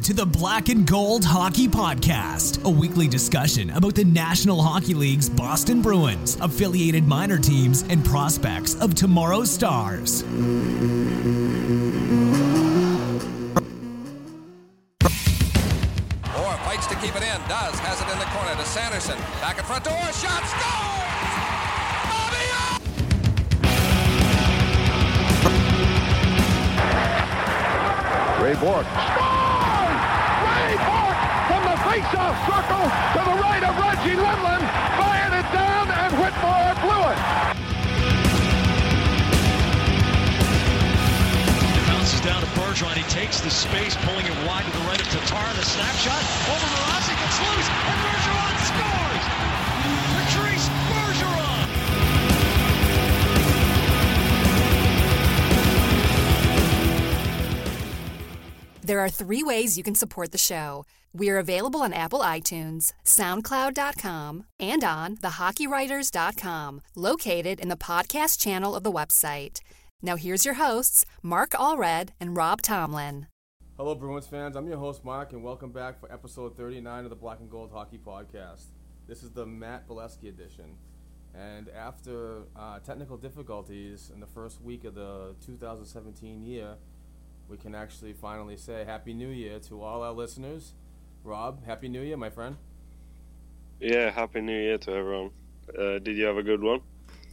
Welcome 0.00 0.16
to 0.16 0.24
the 0.24 0.38
Black 0.38 0.70
and 0.70 0.86
Gold 0.86 1.26
Hockey 1.26 1.68
Podcast, 1.68 2.64
a 2.64 2.70
weekly 2.70 3.06
discussion 3.06 3.68
about 3.68 3.94
the 3.94 4.04
National 4.04 4.62
Hockey 4.62 4.94
League's 4.94 5.28
Boston 5.28 5.82
Bruins, 5.82 6.38
affiliated 6.40 7.06
minor 7.06 7.36
teams, 7.36 7.82
and 7.82 8.02
prospects 8.02 8.76
of 8.76 8.94
tomorrow's 8.94 9.50
stars. 9.50 10.22
Orr 10.22 10.30
fights 16.64 16.86
to 16.86 16.94
keep 16.94 17.14
it 17.14 17.22
in. 17.22 17.38
Does. 17.46 17.78
Has 17.80 18.00
it 18.00 18.08
in 18.10 18.18
the 18.18 18.24
corner 18.32 18.54
to 18.56 18.64
Sanderson. 18.64 19.18
Back 19.42 19.58
in 19.58 19.64
front 19.66 19.84
to 19.84 19.90
Orr. 19.90 20.12
Shot. 20.14 20.42
Scores! 20.48 21.20
Bobby 22.08 22.40
Orr! 28.38 28.42
Ray 28.42 28.54
Bourque. 28.54 29.39
Face-off 32.10 32.34
circle 32.42 32.82
to 33.14 33.20
the 33.22 33.36
right 33.38 33.62
of 33.62 33.78
Reggie 33.78 34.18
Lemelin. 34.18 34.62
Fired 34.98 35.30
it 35.30 35.46
down 35.54 35.86
and 35.90 36.10
Whitmore 36.18 36.74
blew 36.82 37.06
it. 37.06 37.18
Bounces 41.86 42.20
down 42.22 42.40
to 42.40 42.50
Bergeron. 42.58 42.96
He 42.96 43.04
takes 43.04 43.40
the 43.40 43.50
space, 43.50 43.94
pulling 44.02 44.26
it 44.26 44.34
wide 44.44 44.64
to 44.64 44.72
the 44.72 44.84
right 44.90 45.00
of 45.00 45.06
Tatar. 45.06 45.54
The 45.54 45.62
snapshot 45.62 46.22
over 46.50 46.66
Mrazek. 46.82 47.14
It's 47.14 47.38
loose, 47.46 47.68
and 47.70 47.98
Bergeron 48.02 48.58
scores! 48.66 49.24
Patrice 50.18 50.79
There 58.90 58.98
are 58.98 59.08
three 59.08 59.44
ways 59.44 59.78
you 59.78 59.84
can 59.84 59.94
support 59.94 60.32
the 60.32 60.36
show. 60.36 60.84
We 61.12 61.30
are 61.30 61.38
available 61.38 61.80
on 61.80 61.92
Apple 61.92 62.18
iTunes, 62.18 62.92
SoundCloud.com, 63.04 64.46
and 64.58 64.82
on 64.82 65.16
thehockeywriters.com, 65.16 66.80
located 66.96 67.60
in 67.60 67.68
the 67.68 67.76
podcast 67.76 68.40
channel 68.40 68.74
of 68.74 68.82
the 68.82 68.90
website. 68.90 69.60
Now 70.02 70.16
here's 70.16 70.44
your 70.44 70.54
hosts, 70.54 71.06
Mark 71.22 71.50
Allred 71.50 72.08
and 72.18 72.36
Rob 72.36 72.62
Tomlin. 72.62 73.28
Hello, 73.76 73.94
Bruins 73.94 74.26
fans. 74.26 74.56
I'm 74.56 74.66
your 74.66 74.78
host, 74.78 75.04
Mark, 75.04 75.32
and 75.34 75.44
welcome 75.44 75.70
back 75.70 76.00
for 76.00 76.12
episode 76.12 76.56
39 76.56 77.04
of 77.04 77.10
the 77.10 77.14
Black 77.14 77.38
and 77.38 77.48
Gold 77.48 77.70
Hockey 77.72 78.00
Podcast. 78.04 78.70
This 79.06 79.22
is 79.22 79.30
the 79.30 79.46
Matt 79.46 79.86
Beleskey 79.86 80.30
edition. 80.30 80.74
And 81.32 81.68
after 81.68 82.42
uh, 82.56 82.80
technical 82.80 83.16
difficulties 83.16 84.10
in 84.12 84.18
the 84.18 84.26
first 84.26 84.60
week 84.60 84.82
of 84.82 84.96
the 84.96 85.36
2017 85.46 86.42
year, 86.42 86.74
we 87.50 87.56
can 87.56 87.74
actually 87.74 88.12
finally 88.12 88.56
say 88.56 88.84
Happy 88.84 89.12
New 89.12 89.28
Year 89.28 89.58
to 89.68 89.82
all 89.82 90.02
our 90.02 90.12
listeners. 90.12 90.74
Rob, 91.24 91.66
Happy 91.66 91.88
New 91.88 92.00
Year, 92.00 92.16
my 92.16 92.30
friend. 92.30 92.56
Yeah, 93.80 94.10
happy 94.10 94.40
New 94.40 94.56
Year 94.56 94.78
to 94.78 94.92
everyone. 94.92 95.30
Uh, 95.68 95.98
did 95.98 96.16
you 96.16 96.24
have 96.26 96.36
a 96.36 96.42
good 96.42 96.62
one? 96.62 96.80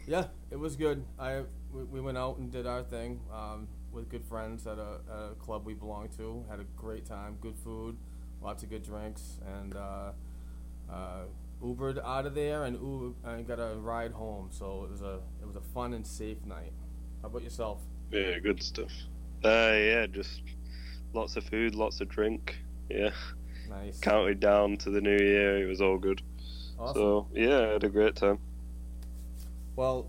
Yeah, 0.07 0.25
it 0.49 0.57
was 0.57 0.75
good. 0.75 1.05
I 1.19 1.43
we, 1.71 1.83
we 1.83 2.01
went 2.01 2.17
out 2.17 2.37
and 2.37 2.51
did 2.51 2.65
our 2.65 2.81
thing 2.83 3.19
um, 3.31 3.67
with 3.91 4.09
good 4.09 4.25
friends 4.25 4.65
at 4.65 4.79
a, 4.79 5.01
at 5.11 5.31
a 5.31 5.35
club 5.35 5.65
we 5.65 5.73
belong 5.73 6.09
to. 6.17 6.43
Had 6.49 6.59
a 6.59 6.65
great 6.75 7.05
time, 7.05 7.37
good 7.39 7.57
food, 7.57 7.97
lots 8.41 8.63
of 8.63 8.69
good 8.69 8.83
drinks, 8.83 9.39
and 9.59 9.75
uh, 9.75 10.11
uh, 10.89 11.25
Ubered 11.61 12.03
out 12.03 12.25
of 12.25 12.33
there 12.33 12.63
and 12.63 12.79
Uber, 12.79 13.13
and 13.29 13.47
got 13.47 13.59
a 13.59 13.75
ride 13.75 14.13
home. 14.13 14.49
So 14.51 14.85
it 14.85 14.91
was 14.91 15.01
a 15.01 15.19
it 15.41 15.45
was 15.45 15.55
a 15.55 15.61
fun 15.73 15.93
and 15.93 16.07
safe 16.07 16.43
night. 16.45 16.73
How 17.21 17.27
about 17.27 17.43
yourself? 17.43 17.81
Yeah, 18.11 18.39
good 18.39 18.63
stuff. 18.63 18.91
Uh, 19.43 19.73
yeah, 19.75 20.05
just 20.07 20.41
lots 21.13 21.35
of 21.35 21.43
food, 21.45 21.75
lots 21.75 22.01
of 22.01 22.09
drink. 22.09 22.57
Yeah, 22.89 23.11
Nice. 23.69 23.99
counted 23.99 24.39
down 24.39 24.77
to 24.77 24.89
the 24.89 25.01
new 25.01 25.17
year. 25.17 25.61
It 25.63 25.67
was 25.67 25.81
all 25.81 25.97
good. 25.97 26.21
Awesome. 26.79 26.95
So 26.95 27.27
yeah, 27.33 27.59
I 27.59 27.67
had 27.73 27.83
a 27.83 27.89
great 27.89 28.15
time. 28.15 28.39
Well, 29.75 30.07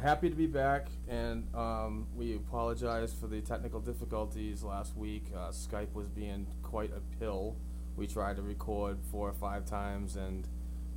happy 0.00 0.30
to 0.30 0.34
be 0.36 0.46
back, 0.46 0.86
and 1.08 1.46
um, 1.54 2.06
we 2.16 2.34
apologize 2.36 3.12
for 3.12 3.26
the 3.26 3.40
technical 3.40 3.80
difficulties 3.80 4.62
last 4.62 4.96
week. 4.96 5.24
Uh, 5.34 5.48
Skype 5.48 5.92
was 5.92 6.08
being 6.08 6.46
quite 6.62 6.92
a 6.92 7.00
pill. 7.18 7.56
We 7.96 8.06
tried 8.06 8.36
to 8.36 8.42
record 8.42 8.98
four 9.10 9.28
or 9.28 9.32
five 9.34 9.64
times, 9.64 10.16
and 10.16 10.46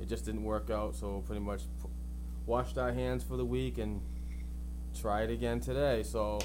it 0.00 0.08
just 0.08 0.24
didn't 0.24 0.44
work 0.44 0.70
out. 0.70 0.94
So 0.96 1.22
pretty 1.26 1.40
much 1.42 1.62
washed 2.46 2.78
our 2.78 2.92
hands 2.92 3.22
for 3.22 3.36
the 3.36 3.44
week 3.44 3.78
and 3.78 4.00
try 4.98 5.22
it 5.22 5.30
again 5.30 5.60
today. 5.60 6.02
So 6.02 6.40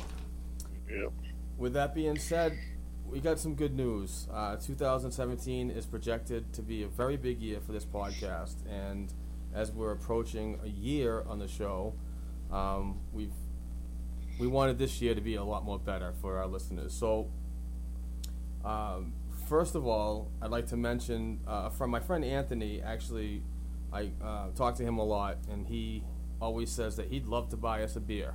With 1.58 1.74
that 1.74 1.96
being 1.96 2.18
said, 2.18 2.58
we 3.06 3.20
got 3.20 3.40
some 3.40 3.56
good 3.56 3.76
news. 3.76 4.28
Uh, 4.32 4.58
2017 4.58 5.70
is 5.70 5.86
projected 5.86 6.52
to 6.54 6.62
be 6.62 6.84
a 6.84 6.88
very 6.88 7.18
big 7.18 7.42
year 7.42 7.60
for 7.62 7.72
this 7.72 7.86
podcast, 7.86 8.56
and 8.70 9.14
as 9.54 9.72
we're 9.72 9.92
approaching 9.92 10.60
a 10.64 10.68
year 10.68 11.24
on 11.28 11.40
the 11.40 11.48
show, 11.48 11.94
um, 12.52 13.00
we've 13.14 13.34
we 14.38 14.48
wanted 14.48 14.78
this 14.78 15.02
year 15.02 15.16
to 15.16 15.22
be 15.22 15.36
a 15.36 15.44
lot 15.44 15.64
more 15.64 15.80
better 15.80 16.14
for 16.22 16.38
our 16.38 16.48
listeners. 16.48 16.94
So, 16.94 17.30
um, 18.66 19.14
first 19.48 19.76
of 19.76 19.88
all, 19.88 20.30
I'd 20.42 20.52
like 20.52 20.68
to 20.68 20.78
mention 20.78 21.40
uh, 21.48 21.70
from 21.70 21.90
my 21.90 22.02
friend 22.02 22.26
Anthony. 22.26 22.82
Actually, 22.82 23.44
I 23.94 24.12
uh, 24.22 24.48
talk 24.56 24.76
to 24.76 24.84
him 24.84 24.98
a 24.98 25.06
lot, 25.06 25.38
and 25.50 25.68
he 25.68 26.04
always 26.42 26.70
says 26.70 26.98
that 26.98 27.08
he'd 27.08 27.28
love 27.28 27.50
to 27.50 27.58
buy 27.58 27.82
us 27.82 27.96
a 27.96 28.02
beer 28.02 28.34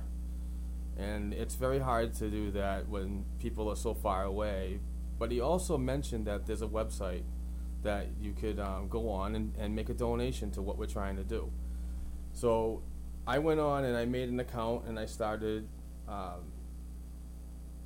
and 0.97 1.33
it's 1.33 1.55
very 1.55 1.79
hard 1.79 2.13
to 2.15 2.29
do 2.29 2.51
that 2.51 2.87
when 2.89 3.25
people 3.39 3.69
are 3.69 3.75
so 3.75 3.93
far 3.93 4.23
away. 4.23 4.79
But 5.17 5.31
he 5.31 5.39
also 5.39 5.77
mentioned 5.77 6.25
that 6.27 6.45
there's 6.45 6.61
a 6.61 6.67
website 6.67 7.23
that 7.83 8.07
you 8.21 8.33
could 8.33 8.59
um, 8.59 8.87
go 8.87 9.09
on 9.09 9.35
and, 9.35 9.53
and 9.57 9.75
make 9.75 9.89
a 9.89 9.93
donation 9.93 10.51
to 10.51 10.61
what 10.61 10.77
we're 10.77 10.85
trying 10.85 11.15
to 11.15 11.23
do. 11.23 11.51
So 12.33 12.81
I 13.25 13.39
went 13.39 13.59
on 13.59 13.85
and 13.85 13.97
I 13.97 14.05
made 14.05 14.29
an 14.29 14.39
account 14.39 14.85
and 14.87 14.99
I 14.99 15.05
started 15.05 15.67
um, 16.07 16.51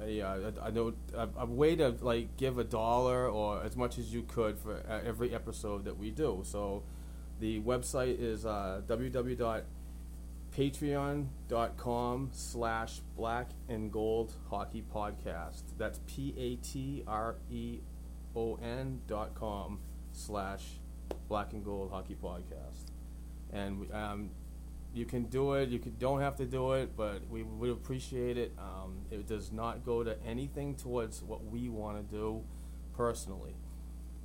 a, 0.02 0.22
uh, 0.22 0.52
a, 0.62 0.94
a, 1.18 1.30
a, 1.40 1.46
way 1.46 1.76
to 1.76 1.96
like 2.02 2.36
give 2.38 2.58
a 2.58 2.64
dollar 2.64 3.30
or 3.30 3.64
as 3.64 3.76
much 3.76 3.98
as 3.98 4.14
you 4.14 4.24
could 4.24 4.58
for 4.58 4.82
uh, 4.90 5.02
every 5.06 5.34
episode 5.34 5.86
that 5.86 5.98
we 5.98 6.12
do. 6.12 6.42
So 6.44 6.84
the 7.40 7.62
website 7.62 8.20
is 8.20 8.46
uh, 8.46 8.82
www 8.88 9.64
patreon.com 10.56 12.30
slash 12.32 13.02
black 13.18 13.50
and 13.68 13.92
gold 13.92 14.34
hockey 14.50 14.84
podcast. 14.94 15.64
That's 15.78 16.00
p-a-t-r-e-o-n 16.08 16.62
dot 19.08 19.36
com 19.36 19.80
slash 20.14 20.64
black 21.28 21.52
and 21.54 21.66
gold 21.66 21.92
hockey 21.92 22.16
podcast. 22.22 22.92
And 23.52 23.92
um, 23.94 24.30
you 24.94 25.06
can 25.06 25.24
do 25.26 25.54
it 25.54 25.70
you 25.70 25.80
can, 25.80 25.94
don't 26.00 26.22
have 26.22 26.38
to 26.38 26.46
do 26.46 26.72
it 26.72 26.96
but 26.96 27.28
we 27.30 27.44
would 27.44 27.70
appreciate 27.70 28.38
it. 28.38 28.54
Um, 28.58 29.02
it 29.12 29.28
does 29.28 29.52
not 29.52 29.86
go 29.86 30.04
to 30.04 30.16
anything 30.26 30.76
towards 30.76 31.22
what 31.22 31.44
we 31.46 31.68
want 31.68 31.98
to 31.98 32.04
do 32.16 32.44
personally. 32.96 33.56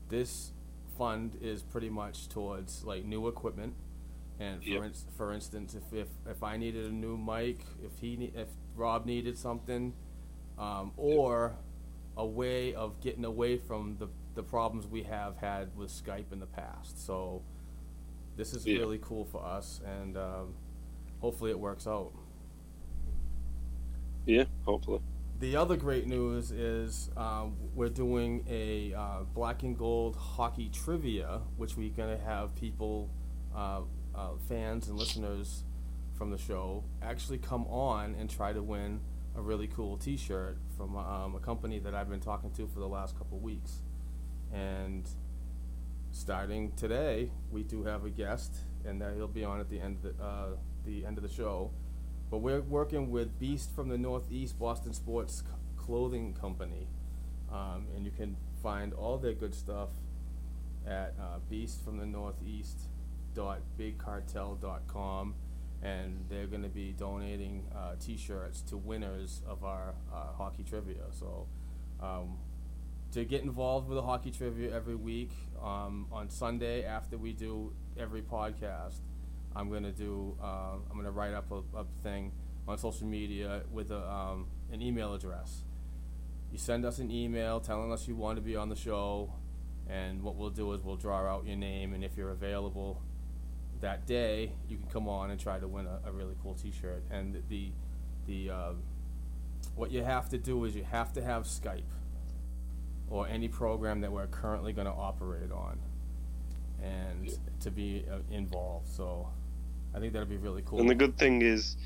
This 0.09 0.53
fund 0.97 1.37
is 1.41 1.63
pretty 1.63 1.91
much 1.91 2.29
towards 2.29 2.85
like 2.85 3.05
new 3.05 3.27
equipment 3.27 3.75
and 4.41 4.63
for, 4.63 4.69
Yep. 4.71 4.83
ins- 4.85 5.07
for 5.17 5.33
instance, 5.33 5.75
if, 5.75 5.93
if, 5.93 6.09
if 6.29 6.43
I 6.43 6.57
needed 6.57 6.87
a 6.87 6.93
new 6.95 7.17
mic, 7.17 7.65
if 7.85 7.99
he 8.01 8.17
ne- 8.17 8.33
if 8.35 8.49
Rob 8.75 9.07
needed 9.07 9.39
something, 9.39 9.95
um, 10.59 10.93
or 10.97 11.55
a 12.17 12.27
way 12.27 12.75
of 12.75 13.01
getting 13.01 13.25
away 13.25 13.57
from 13.59 13.97
the 13.99 14.09
the 14.35 14.43
problems 14.43 14.87
we 14.87 15.03
have 15.03 15.37
had 15.39 15.77
with 15.77 15.91
Skype 15.91 16.33
in 16.33 16.41
the 16.41 16.47
past. 16.47 17.05
So 17.05 17.43
this 18.37 18.55
is 18.55 18.67
Yeah. 18.67 18.79
really 18.79 18.99
cool 19.03 19.25
for 19.25 19.45
us, 19.45 19.81
and 19.85 20.17
um, 20.17 20.55
hopefully 21.21 21.51
it 21.51 21.59
works 21.59 21.87
out. 21.87 22.13
Yeah, 24.27 24.45
hopefully. 24.65 25.01
The 25.41 25.57
other 25.57 25.77
great 25.77 26.07
news 26.07 26.51
is 26.53 27.11
um, 27.17 27.57
we're 27.75 27.89
doing 27.89 28.45
a 28.49 28.95
uh, 28.95 29.23
black 29.35 29.63
and 29.63 29.77
gold 29.77 30.15
hockey 30.17 30.69
trivia, 30.69 31.41
which 31.57 31.77
we're 31.77 31.91
going 31.91 32.17
to 32.17 32.23
have 32.25 32.55
people, 32.55 33.09
uh, 33.55 33.81
uh, 34.21 34.37
fans 34.49 34.89
and 34.89 34.99
listeners 34.99 35.65
from 36.15 36.31
the 36.31 36.39
show, 36.39 36.85
actually 37.03 37.39
come 37.39 37.67
on 37.67 38.15
and 38.19 38.29
try 38.29 38.53
to 38.53 38.63
win 38.63 39.01
a 39.37 39.41
really 39.41 39.67
cool 39.67 39.97
T-shirt 39.97 40.59
from 40.77 40.97
um, 40.97 41.35
a 41.35 41.39
company 41.39 41.79
that 41.79 41.95
I've 41.95 42.11
been 42.11 42.21
talking 42.21 42.51
to 42.53 42.67
for 42.67 42.81
the 42.81 42.89
last 42.89 43.17
couple 43.17 43.39
weeks. 43.39 43.83
And 44.53 45.09
starting 46.11 46.73
today, 46.73 47.31
we 47.51 47.63
do 47.63 47.85
have 47.85 48.05
a 48.05 48.11
guest, 48.11 48.55
and 48.85 49.03
he'll 49.17 49.29
be 49.29 49.45
on 49.45 49.61
at 49.61 49.71
the 49.71 49.81
end 49.81 49.97
of 50.05 50.17
the, 50.17 50.23
uh, 50.23 50.47
the 50.85 51.07
end 51.07 51.17
of 51.17 51.23
the 51.23 51.33
show. 51.33 51.71
But 52.31 52.39
we're 52.39 52.61
working 52.61 53.11
with 53.11 53.39
Beast 53.39 53.75
from 53.75 53.89
the 53.89 53.99
Northeast 53.99 54.59
Boston 54.59 54.93
Sports 54.93 55.43
Clothing 55.77 56.35
Company, 56.35 56.87
um, 57.51 57.87
and 57.97 58.05
you 58.05 58.11
can 58.11 58.37
find 58.63 58.93
all 58.93 59.17
their 59.17 59.33
good 59.33 59.55
stuff 59.55 59.89
at 60.87 61.15
uh, 61.19 61.39
Beast 61.49 61.83
from 61.85 61.99
the 61.99 62.07
Northeast 62.07 62.90
dot 63.35 63.61
bigcartel.com 63.79 65.35
and 65.83 66.25
they're 66.29 66.47
going 66.47 66.63
to 66.63 66.69
be 66.69 66.93
donating 66.93 67.65
uh, 67.75 67.95
t-shirts 67.99 68.61
to 68.61 68.77
winners 68.77 69.41
of 69.49 69.65
our 69.65 69.95
uh, 70.13 70.33
hockey 70.37 70.63
trivia. 70.63 71.05
So 71.11 71.47
um, 72.03 72.37
to 73.13 73.25
get 73.25 73.43
involved 73.43 73.89
with 73.89 73.97
the 73.97 74.03
hockey 74.03 74.31
trivia 74.31 74.75
every 74.75 74.95
week 74.95 75.33
um, 75.63 76.07
on 76.13 76.31
sunday 76.31 76.85
after 76.85 77.19
we 77.19 77.33
do 77.33 77.73
every 77.99 78.23
podcast 78.23 78.99
i'm 79.57 79.69
going 79.69 79.83
to 79.83 79.91
do 79.91 80.37
uh, 80.41 80.75
i'm 80.89 80.93
going 80.93 81.05
to 81.05 81.11
write 81.11 81.35
up 81.35 81.51
a, 81.51 81.57
a 81.77 81.85
thing 82.05 82.31
on 82.71 82.79
social 82.79 83.07
media 83.07 83.63
with 83.73 83.91
a, 83.91 84.11
um, 84.11 84.47
an 84.73 84.81
email 84.81 85.15
address. 85.15 85.65
You 86.53 86.59
send 86.59 86.85
us 86.85 86.99
an 86.99 87.11
email 87.11 87.61
telling 87.61 87.93
us 87.93 88.09
you 88.09 88.17
want 88.17 88.37
to 88.37 88.43
be 88.43 88.57
on 88.57 88.69
the 88.69 88.77
show 88.77 89.33
and 89.89 90.23
what 90.23 90.37
we'll 90.37 90.51
do 90.51 90.73
is 90.73 90.83
we'll 90.83 90.97
draw 90.97 91.27
out 91.27 91.47
your 91.47 91.57
name 91.57 91.95
and 91.95 92.05
if 92.05 92.17
you're 92.17 92.31
available 92.31 93.03
that 93.81 94.07
day 94.07 94.53
you 94.69 94.77
can 94.77 94.87
come 94.89 95.09
on 95.09 95.31
and 95.31 95.41
try 95.41 95.59
to 95.59 95.67
win 95.69 95.87
a, 95.87 96.09
a 96.09 96.13
really 96.13 96.35
cool 96.43 96.55
t-shirt 96.55 97.03
and 97.11 97.43
the 97.49 97.71
the 98.27 98.51
um, 98.51 98.83
what 99.75 99.91
you 99.91 100.03
have 100.03 100.29
to 100.29 100.39
do 100.39 100.65
is 100.65 100.75
you 100.75 100.85
have 100.85 101.13
to 101.13 101.23
have 101.23 101.45
skype 101.45 101.83
or 103.09 103.27
any 103.29 103.49
program 103.49 104.01
that 104.01 104.13
we're 104.13 104.27
currently 104.27 104.73
going 104.73 104.87
to 104.87 104.93
operate 104.93 105.51
on 105.51 105.79
and 106.83 107.31
to 107.61 107.71
be 107.71 108.05
uh, 108.11 108.17
involved 108.31 108.89
so 108.89 109.29
i 109.95 109.99
think 109.99 110.13
that'll 110.13 110.29
be 110.29 110.37
really 110.37 110.63
cool 110.67 110.81
And 110.81 110.89
the 110.89 110.95
good 110.95 111.17
thing 111.19 111.43
is, 111.43 111.77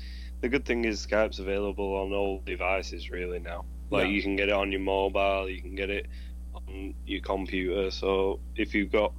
the 0.41 0.49
good 0.49 0.65
thing 0.65 0.85
is 0.85 1.05
Skype's 1.05 1.39
available 1.39 1.95
on 1.95 2.13
all 2.13 2.41
devices 2.45 3.09
really 3.09 3.39
now. 3.39 3.65
Like 3.89 4.05
Yeah. 4.05 4.11
you 4.11 4.21
can 4.21 4.35
get 4.35 4.49
it 4.49 4.53
on 4.53 4.71
your 4.71 4.81
mobile, 4.81 5.49
you 5.49 5.61
can 5.61 5.75
get 5.75 5.89
it 5.89 6.05
on 6.53 6.93
your 7.05 7.21
computer. 7.21 7.89
So 7.89 8.39
if 8.55 8.75
you've 8.75 8.91
got 8.91 9.13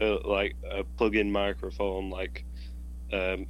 uh, 0.00 0.18
like 0.26 0.54
a 0.70 0.84
plug-in 0.84 1.30
microphone, 1.30 2.10
like 2.10 2.44
um, 3.12 3.46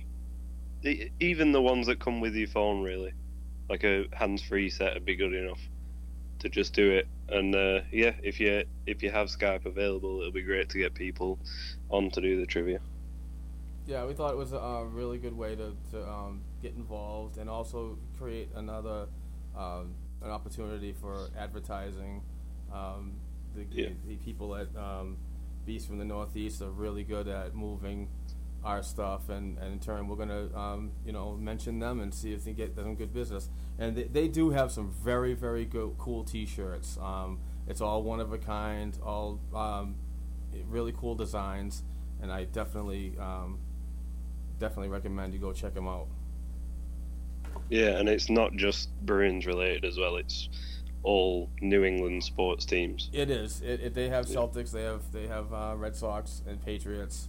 e- 0.83 1.11
even 1.21 1.53
the 1.53 1.63
ones 1.63 1.87
that 1.87 1.99
come 1.99 2.21
with 2.21 2.35
your 2.35 2.49
phone, 2.49 2.83
really, 2.83 3.13
like 3.69 3.85
a 3.85 4.07
hands-free 4.13 4.71
set 4.71 4.95
would 4.95 5.05
be 5.05 5.17
good 5.17 5.35
enough 5.35 5.61
to 6.41 6.49
just 6.49 6.75
do 6.75 6.91
it. 6.93 7.09
And 7.29 7.55
uh, 7.55 7.81
yeah, 7.91 8.13
if 8.23 8.39
you 8.39 8.65
if 8.87 9.03
you 9.03 9.11
have 9.11 9.29
Skype 9.29 9.67
available, 9.67 10.21
it'll 10.21 10.33
be 10.33 10.43
great 10.43 10.69
to 10.71 10.79
get 10.79 10.95
people 10.95 11.39
on 11.91 12.11
to 12.11 12.21
do 12.21 12.39
the 12.39 12.47
trivia. 12.47 12.81
Yeah, 13.87 14.05
we 14.05 14.15
thought 14.15 14.33
it 14.33 14.37
was 14.37 14.53
a 14.53 14.85
really 14.91 15.19
good 15.19 15.37
way 15.37 15.55
to, 15.55 15.73
to 15.93 16.09
um, 16.09 16.43
get 16.61 16.75
involved 16.75 17.39
and 17.39 17.49
also 17.49 17.97
create 18.19 18.51
another 18.57 19.07
um, 19.57 19.95
an 20.23 20.31
opportunity 20.31 20.93
for 20.93 21.31
advertising. 21.39 22.23
Um, 22.73 23.13
the, 23.55 23.65
Yeah. 23.71 23.89
the, 24.07 24.15
the 24.15 24.17
people 24.17 24.55
at 24.57 24.69
um, 24.77 25.17
Beast 25.67 25.89
from 25.89 25.99
the 25.99 26.05
Northeast 26.05 26.63
are 26.63 26.71
really 26.71 27.03
good 27.03 27.29
at 27.29 27.55
moving 27.55 28.09
our 28.65 28.83
stuff, 28.83 29.29
and, 29.29 29.59
and 29.59 29.75
in 29.75 29.79
turn, 29.79 30.09
we're 30.09 30.17
gonna 30.17 30.49
um, 30.57 30.93
you 31.05 31.13
know 31.13 31.37
mention 31.37 31.79
them 31.79 32.01
and 32.01 32.15
see 32.15 32.33
if 32.33 32.45
they 32.45 32.53
get 32.53 32.77
them 32.77 32.95
good 32.95 33.13
business. 33.13 33.49
And 33.79 33.97
they, 33.97 34.05
they 34.05 34.29
do 34.29 34.51
have 34.51 34.73
some 34.73 34.91
very 34.91 35.35
very 35.35 35.65
good 35.65 35.97
cool 35.99 36.25
T-shirts. 36.25 36.99
Um, 37.03 37.41
it's 37.67 37.81
all 37.81 38.03
one 38.03 38.21
of 38.21 38.33
a 38.33 38.39
kind, 38.39 38.97
all 39.05 39.41
um, 39.55 39.97
really 40.69 40.93
cool 40.97 41.15
designs, 41.15 41.83
and 42.23 42.33
I 42.33 42.45
definitely 42.45 43.15
um, 43.19 43.59
definitely 44.59 44.89
recommend 44.89 45.35
you 45.35 45.41
go 45.41 45.53
check 45.53 45.75
them 45.75 45.89
out. 45.89 46.07
Yeah, 47.69 47.99
and 47.99 48.09
it's 48.09 48.31
not 48.31 48.55
just 48.55 48.91
Bruins 49.05 49.47
related 49.47 49.85
as 49.85 49.99
well. 49.99 50.17
It's 50.17 50.49
all 51.07 51.51
New 51.61 51.85
England 51.85 52.25
sports 52.25 52.67
teams. 52.67 53.11
It 53.13 53.31
is. 53.31 53.63
It, 53.63 53.81
it, 53.81 53.95
they 53.95 54.09
have 54.09 54.27
Celtics. 54.27 54.71
They 54.73 54.83
have 54.85 55.13
they 55.13 55.27
have 55.29 55.53
uh, 55.53 55.75
Red 55.77 55.97
Sox 55.97 56.43
and 56.47 56.61
Patriots. 56.65 57.29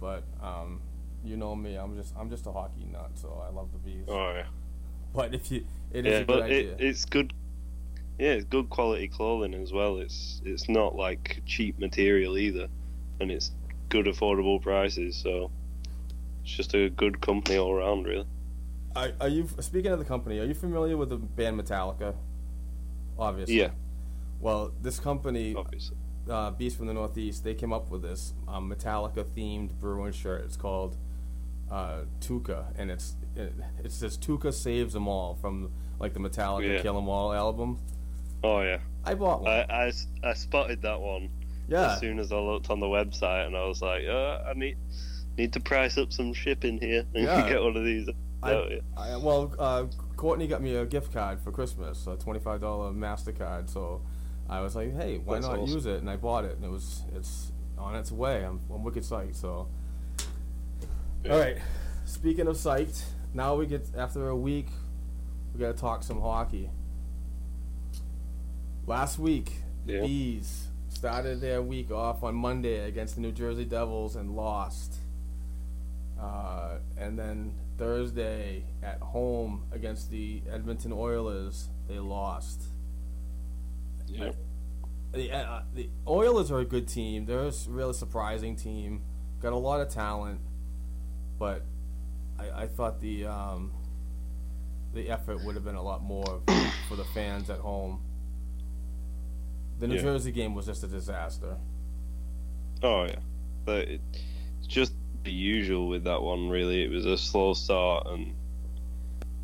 But 0.00 0.24
um, 0.40 0.82
you 1.24 1.36
know 1.36 1.54
me. 1.56 1.76
I'm 1.76 1.96
just 1.96 2.14
I'm 2.16 2.30
just 2.30 2.46
a 2.46 2.52
hockey 2.52 2.86
nut. 2.86 3.12
So 3.14 3.42
I 3.46 3.50
love 3.50 3.72
the 3.72 3.78
bees. 3.78 4.08
Oh 4.08 4.32
yeah, 4.34 4.46
But 5.14 5.34
if 5.34 5.50
you, 5.50 5.66
it 5.92 6.06
is 6.06 6.12
yeah, 6.12 6.18
a 6.20 6.24
good 6.24 6.40
but 6.40 6.42
idea. 6.42 6.76
it, 6.78 6.78
it's 6.78 7.04
good. 7.06 7.32
Yeah, 8.18 8.32
it's 8.32 8.46
good 8.46 8.70
quality 8.70 9.08
clothing 9.08 9.54
as 9.54 9.72
well. 9.72 9.98
It's 9.98 10.40
it's 10.44 10.68
not 10.68 10.96
like 10.96 11.42
cheap 11.46 11.78
material 11.78 12.38
either, 12.38 12.68
and 13.20 13.30
it's 13.30 13.52
good 13.90 14.06
affordable 14.06 14.60
prices. 14.62 15.16
So 15.16 15.52
it's 16.42 16.52
just 16.56 16.74
a 16.74 16.90
good 16.90 17.20
company 17.20 17.58
all 17.58 17.72
around, 17.72 18.06
really. 18.06 18.26
are, 18.96 19.12
are 19.20 19.28
you 19.28 19.48
speaking 19.60 19.92
of 19.92 19.98
the 19.98 20.04
company? 20.04 20.38
Are 20.40 20.44
you 20.44 20.54
familiar 20.54 20.96
with 20.96 21.10
the 21.10 21.16
band 21.16 21.60
Metallica? 21.60 22.14
Obviously. 23.18 23.58
Yeah, 23.58 23.70
Well, 24.40 24.72
this 24.80 25.00
company, 25.00 25.54
obviously. 25.56 25.96
uh, 26.30 26.50
Beast 26.52 26.76
from 26.76 26.86
the 26.86 26.94
Northeast, 26.94 27.42
they 27.44 27.54
came 27.54 27.72
up 27.72 27.90
with 27.90 28.02
this 28.02 28.32
um, 28.46 28.70
Metallica 28.70 29.24
themed 29.24 29.72
Bruin 29.80 30.12
shirt. 30.12 30.44
It's 30.44 30.56
called 30.56 30.96
uh, 31.70 32.02
Tuukka, 32.20 32.66
and 32.78 32.90
it's 32.90 33.16
it, 33.36 33.52
it 33.84 33.92
says 33.92 34.16
Tuukka 34.16 34.52
saves 34.54 34.92
them 34.94 35.08
all 35.08 35.34
from 35.40 35.70
like 35.98 36.12
the 36.14 36.20
Metallica 36.20 36.76
Yeah. 36.76 36.82
Kill 36.82 36.96
'Em 36.96 37.08
All 37.08 37.32
album. 37.32 37.78
Oh 38.44 38.60
yeah, 38.62 38.78
I 39.04 39.14
bought 39.14 39.42
one. 39.42 39.50
I, 39.52 39.86
I 39.88 39.92
I 40.22 40.34
spotted 40.34 40.80
that 40.82 41.00
one 41.00 41.28
yeah, 41.68 41.92
as 41.94 42.00
soon 42.00 42.18
as 42.20 42.30
I 42.32 42.36
looked 42.38 42.70
on 42.70 42.78
the 42.80 42.86
website, 42.86 43.46
and 43.46 43.56
I 43.56 43.66
was 43.66 43.82
like, 43.82 44.04
uh, 44.06 44.44
I 44.46 44.52
need 44.54 44.76
need 45.36 45.52
to 45.54 45.60
price 45.60 45.98
up 45.98 46.12
some 46.12 46.32
shipping 46.32 46.78
here 46.80 47.04
and 47.14 47.24
Yeah. 47.24 47.48
get 47.48 47.62
one 47.62 47.76
of 47.76 47.84
these. 47.84 48.08
I- 48.42 48.52
here. 48.54 48.80
I, 48.96 49.16
well, 49.16 49.52
uh, 49.58 49.84
Courtney 50.18 50.46
got 50.48 50.60
me 50.60 50.74
a 50.74 50.84
gift 50.84 51.12
card 51.12 51.40
for 51.40 51.50
Christmas, 51.52 52.06
a 52.06 52.16
twenty-five 52.16 52.60
dollar 52.60 52.90
Mastercard. 52.92 53.70
So 53.70 54.02
I 54.50 54.60
was 54.60 54.74
like, 54.76 54.94
"Hey, 54.94 55.18
why 55.18 55.34
That's 55.36 55.46
not 55.46 55.60
awesome. 55.60 55.74
use 55.74 55.86
it?" 55.86 56.00
And 56.00 56.10
I 56.10 56.16
bought 56.16 56.44
it, 56.44 56.56
and 56.56 56.64
it 56.64 56.70
was 56.70 57.02
it's 57.14 57.52
on 57.78 57.94
its 57.94 58.10
way. 58.12 58.44
I'm, 58.44 58.60
I'm 58.74 58.82
wicked 58.82 59.04
psyched. 59.04 59.36
So, 59.36 59.68
Yeah. 61.24 61.32
all 61.32 61.38
right. 61.38 61.58
Speaking 62.04 62.48
of 62.48 62.56
psyched, 62.56 63.04
now 63.32 63.54
we 63.54 63.66
get 63.66 63.86
after 63.96 64.28
a 64.28 64.36
week, 64.36 64.66
we 65.54 65.60
got 65.60 65.76
to 65.76 65.80
talk 65.80 66.02
some 66.02 66.20
hockey. 66.20 66.68
Last 68.86 69.18
week, 69.18 69.52
the 69.86 69.92
Yeah. 69.94 70.00
bees 70.02 70.66
started 70.88 71.40
their 71.40 71.62
week 71.62 71.92
off 71.92 72.24
on 72.24 72.34
Monday 72.34 72.88
against 72.88 73.14
the 73.14 73.20
New 73.20 73.30
Jersey 73.32 73.64
Devils 73.64 74.16
and 74.16 74.34
lost. 74.34 74.96
Uh, 76.20 76.78
and 76.96 77.16
then 77.16 77.54
Thursday 77.78 78.64
at 78.82 78.98
home 79.00 79.64
against 79.72 80.10
the 80.10 80.42
Edmonton 80.50 80.92
Oilers, 80.92 81.68
they 81.88 81.98
lost. 81.98 82.64
Yeah. 84.06 84.32
The, 85.12 85.32
uh, 85.32 85.62
the 85.74 85.88
Oilers 86.06 86.50
are 86.50 86.58
a 86.58 86.64
good 86.64 86.86
team. 86.88 87.24
They're 87.24 87.46
a 87.46 87.52
really 87.68 87.94
surprising 87.94 88.56
team. 88.56 89.02
Got 89.40 89.52
a 89.52 89.56
lot 89.56 89.80
of 89.80 89.88
talent, 89.88 90.40
but 91.38 91.64
I, 92.38 92.62
I 92.62 92.66
thought 92.66 93.00
the 93.00 93.26
um, 93.26 93.72
the 94.92 95.08
effort 95.08 95.44
would 95.44 95.54
have 95.54 95.64
been 95.64 95.76
a 95.76 95.82
lot 95.82 96.02
more 96.02 96.42
for 96.88 96.96
the 96.96 97.04
fans 97.14 97.48
at 97.48 97.58
home. 97.60 98.02
The 99.78 99.86
New 99.86 99.94
Yeah. 99.94 100.02
Jersey 100.02 100.32
game 100.32 100.54
was 100.54 100.66
just 100.66 100.82
a 100.82 100.88
disaster. 100.88 101.56
Oh 102.82 103.04
yeah, 103.04 103.20
but 103.64 103.88
it, 103.88 104.00
it's 104.58 104.66
just 104.66 104.92
the 105.28 105.34
usual 105.34 105.88
with 105.88 106.04
that 106.04 106.22
one. 106.22 106.48
Really, 106.48 106.82
it 106.84 106.90
was 106.90 107.06
a 107.06 107.18
slow 107.18 107.54
start 107.54 108.06
and 108.08 108.34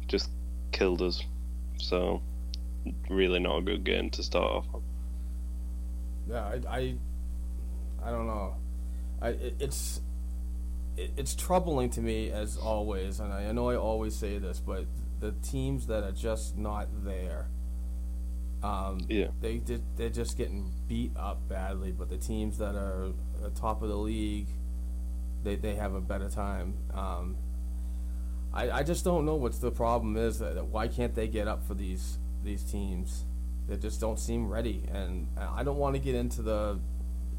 just 0.08 0.30
killed 0.72 1.02
us. 1.02 1.22
So 1.78 2.22
really 3.10 3.38
not 3.38 3.58
a 3.58 3.62
good 3.62 3.84
game 3.84 4.10
to 4.10 4.22
start 4.22 4.50
off 4.50 4.66
on. 4.74 4.82
Yeah, 6.26 6.44
I, 6.44 6.78
I, 6.78 6.94
I 8.04 8.10
don't 8.10 8.26
know. 8.26 8.56
I 9.20 9.28
it, 9.30 9.54
it's 9.60 10.00
it, 10.96 11.10
it's 11.16 11.34
troubling 11.34 11.90
to 11.90 12.00
me 12.00 12.30
as 12.30 12.56
always, 12.56 13.20
and 13.20 13.32
I, 13.32 13.46
I 13.48 13.52
know 13.52 13.68
I 13.70 13.76
always 13.76 14.16
say 14.16 14.38
this, 14.38 14.60
but 14.60 14.86
the 15.20 15.32
teams 15.42 15.86
that 15.88 16.02
are 16.04 16.12
just 16.12 16.56
not 16.56 16.88
there 17.04 17.50
Um, 18.62 19.00
Yeah. 19.08 19.28
They 19.40 19.58
did, 19.58 19.82
they're 19.96 20.10
just 20.10 20.38
getting 20.38 20.72
beat 20.88 21.12
up 21.16 21.46
badly, 21.48 21.92
but 21.92 22.08
the 22.08 22.16
teams 22.16 22.58
that 22.58 22.74
are 22.74 23.12
the 23.42 23.50
top 23.50 23.82
of 23.82 23.88
the 23.90 23.96
league, 23.96 24.48
they, 25.44 25.56
they 25.56 25.74
have 25.74 25.94
a 25.94 26.00
better 26.00 26.28
time. 26.28 26.74
Um, 26.92 27.36
I, 28.52 28.70
I 28.70 28.82
just 28.82 29.04
don't 29.04 29.24
know 29.24 29.34
what's 29.34 29.58
the 29.58 29.70
problem 29.70 30.16
is. 30.16 30.38
That 30.38 30.66
why 30.66 30.88
can't 30.88 31.14
they 31.14 31.28
get 31.28 31.46
up 31.48 31.66
for 31.66 31.74
these 31.74 32.18
these 32.42 32.62
teams? 32.62 33.24
They 33.68 33.76
just 33.76 34.00
don't 34.00 34.18
seem 34.18 34.48
ready, 34.48 34.82
and 34.92 35.28
I 35.36 35.62
don't 35.62 35.78
want 35.78 35.94
to 35.94 36.00
get 36.00 36.14
into 36.14 36.42
the 36.42 36.78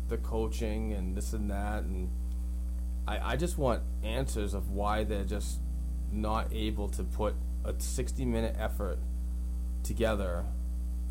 the 0.07 0.17
coaching 0.17 0.93
and 0.93 1.15
this 1.15 1.33
and 1.33 1.50
that, 1.50 1.83
and 1.83 2.09
I, 3.07 3.33
I 3.33 3.35
just 3.35 3.57
want 3.57 3.81
answers 4.03 4.53
of 4.53 4.71
why 4.71 5.03
they're 5.03 5.24
just 5.24 5.59
not 6.12 6.53
able 6.53 6.89
to 6.89 7.03
put 7.03 7.35
a 7.63 7.74
60 7.77 8.25
minute 8.25 8.55
effort 8.59 9.00
together 9.83 10.45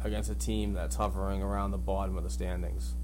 against 0.03 0.31
a 0.31 0.35
team 0.35 0.75
that's 0.75 0.97
hovering 0.97 1.43
around 1.43 1.71
the 1.71 1.79
bottom 1.79 2.17
of 2.17 2.25
the 2.25 2.31
standings. 2.31 2.95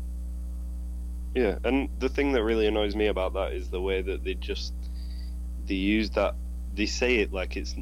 Yeah, 1.35 1.59
and 1.63 1.89
the 2.01 2.09
thing 2.09 2.33
that 2.33 2.43
really 2.43 2.67
annoys 2.67 2.97
me 2.97 3.07
about 3.07 3.35
that 3.35 3.53
is 3.53 3.71
the 3.71 3.81
way 3.81 4.03
that 4.03 4.25
they 4.25 4.35
just 4.35 4.75
they 5.67 5.77
use 5.77 6.11
that 6.11 6.35
they 6.75 6.87
say 6.87 7.17
it 7.17 7.33
like 7.33 7.57
it's 7.57 7.77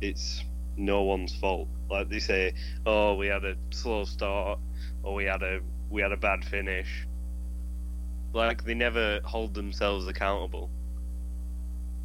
it's 0.00 0.42
no 0.76 1.02
one's 1.02 1.34
fault. 1.34 1.68
Like 1.90 2.08
they 2.08 2.20
say, 2.20 2.54
"Oh, 2.86 3.14
we 3.16 3.26
had 3.26 3.44
a 3.44 3.56
slow 3.70 4.04
start, 4.04 4.58
or 5.02 5.14
we 5.14 5.24
had 5.24 5.42
a 5.42 5.60
we 5.90 6.00
had 6.00 6.12
a 6.12 6.16
bad 6.16 6.44
finish." 6.44 7.06
Like 8.32 8.64
they 8.64 8.74
never 8.74 9.20
hold 9.24 9.52
themselves 9.52 10.06
accountable. 10.06 10.70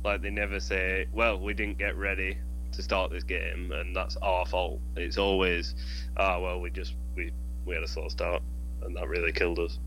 Like 0.03 0.21
they 0.21 0.31
never 0.31 0.59
say, 0.59 1.07
"Well, 1.13 1.39
we 1.39 1.53
didn't 1.53 1.77
get 1.77 1.95
ready 1.95 2.37
to 2.73 2.83
start 2.83 3.11
this 3.11 3.23
game, 3.23 3.71
and 3.71 3.95
that's 3.95 4.17
our 4.17 4.45
fault." 4.45 4.81
It's 4.97 5.17
always, 5.17 5.75
"Ah, 6.17 6.39
well, 6.41 6.59
we 6.59 6.71
just 6.71 6.95
we 7.15 7.31
we 7.65 7.75
had 7.75 7.83
a 7.83 7.87
slow 7.87 8.09
start, 8.09 8.43
and 8.81 8.97
that 8.97 9.07
really 9.07 9.31
killed 9.31 9.59
us." 9.59 9.79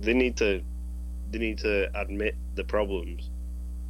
They 0.00 0.14
need 0.14 0.36
to 0.38 0.62
they 1.30 1.38
need 1.38 1.58
to 1.58 1.90
admit 2.00 2.34
the 2.54 2.64
problems 2.64 3.30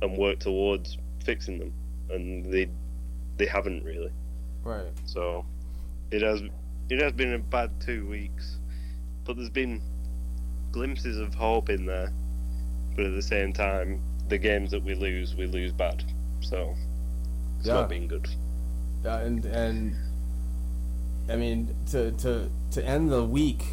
and 0.02 0.16
work 0.16 0.38
towards 0.40 0.98
fixing 1.24 1.58
them, 1.58 1.72
and 2.10 2.44
they 2.52 2.68
they 3.36 3.46
haven't 3.46 3.84
really. 3.84 4.10
Right. 4.64 4.92
So 5.06 5.44
it 6.10 6.22
has 6.22 6.42
it 6.90 7.00
has 7.00 7.12
been 7.12 7.34
a 7.34 7.38
bad 7.38 7.70
two 7.80 8.06
weeks, 8.08 8.58
but 9.24 9.36
there's 9.36 9.50
been 9.50 9.80
glimpses 10.72 11.18
of 11.18 11.34
hope 11.34 11.70
in 11.70 11.86
there. 11.86 12.12
But 12.96 13.06
at 13.06 13.14
the 13.14 13.22
same 13.22 13.52
time, 13.52 14.00
the 14.28 14.38
games 14.38 14.72
that 14.72 14.82
we 14.82 14.94
lose, 14.94 15.34
we 15.36 15.46
lose 15.46 15.72
bad. 15.72 16.02
So 16.40 16.74
it's 17.58 17.68
Yeah. 17.68 17.74
not 17.74 17.88
been 17.88 18.08
good. 18.08 18.28
Yeah, 19.04 19.20
and 19.20 19.44
and 19.44 19.96
I 21.28 21.36
mean 21.36 21.74
to 21.90 22.10
to 22.12 22.50
to 22.72 22.84
end 22.84 23.12
the 23.12 23.24
week 23.24 23.64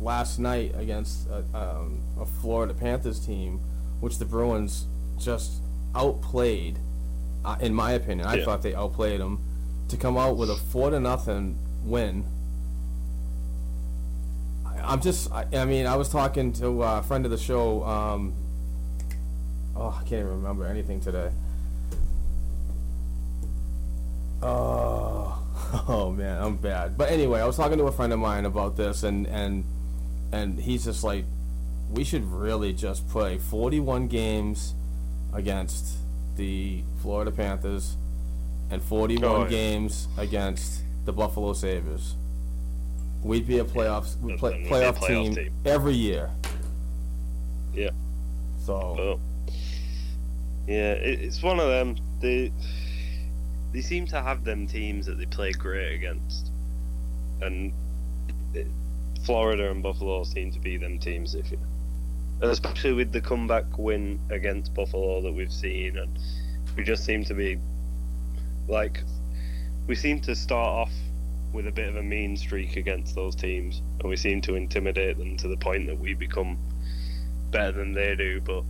last 0.00 0.38
night 0.38 0.74
against 0.76 1.28
a, 1.28 1.44
um, 1.56 2.00
a 2.18 2.24
Florida 2.26 2.72
Panthers 2.74 3.24
team, 3.24 3.60
which 4.00 4.18
the 4.18 4.24
Bruins 4.24 4.86
just 5.18 5.62
outplayed. 5.94 6.78
Uh, 7.44 7.56
in 7.60 7.74
my 7.74 7.92
opinion, 7.92 8.26
I 8.26 8.36
Yeah. 8.36 8.44
thought 8.44 8.62
they 8.62 8.74
outplayed 8.74 9.20
them 9.20 9.40
to 9.88 9.96
come 9.96 10.16
out 10.16 10.36
with 10.36 10.50
a 10.50 10.56
four 10.56 10.90
to 10.90 11.00
nothing 11.00 11.58
win. 11.84 12.24
I, 14.66 14.78
I'm 14.92 15.00
just, 15.00 15.30
I, 15.32 15.46
I 15.52 15.64
mean, 15.64 15.86
I 15.86 15.96
was 15.96 16.08
talking 16.08 16.52
to 16.54 16.82
uh, 16.84 16.98
a 16.98 17.02
friend 17.02 17.24
of 17.24 17.30
the 17.30 17.38
show. 17.38 17.82
Um, 17.84 18.32
oh, 19.76 19.88
I 19.98 20.02
can't 20.02 20.20
even 20.20 20.28
remember 20.30 20.66
anything 20.66 21.00
today. 21.00 21.30
Oh, 24.42 25.38
oh 25.88 26.10
man, 26.10 26.40
I'm 26.42 26.56
bad. 26.56 26.96
But 26.96 27.10
anyway, 27.10 27.40
I 27.40 27.46
was 27.46 27.56
talking 27.56 27.78
to 27.78 27.84
a 27.84 27.92
friend 27.92 28.12
of 28.12 28.18
mine 28.18 28.44
about 28.46 28.76
this, 28.76 29.02
and 29.02 29.26
and 29.26 29.64
and 30.32 30.58
he's 30.60 30.84
just 30.84 31.02
like, 31.04 31.24
we 31.90 32.04
should 32.04 32.24
really 32.24 32.72
just 32.72 33.08
play 33.08 33.38
41 33.38 34.06
games 34.08 34.74
against 35.32 35.96
the 36.36 36.82
Florida 37.02 37.30
Panthers 37.30 37.96
and 38.70 38.80
41 38.82 39.24
Oh, 39.24 39.42
yeah. 39.42 39.48
games 39.48 40.08
against 40.16 40.82
the 41.04 41.12
Buffalo 41.12 41.52
Sabres. 41.52 42.14
We'd 43.22 43.46
be 43.46 43.58
a 43.58 43.64
playoffs 43.64 44.18
we 44.20 44.32
And 44.32 44.38
play, 44.38 44.52
we'd 44.52 44.62
be 44.62 44.68
a 44.68 44.70
playoff, 44.70 44.96
playoff 44.98 45.06
team, 45.06 45.34
team. 45.34 45.52
every 45.64 45.94
year. 45.94 46.30
Yeah. 47.74 47.90
So 48.64 49.18
But 49.46 49.52
yeah, 50.66 50.92
it, 50.92 51.20
it's 51.20 51.42
one 51.42 51.58
of 51.60 51.66
them. 51.66 51.96
They 52.20 52.52
they 53.72 53.80
seem 53.80 54.06
to 54.08 54.20
have 54.22 54.44
them 54.44 54.66
teams 54.66 55.06
that 55.06 55.18
they 55.18 55.26
play 55.26 55.52
great 55.52 55.94
against, 55.94 56.50
and 57.40 57.72
it, 58.54 58.66
Florida 59.24 59.70
and 59.70 59.82
Buffalo 59.82 60.24
seem 60.24 60.50
to 60.52 60.58
be 60.58 60.76
them 60.76 60.98
teams. 60.98 61.34
If 61.34 61.50
you, 61.50 61.58
especially 62.40 62.92
with 62.92 63.12
the 63.12 63.20
comeback 63.20 63.78
win 63.78 64.18
against 64.30 64.74
Buffalo 64.74 65.20
that 65.22 65.32
we've 65.32 65.52
seen, 65.52 65.98
and 65.98 66.18
we 66.76 66.84
just 66.84 67.04
seem 67.04 67.24
to 67.24 67.34
be 67.34 67.58
like 68.68 69.02
we 69.86 69.94
seem 69.94 70.20
to 70.20 70.34
start 70.34 70.68
off 70.88 70.92
with 71.52 71.66
a 71.66 71.72
bit 71.72 71.88
of 71.88 71.96
a 71.96 72.02
mean 72.02 72.36
streak 72.36 72.76
against 72.76 73.14
those 73.14 73.34
teams, 73.34 73.82
and 74.00 74.08
we 74.08 74.16
seem 74.16 74.40
to 74.42 74.54
intimidate 74.54 75.18
them 75.18 75.36
to 75.36 75.48
the 75.48 75.56
point 75.56 75.86
that 75.86 75.98
we 75.98 76.14
become 76.14 76.56
better 77.50 77.72
than 77.72 77.92
they 77.92 78.14
do. 78.14 78.40
But 78.40 78.62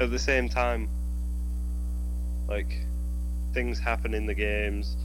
at 0.00 0.10
the 0.10 0.18
same 0.18 0.48
time, 0.48 0.88
like 2.48 2.86
things 3.52 3.78
happen 3.78 4.14
in 4.14 4.26
the 4.26 4.34
games, 4.34 4.96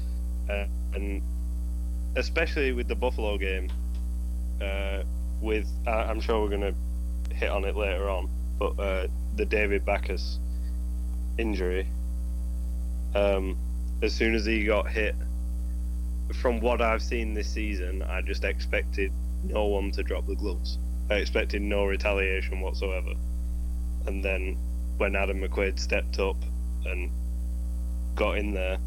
uh, 0.50 0.65
and 0.94 1.22
especially 2.15 2.72
with 2.72 2.88
the 2.88 2.96
Buffalo 2.96 3.38
game, 3.38 3.70
uh, 4.62 5.04
with 5.42 5.68
uh, 5.88 5.92
I'm 5.92 6.20
sure 6.20 6.42
we're 6.42 6.50
gonna 6.50 6.75
hit 7.32 7.50
on 7.50 7.66
it 7.66 7.75
later 7.75 8.10
on, 8.10 8.30
but 8.58 8.80
uh, 8.80 9.08
the 9.36 9.46
David 9.46 9.86
Backes 9.86 10.39
injury. 11.38 11.88
Um, 13.16 13.58
as 14.01 14.13
soon 14.13 14.36
as 14.36 14.46
he 14.46 14.66
got 14.66 14.89
hit, 14.89 15.16
from 16.36 16.60
what 16.60 16.82
I've 16.82 17.01
seen 17.01 17.34
this 17.34 17.50
season, 17.50 18.04
I 18.04 18.22
just 18.22 18.44
expected 18.44 19.12
no 19.44 19.66
one 19.66 19.92
to 19.92 20.04
drop 20.04 20.28
the 20.28 20.36
gloves. 20.36 20.78
I 21.10 21.16
expected 21.16 21.62
no 21.62 21.86
retaliation 21.86 22.62
whatsoever. 22.62 23.13
And 24.06 24.24
then 24.24 24.58
when 24.98 25.16
Adam 25.16 25.42
McQuaid 25.42 25.80
stepped 25.80 26.20
up 26.20 26.38
and 26.86 27.10
got 28.16 28.38
in 28.38 28.54
there, 28.54 28.78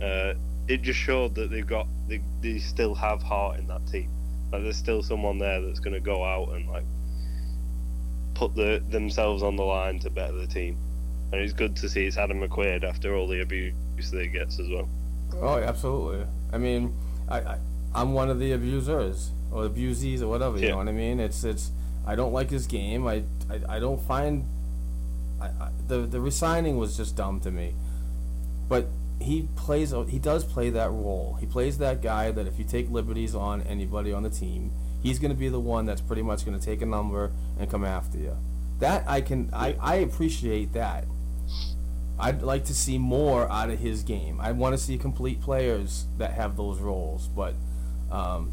uh, 0.00 0.34
it 0.68 0.82
just 0.82 0.98
showed 0.98 1.34
that 1.34 1.50
they've 1.50 1.66
got 1.66 1.88
they, 2.06 2.20
they 2.42 2.58
still 2.58 2.94
have 2.94 3.22
heart 3.22 3.58
in 3.58 3.66
that 3.66 3.86
team. 3.86 4.10
Like 4.52 4.62
there's 4.62 4.76
still 4.76 5.02
someone 5.02 5.38
there 5.38 5.60
that's 5.60 5.80
going 5.80 5.94
to 5.94 6.00
go 6.00 6.24
out 6.24 6.50
and 6.54 6.68
like 6.68 6.84
put 8.34 8.54
the 8.54 8.82
themselves 8.88 9.42
on 9.42 9.56
the 9.56 9.62
line 9.62 9.98
to 10.00 10.10
better 10.10 10.32
the 10.32 10.46
team. 10.46 10.76
And 11.32 11.40
it's 11.40 11.52
good 11.52 11.76
to 11.76 11.88
see 11.88 12.06
it's 12.06 12.16
Adam 12.16 12.40
McQuaid 12.40 12.82
after 12.82 13.14
all 13.14 13.28
the 13.28 13.40
abuse 13.42 13.74
that 14.10 14.20
he 14.22 14.28
gets 14.28 14.58
as 14.58 14.68
well. 14.68 14.88
Oh, 15.34 15.58
absolutely. 15.58 16.26
I 16.52 16.58
mean, 16.58 16.92
I, 17.28 17.38
I 17.40 17.58
I'm 17.94 18.12
one 18.12 18.30
of 18.30 18.40
the 18.40 18.52
abusers 18.52 19.30
or 19.52 19.68
abusees 19.68 20.22
or 20.22 20.28
whatever. 20.28 20.58
You 20.58 20.64
Yeah. 20.64 20.70
know 20.72 20.78
what 20.78 20.88
I 20.88 20.92
mean? 20.92 21.20
It's 21.20 21.44
it's. 21.44 21.70
I 22.06 22.16
don't 22.16 22.32
like 22.32 22.50
his 22.50 22.66
game. 22.66 23.06
I 23.06 23.22
I, 23.48 23.76
I 23.76 23.78
don't 23.78 24.00
find. 24.00 24.44
I, 25.40 25.46
I, 25.46 25.70
the 25.86 25.98
the 26.00 26.20
resigning 26.20 26.76
was 26.78 26.96
just 26.96 27.14
dumb 27.16 27.40
to 27.40 27.50
me. 27.50 27.74
But 28.68 28.86
he 29.20 29.48
plays. 29.56 29.92
a- 29.92 30.04
He 30.06 30.18
does 30.18 30.44
play 30.44 30.70
that 30.70 30.90
role. 30.90 31.36
He 31.40 31.46
plays 31.46 31.78
that 31.78 32.00
guy 32.02 32.30
that 32.30 32.46
if 32.46 32.58
you 32.58 32.64
take 32.64 32.90
liberties 32.90 33.34
on 33.34 33.62
anybody 33.62 34.12
on 34.12 34.22
the 34.22 34.30
team, 34.30 34.72
he's 35.02 35.18
going 35.18 35.30
to 35.30 35.36
be 35.36 35.48
the 35.48 35.60
one 35.60 35.86
that's 35.86 36.00
pretty 36.00 36.22
much 36.22 36.44
going 36.44 36.58
to 36.58 36.64
take 36.64 36.80
a 36.82 36.86
number 36.86 37.32
and 37.58 37.70
come 37.70 37.84
after 37.84 38.18
you. 38.18 38.36
That 38.78 39.04
I 39.06 39.20
can. 39.20 39.50
I 39.52 39.76
I 39.80 39.96
appreciate 39.96 40.72
that. 40.72 41.04
I'd 42.18 42.42
like 42.42 42.64
to 42.66 42.74
see 42.74 42.98
more 42.98 43.50
out 43.50 43.70
of 43.70 43.78
his 43.78 44.02
game. 44.02 44.40
I 44.40 44.52
want 44.52 44.74
to 44.74 44.78
see 44.78 44.98
complete 44.98 45.40
players 45.40 46.04
that 46.18 46.32
have 46.32 46.54
those 46.56 46.78
roles. 46.78 47.28
But, 47.28 47.54
um, 48.10 48.52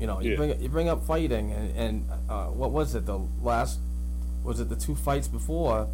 you 0.00 0.06
know, 0.06 0.20
you 0.20 0.30
Yeah. 0.30 0.36
bring 0.36 0.60
you 0.62 0.68
bring 0.68 0.88
up 0.88 1.04
fighting, 1.06 1.52
and, 1.52 1.76
and 1.76 2.06
uh, 2.28 2.46
what 2.46 2.70
was 2.70 2.94
it? 2.94 3.06
The 3.06 3.18
last 3.42 3.80
was 4.42 4.60
it 4.60 4.68
the 4.68 4.76
two 4.76 4.94
fights 4.94 5.28
before 5.28 5.88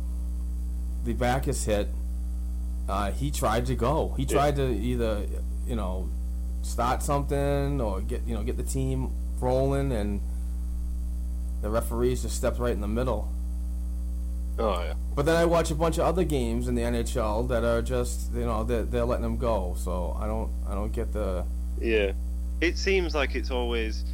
the 1.04 1.12
Backes 1.12 1.64
hit? 1.64 1.88
Uh, 2.88 3.12
he 3.12 3.30
tried 3.30 3.66
to 3.66 3.74
go. 3.74 4.14
He 4.16 4.26
tried 4.26 4.56
to 4.56 4.68
either 4.68 5.26
you 5.66 5.76
know 5.76 6.08
start 6.62 7.02
something 7.02 7.80
or 7.80 8.00
get 8.00 8.22
you 8.26 8.34
know 8.34 8.42
get 8.42 8.56
the 8.56 8.62
team 8.62 9.12
rolling, 9.40 9.92
and 9.92 10.20
the 11.62 11.70
referees 11.70 12.22
just 12.22 12.36
stepped 12.36 12.58
right 12.58 12.72
in 12.72 12.80
the 12.80 12.88
middle. 12.88 13.28
Oh 14.58 14.82
yeah. 14.82 14.94
But 15.14 15.26
then 15.26 15.36
I 15.36 15.44
watch 15.44 15.70
a 15.70 15.74
bunch 15.74 15.98
of 15.98 16.04
other 16.04 16.24
games 16.24 16.68
in 16.68 16.74
the 16.74 16.82
NHL 16.82 17.48
that 17.48 17.64
are 17.64 17.82
just 17.82 18.32
you 18.32 18.44
know 18.44 18.64
they're, 18.64 18.84
they're 18.84 19.04
letting 19.04 19.22
them 19.22 19.38
go. 19.38 19.74
So 19.78 20.16
I 20.20 20.26
don't 20.26 20.50
I 20.68 20.74
don't 20.74 20.92
get 20.92 21.12
the 21.12 21.44
Yeah. 21.80 22.12
It 22.60 22.76
seems 22.76 23.14
like 23.14 23.34
it's 23.34 23.50
always. 23.50 24.04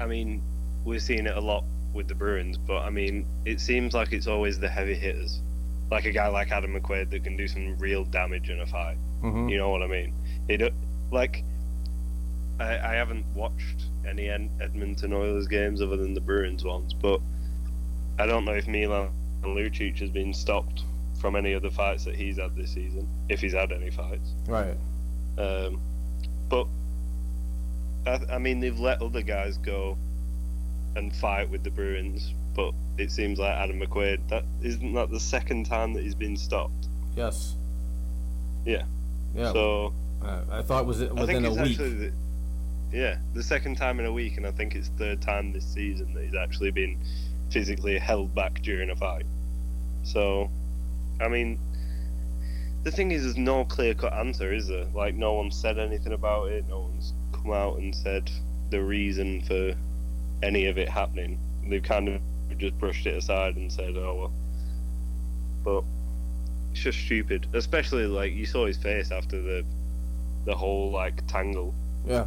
I 0.00 0.06
mean, 0.06 0.42
we're 0.84 0.98
seeing 0.98 1.26
it 1.26 1.36
a 1.36 1.40
lot 1.40 1.64
with 1.92 2.08
the 2.08 2.14
Bruins, 2.14 2.58
but 2.58 2.78
I 2.78 2.90
mean, 2.90 3.26
it 3.44 3.60
seems 3.60 3.94
like 3.94 4.12
it's 4.12 4.26
always 4.26 4.58
the 4.58 4.68
heavy 4.68 4.94
hitters. 4.94 5.40
Like 5.90 6.06
a 6.06 6.12
guy 6.12 6.28
like 6.28 6.50
Adam 6.50 6.78
McQuaid 6.78 7.10
that 7.10 7.24
can 7.24 7.36
do 7.36 7.46
some 7.46 7.76
real 7.78 8.04
damage 8.04 8.50
in 8.50 8.60
a 8.60 8.66
fight. 8.66 8.96
Mhm. 9.22 9.50
You 9.50 9.58
know 9.58 9.70
what 9.70 9.82
I 9.82 9.86
mean? 9.86 10.12
It 10.48 10.72
like 11.10 11.44
I, 12.58 12.78
I 12.78 12.94
haven't 12.94 13.24
watched 13.34 13.86
any 14.08 14.28
Edmonton 14.28 15.12
Oilers 15.12 15.46
games 15.48 15.80
other 15.82 15.96
than 15.96 16.14
the 16.14 16.20
Bruins 16.20 16.64
ones, 16.64 16.94
but 16.94 17.20
I 18.18 18.26
don't 18.26 18.44
know 18.44 18.52
if 18.52 18.66
Milan 18.68 19.10
Lucic 19.42 19.98
has 19.98 20.10
been 20.10 20.32
stopped 20.32 20.82
from 21.20 21.36
any 21.36 21.52
of 21.52 21.62
the 21.62 21.70
fights 21.70 22.04
that 22.04 22.14
he's 22.14 22.38
had 22.38 22.54
this 22.54 22.72
season, 22.72 23.08
if 23.28 23.40
he's 23.40 23.54
had 23.54 23.72
any 23.72 23.90
fights. 23.90 24.34
Right. 24.46 24.76
Um, 25.38 25.80
but 26.48 26.66
I, 28.06 28.20
I 28.34 28.38
mean, 28.38 28.60
they've 28.60 28.78
let 28.78 29.02
other 29.02 29.22
guys 29.22 29.56
go 29.58 29.96
and 30.96 31.14
fight 31.16 31.50
with 31.50 31.64
the 31.64 31.70
Bruins, 31.70 32.32
but 32.54 32.72
it 32.98 33.10
seems 33.10 33.38
like 33.38 33.52
Adam 33.52 33.80
McQuaid. 33.80 34.28
That 34.28 34.44
isn't 34.62 34.92
that 34.94 35.10
the 35.10 35.20
second 35.20 35.66
time 35.66 35.92
that 35.94 36.02
he's 36.02 36.14
been 36.14 36.36
stopped. 36.36 36.88
Yes. 37.16 37.56
Yeah. 38.64 38.84
Yeah. 39.34 39.52
So 39.52 39.92
uh, 40.22 40.40
I 40.50 40.62
thought 40.62 40.82
it 40.82 40.86
was 40.86 41.02
I 41.02 41.06
think 41.06 41.20
within 41.20 41.44
a 41.44 41.50
week. 41.50 41.70
actually 41.70 41.94
the, 41.94 42.12
yeah, 42.92 43.16
the 43.34 43.42
second 43.42 43.76
time 43.76 43.98
in 43.98 44.06
a 44.06 44.12
week, 44.12 44.36
and 44.36 44.46
I 44.46 44.52
think 44.52 44.74
it's 44.74 44.88
third 44.96 45.20
time 45.20 45.52
this 45.52 45.66
season 45.66 46.14
that 46.14 46.24
he's 46.24 46.36
actually 46.36 46.70
been 46.70 46.96
physically 47.50 47.98
held 47.98 48.34
back 48.34 48.62
during 48.62 48.90
a 48.90 48.96
fight. 48.96 49.26
So, 50.04 50.48
I 51.20 51.28
mean, 51.28 51.58
the 52.84 52.92
thing 52.92 53.10
is, 53.10 53.24
there's 53.24 53.36
no 53.36 53.64
clear 53.64 53.94
cut 53.94 54.12
answer, 54.12 54.52
is 54.52 54.68
there? 54.68 54.86
Like, 54.94 55.14
no 55.16 55.34
one 55.34 55.50
said 55.50 55.78
anything 55.78 56.12
about 56.12 56.48
it. 56.48 56.68
No 56.68 56.80
one's 56.80 57.12
come 57.32 57.52
out 57.52 57.78
and 57.78 57.94
said 57.94 58.30
the 58.70 58.82
reason 58.82 59.42
for 59.42 59.74
any 60.42 60.66
of 60.66 60.78
it 60.78 60.88
happening. 60.88 61.38
They've 61.68 61.82
kind 61.82 62.08
of 62.08 62.20
just 62.58 62.78
brushed 62.78 63.06
it 63.06 63.16
aside 63.16 63.56
and 63.56 63.72
said, 63.72 63.96
"Oh 63.96 64.14
well." 64.14 64.32
But 65.64 65.84
it's 66.72 66.80
just 66.82 66.98
stupid, 66.98 67.46
especially 67.52 68.06
like 68.06 68.32
you 68.32 68.46
saw 68.46 68.66
his 68.66 68.76
face 68.76 69.10
after 69.10 69.40
the 69.40 69.64
the 70.44 70.54
whole 70.54 70.90
like 70.90 71.26
tangle. 71.26 71.74
Yeah. 72.06 72.26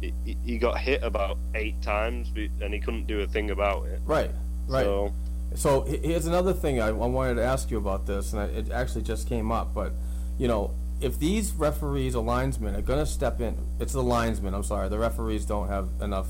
He, 0.00 0.36
he- 0.44 0.58
got 0.58 0.78
hit 0.78 1.02
about 1.02 1.38
eight 1.56 1.80
times, 1.82 2.30
and 2.60 2.72
he 2.72 2.78
couldn't 2.78 3.08
do 3.08 3.20
a 3.20 3.26
thing 3.26 3.50
about 3.50 3.86
it. 3.86 4.00
Right. 4.04 4.30
Right. 4.68 4.84
So 4.84 5.12
So 5.56 5.80
here's 5.82 6.26
another 6.26 6.52
thing 6.52 6.80
I, 6.80 6.88
I 6.88 6.92
wanted 6.92 7.34
to 7.36 7.42
ask 7.42 7.68
you 7.70 7.78
about 7.78 8.06
this, 8.06 8.32
and 8.32 8.42
I, 8.42 8.44
it 8.46 8.70
actually 8.70 9.02
just 9.02 9.28
came 9.28 9.50
up. 9.50 9.74
But 9.74 9.92
you 10.38 10.46
know, 10.46 10.70
if 11.00 11.18
these 11.18 11.52
referees 11.52 12.14
or 12.14 12.22
linesmen 12.22 12.76
are 12.76 12.82
going 12.82 13.00
to 13.00 13.06
step 13.06 13.40
in, 13.40 13.56
it's 13.80 13.92
the 13.92 14.02
linesmen. 14.02 14.54
I'm 14.54 14.62
sorry, 14.62 14.88
the 14.88 14.98
referees 14.98 15.44
don't 15.44 15.68
have 15.68 15.88
enough 16.00 16.28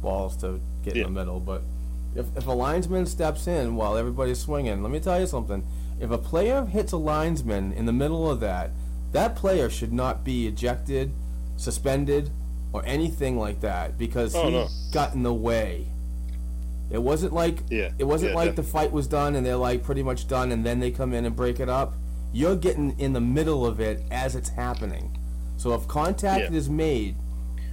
balls 0.00 0.36
to 0.38 0.60
get 0.84 0.96
in 0.96 1.02
the 1.02 1.10
middle. 1.10 1.40
But 1.40 1.62
if 2.16 2.26
if 2.36 2.46
a 2.46 2.52
linesman 2.52 3.06
steps 3.06 3.46
in 3.46 3.76
while 3.76 3.96
everybody's 3.96 4.38
swinging, 4.40 4.82
let 4.82 4.90
me 4.92 5.00
tell 5.00 5.20
you 5.20 5.26
something. 5.26 5.64
If 6.00 6.10
a 6.10 6.18
player 6.18 6.64
hits 6.66 6.92
a 6.92 6.96
linesman 6.96 7.72
in 7.72 7.86
the 7.86 7.92
middle 7.92 8.30
of 8.30 8.40
that, 8.40 8.70
that 9.12 9.34
player 9.36 9.70
should 9.70 9.92
not 9.92 10.24
be 10.24 10.46
ejected, 10.46 11.12
suspended, 11.56 12.30
or 12.72 12.82
anything 12.84 13.38
like 13.38 13.60
that 13.60 13.96
because 13.96 14.34
Oh, 14.34 14.46
he 14.46 14.50
no. 14.52 14.68
got 14.92 15.14
in 15.14 15.22
the 15.22 15.32
way. 15.32 15.88
It 16.90 17.02
wasn't 17.02 17.32
like 17.32 17.60
Yeah, 17.70 17.90
it 17.98 18.04
wasn't 18.04 18.32
yeah, 18.32 18.36
like 18.36 18.56
the 18.56 18.62
fight 18.62 18.92
was 18.92 19.06
done 19.06 19.34
and 19.36 19.44
they're 19.46 19.56
like 19.56 19.82
pretty 19.82 20.02
much 20.02 20.28
done 20.28 20.52
and 20.52 20.64
then 20.64 20.80
they 20.80 20.90
come 20.90 21.12
in 21.14 21.24
and 21.24 21.34
break 21.34 21.60
it 21.60 21.68
up. 21.68 21.94
You're 22.32 22.56
getting 22.56 22.98
in 22.98 23.12
the 23.14 23.20
middle 23.20 23.64
of 23.64 23.80
it 23.80 24.02
as 24.10 24.36
it's 24.36 24.50
happening. 24.50 25.18
So 25.56 25.72
if 25.74 25.88
contact 25.88 26.50
Yeah. 26.50 26.56
is 26.58 26.68
made 26.68 27.16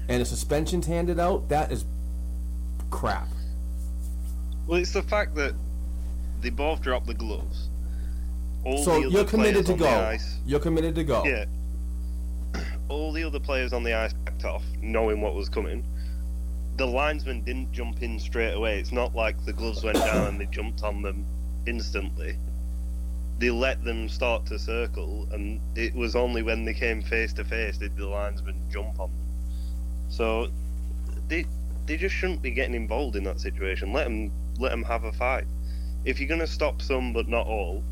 and 0.07 0.21
a 0.21 0.25
suspension's 0.25 0.85
handed 0.87 1.19
out, 1.19 1.49
that 1.49 1.71
is 1.71 1.83
crap. 2.89 3.27
Well, 4.67 4.79
it's 4.79 4.91
the 4.93 5.03
fact 5.03 5.35
that 5.35 5.53
they 6.41 6.49
both 6.49 6.81
dropped 6.81 7.07
the 7.07 7.13
gloves. 7.13 7.69
All 8.65 8.83
so 8.83 9.01
the 9.01 9.09
you're 9.09 9.25
committed 9.25 9.65
to 9.65 9.73
go. 9.73 9.87
ice- 9.87 10.39
You're 10.45 10.59
committed 10.59 10.95
to 10.95 11.03
go. 11.03 11.23
Yeah. 11.25 11.45
All 12.89 13.11
the 13.11 13.23
other 13.23 13.39
players 13.39 13.73
on 13.73 13.83
the 13.83 13.93
ice 13.93 14.13
backed 14.13 14.45
off, 14.45 14.63
knowing 14.81 15.21
what 15.21 15.35
was 15.35 15.49
coming. 15.49 15.83
The 16.77 16.87
linesman 16.87 17.43
didn't 17.43 17.71
jump 17.71 18.01
in 18.01 18.19
straight 18.19 18.53
away. 18.53 18.79
It's 18.79 18.91
not 18.91 19.13
like 19.15 19.43
the 19.45 19.53
gloves 19.53 19.83
went 19.83 19.97
down 19.97 20.27
and 20.27 20.41
they 20.41 20.45
jumped 20.45 20.83
on 20.83 21.01
them 21.01 21.25
instantly. 21.67 22.37
They 23.39 23.49
let 23.49 23.83
them 23.83 24.07
start 24.07 24.45
to 24.47 24.57
circle, 24.59 25.27
and 25.31 25.59
it 25.75 25.93
was 25.93 26.15
only 26.15 26.41
when 26.41 26.65
they 26.65 26.73
came 26.73 27.01
face 27.01 27.33
to 27.33 27.43
face 27.43 27.77
did 27.77 27.97
the 27.97 28.07
linesman 28.07 28.55
jump 28.71 28.99
on 28.99 29.09
them. 29.09 29.27
So 30.09 30.47
they 31.27 31.45
they 31.85 31.97
just 31.97 32.15
shouldn't 32.15 32.41
be 32.41 32.51
getting 32.51 32.75
involved 32.75 33.15
in 33.15 33.23
that 33.25 33.39
situation. 33.39 33.91
Let 33.91 34.05
them 34.05 34.31
let 34.59 34.69
them 34.69 34.83
have 34.83 35.03
a 35.03 35.11
fight. 35.11 35.45
If 36.05 36.19
you're 36.19 36.29
gonna 36.29 36.47
stop 36.47 36.81
some 36.81 37.13
but 37.13 37.27
not 37.27 37.47
all, 37.47 37.83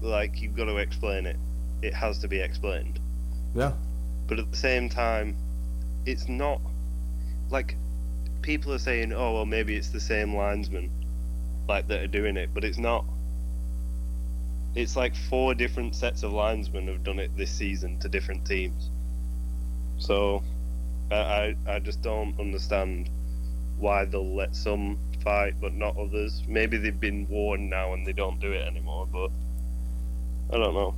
like 0.00 0.40
you've 0.40 0.56
got 0.56 0.66
to 0.66 0.76
explain 0.76 1.26
it. 1.26 1.36
It 1.82 1.94
has 1.94 2.18
to 2.20 2.28
be 2.28 2.40
explained. 2.40 2.98
Yeah. 3.54 3.72
But 4.26 4.38
at 4.38 4.50
the 4.50 4.56
same 4.56 4.88
time, 4.88 5.36
it's 6.06 6.28
not 6.28 6.60
like 7.50 7.76
people 8.42 8.72
are 8.72 8.78
saying, 8.78 9.12
"Oh, 9.12 9.34
well, 9.34 9.46
maybe 9.46 9.76
it's 9.76 9.88
the 9.88 10.00
same 10.00 10.34
linesman 10.34 10.90
like 11.68 11.88
that 11.88 12.02
are 12.02 12.08
doing 12.08 12.36
it," 12.36 12.50
but 12.52 12.64
it's 12.64 12.78
not. 12.78 13.04
It's 14.74 14.96
like 14.96 15.16
four 15.16 15.54
different 15.54 15.94
sets 15.94 16.22
of 16.22 16.32
linesmen 16.32 16.88
have 16.88 17.02
done 17.02 17.18
it 17.18 17.36
this 17.36 17.50
season 17.50 17.98
to 18.00 18.08
different 18.08 18.46
teams. 18.46 18.90
So, 19.98 20.42
I 21.10 21.16
I, 21.16 21.56
I 21.66 21.78
just 21.78 22.02
don't 22.02 22.38
understand 22.38 23.10
why 23.78 24.04
they'll 24.04 24.34
let 24.34 24.54
some 24.54 24.98
fight 25.28 25.54
but 25.60 25.72
not 25.74 25.96
others. 25.98 26.42
Maybe 26.48 26.76
they've 26.78 26.98
been 27.08 27.28
warned 27.28 27.68
now 27.68 27.92
and 27.94 28.06
they 28.06 28.12
don't 28.22 28.40
do 28.40 28.50
it 28.52 28.66
anymore, 28.66 29.06
but 29.12 29.30
I 30.52 30.56
don't 30.62 30.74
know. 30.74 30.94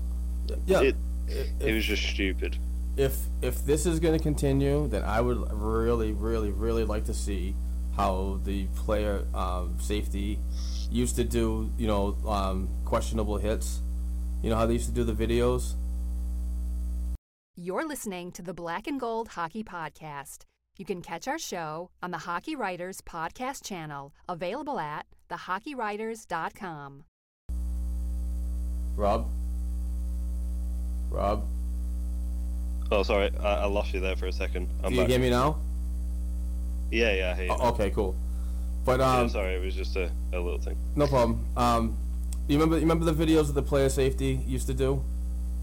Yeah. 0.66 0.82
It, 0.82 0.96
If- 1.28 1.48
it 1.68 1.74
was 1.74 1.84
just 1.84 2.02
stupid. 2.14 2.56
if 2.96 3.14
if 3.42 3.64
this 3.70 3.86
is 3.86 4.00
going 4.04 4.16
to 4.18 4.22
continue, 4.22 4.86
then 4.88 5.02
I 5.16 5.20
would 5.20 5.38
really, 5.52 6.12
really, 6.12 6.50
really 6.50 6.84
like 6.84 7.04
to 7.06 7.14
see 7.14 7.54
how 7.96 8.40
the 8.44 8.58
player 8.84 9.24
um, 9.34 9.76
safety 9.80 10.38
used 10.90 11.16
to 11.16 11.24
do. 11.24 11.70
You 11.78 11.86
know, 11.86 12.02
um, 12.36 12.68
questionable 12.84 13.38
hits. 13.38 13.80
You 14.42 14.50
know 14.50 14.56
how 14.60 14.66
they 14.66 14.74
used 14.80 14.88
to 14.92 14.96
do 15.00 15.04
the 15.12 15.18
videos. 15.24 15.74
You're 17.56 17.86
listening 17.86 18.32
to 18.32 18.42
the 18.42 18.54
Black 18.54 18.86
and 18.86 18.98
Gold 18.98 19.28
Hockey 19.36 19.62
Podcast. 19.62 20.38
You 20.80 20.86
can 20.86 21.02
catch 21.02 21.28
our 21.28 21.38
show 21.38 21.90
on 22.02 22.10
the 22.10 22.16
Hockey 22.16 22.56
Writers 22.56 23.02
Podcast 23.02 23.62
channel, 23.62 24.14
available 24.26 24.80
at 24.80 25.04
thehockeywriters.com. 25.30 27.04
Rob. 28.96 29.28
Rob, 31.10 31.44
Oh, 32.90 33.02
sorry, 33.02 33.30
I, 33.40 33.56
I 33.56 33.64
lost 33.66 33.92
you 33.92 34.00
there 34.00 34.16
for 34.16 34.24
a 34.28 34.32
second. 34.32 34.70
I'm 34.82 34.88
do 34.88 34.94
you 34.94 35.00
back. 35.02 35.10
hear 35.10 35.18
me 35.18 35.28
now? 35.28 35.58
Yeah, 36.90 37.12
yeah, 37.12 37.30
I 37.32 37.34
hear 37.34 37.44
you. 37.44 37.50
O- 37.52 37.68
okay, 37.74 37.90
cool. 37.90 38.16
But 38.86 39.00
Yeah, 39.00 39.18
um, 39.18 39.28
sorry, 39.28 39.56
it 39.56 39.62
was 39.62 39.74
just 39.74 39.96
a, 39.96 40.10
a 40.32 40.40
little 40.40 40.58
thing. 40.60 40.78
no 40.96 41.06
problem. 41.06 41.44
Um, 41.58 41.94
you 42.48 42.56
remember 42.56 42.76
you 42.76 42.80
remember 42.88 43.04
the 43.04 43.12
videos 43.26 43.48
that 43.48 43.52
the 43.52 43.62
player 43.62 43.90
safety 43.90 44.40
used 44.46 44.66
to 44.68 44.72
do? 44.74 45.04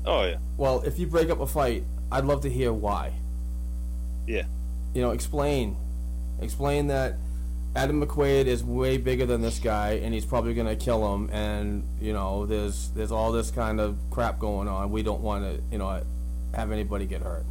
Oh 0.05 0.25
yeah, 0.25 0.37
Well, 0.57 0.81
if 0.83 0.99
you 0.99 1.07
break 1.07 1.31
up 1.31 1.39
a 1.39 1.47
fight, 1.47 1.85
I'd 2.11 2.23
love 2.25 2.41
to 2.41 2.51
hear 2.51 2.71
why. 2.71 3.13
yeah, 4.27 4.43
you 4.93 5.01
know, 5.01 5.11
explain, 5.11 5.75
explain 6.41 6.87
that 6.87 7.15
Adam 7.75 8.03
McQuaid 8.03 8.45
is 8.45 8.63
way 8.63 8.97
bigger 8.97 9.25
than 9.25 9.41
this 9.41 9.59
guy, 9.59 9.91
and 10.03 10.13
he's 10.13 10.25
probably 10.25 10.53
gonna 10.53 10.75
kill 10.75 11.13
him. 11.13 11.29
And 11.31 11.83
you 12.01 12.13
know, 12.13 12.45
there's 12.45 12.89
there's 12.95 13.11
all 13.11 13.31
this 13.31 13.51
kind 13.51 13.79
of 13.79 13.97
crap 14.09 14.39
going 14.39 14.67
on. 14.67 14.91
We 14.91 15.03
don't 15.03 15.21
want 15.21 15.43
to, 15.43 15.61
you 15.71 15.77
know, 15.77 16.01
have 16.55 16.71
anybody 16.71 17.05
get 17.05 17.21
hurt. 17.21 17.45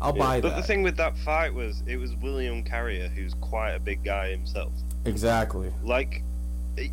I'll 0.00 0.16
yeah. 0.16 0.22
buy 0.22 0.40
But 0.40 0.50
that. 0.50 0.56
the 0.58 0.62
thing 0.62 0.82
with 0.82 0.96
that 0.98 1.18
fight 1.18 1.52
was, 1.52 1.82
it 1.86 1.96
was 1.96 2.14
William 2.16 2.62
Carrier, 2.62 3.08
who's 3.08 3.34
quite 3.34 3.72
a 3.72 3.80
big 3.80 4.04
guy 4.04 4.30
himself. 4.30 4.72
exactly. 5.04 5.72
Like, 5.82 6.22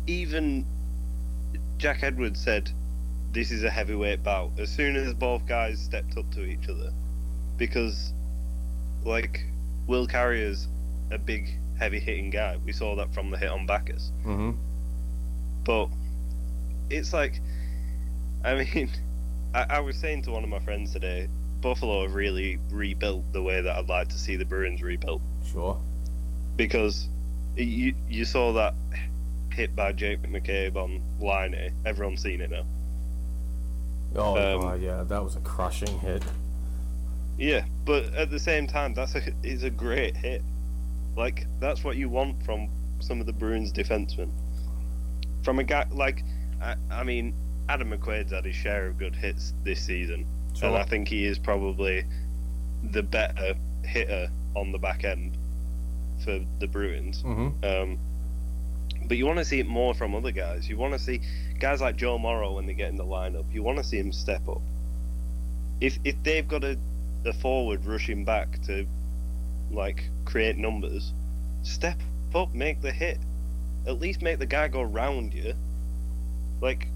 even 0.08 0.66
Jack 1.78 2.02
Edwards 2.02 2.40
said, 2.40 2.70
"This 3.32 3.50
is 3.52 3.62
a 3.62 3.70
heavyweight 3.70 4.24
bout." 4.24 4.50
As 4.58 4.70
soon 4.70 4.96
as 4.96 5.14
both 5.14 5.46
guys 5.46 5.78
stepped 5.80 6.16
up 6.18 6.30
to 6.32 6.44
each 6.44 6.68
other, 6.68 6.90
because, 7.56 8.12
like, 9.06 9.44
Will 9.86 10.06
Carrier's 10.06 10.68
a 11.10 11.18
big, 11.18 11.54
heavy-hitting 11.78 12.30
guy. 12.30 12.58
We 12.64 12.72
saw 12.72 12.96
that 12.96 13.12
from 13.14 13.30
the 13.30 13.38
hit 13.38 13.50
on 13.50 13.64
Backes. 13.66 14.10
Mm-hmm. 14.24 14.50
but 15.64 15.88
it's 16.90 17.12
like 17.12 17.40
i 18.44 18.54
mean 18.54 18.88
I, 19.54 19.66
I 19.70 19.80
was 19.80 19.96
saying 19.96 20.22
to 20.22 20.30
one 20.30 20.44
of 20.44 20.48
my 20.50 20.60
friends 20.60 20.92
today 20.92 21.26
buffalo 21.60 22.02
have 22.02 22.14
really 22.14 22.58
rebuilt 22.70 23.24
the 23.32 23.42
way 23.42 23.60
that 23.60 23.76
i'd 23.76 23.88
like 23.88 24.06
to 24.08 24.18
see 24.18 24.36
the 24.36 24.44
bruins 24.44 24.82
rebuilt 24.82 25.20
Sure. 25.50 25.76
because 26.54 27.08
you 27.56 27.94
you 28.08 28.24
saw 28.24 28.52
that 28.52 28.74
hit 29.50 29.74
by 29.74 29.90
jake 29.92 30.22
mccabe 30.22 30.76
on 30.76 31.00
line 31.20 31.54
A. 31.54 31.70
everyone's 31.84 32.22
seen 32.22 32.40
it 32.40 32.50
now 32.50 32.62
Oh 34.14 34.36
Um, 34.36 34.60
God, 34.62 34.80
yeah, 34.80 35.02
that 35.02 35.22
was 35.24 35.34
a 35.36 35.40
crushing 35.40 35.98
hit. 35.98 36.22
Yeah 37.38 37.64
but 37.84 38.04
at 38.14 38.30
the 38.30 38.38
same 38.38 38.66
time 38.66 38.94
that's 38.94 39.14
a 39.14 39.22
is 39.42 39.62
a 39.62 39.70
great 39.70 40.16
hit 40.16 40.42
like 41.16 41.46
that's 41.60 41.84
what 41.84 41.96
you 41.96 42.08
want 42.08 42.42
from 42.44 42.68
some 43.00 43.20
of 43.20 43.26
the 43.26 43.32
bruins 43.32 43.72
defensemen 43.72 44.30
from 45.42 45.58
a 45.58 45.64
guy 45.64 45.86
like 45.90 46.22
i, 46.62 46.74
I 46.90 47.02
mean 47.02 47.34
adam 47.68 47.90
mcquaid's 47.90 48.32
had 48.32 48.44
his 48.44 48.56
share 48.56 48.86
of 48.86 48.98
good 48.98 49.14
hits 49.14 49.52
this 49.64 49.80
season 49.80 50.26
and 50.62 50.76
I 50.76 50.84
think 50.84 51.08
he 51.08 51.24
is 51.24 51.38
probably 51.38 52.04
the 52.82 53.02
better 53.02 53.54
hitter 53.84 54.28
on 54.54 54.72
the 54.72 54.78
back 54.78 55.04
end 55.04 55.36
for 56.24 56.40
the 56.60 56.66
Bruins. 56.66 57.22
Mm-hmm. 57.22 57.64
Um, 57.64 57.98
but 59.06 59.16
you 59.16 59.26
want 59.26 59.38
to 59.38 59.44
see 59.44 59.60
it 59.60 59.66
more 59.66 59.94
from 59.94 60.14
other 60.14 60.32
guys. 60.32 60.68
You 60.68 60.76
want 60.76 60.94
to 60.94 60.98
see 60.98 61.20
guys 61.58 61.80
like 61.80 61.96
Joe 61.96 62.18
Morrow 62.18 62.54
when 62.54 62.66
they 62.66 62.74
get 62.74 62.88
in 62.88 62.96
the 62.96 63.04
lineup. 63.04 63.44
You 63.52 63.62
want 63.62 63.78
to 63.78 63.84
see 63.84 63.98
him 63.98 64.12
step 64.12 64.48
up. 64.48 64.62
If 65.80 65.98
if 66.04 66.20
they've 66.22 66.46
got 66.46 66.64
a, 66.64 66.78
a 67.26 67.32
forward 67.32 67.84
rushing 67.84 68.24
back 68.24 68.60
to 68.62 68.86
like 69.70 70.08
create 70.24 70.56
numbers, 70.56 71.12
step 71.62 71.98
up, 72.34 72.54
make 72.54 72.80
the 72.80 72.92
hit. 72.92 73.18
At 73.86 74.00
least 74.00 74.22
make 74.22 74.38
the 74.38 74.46
guy 74.46 74.68
go 74.68 74.82
round 74.82 75.32
you. 75.32 75.54
Like, 76.60 76.88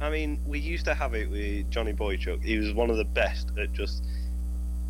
I 0.00 0.10
mean, 0.10 0.40
we 0.46 0.58
used 0.58 0.84
to 0.86 0.94
have 0.94 1.14
it 1.14 1.30
with 1.30 1.70
Johnny 1.70 1.92
Boychuk. 1.92 2.42
He 2.42 2.58
was 2.58 2.72
one 2.72 2.90
of 2.90 2.96
the 2.96 3.04
best 3.04 3.50
at 3.58 3.72
just 3.72 4.04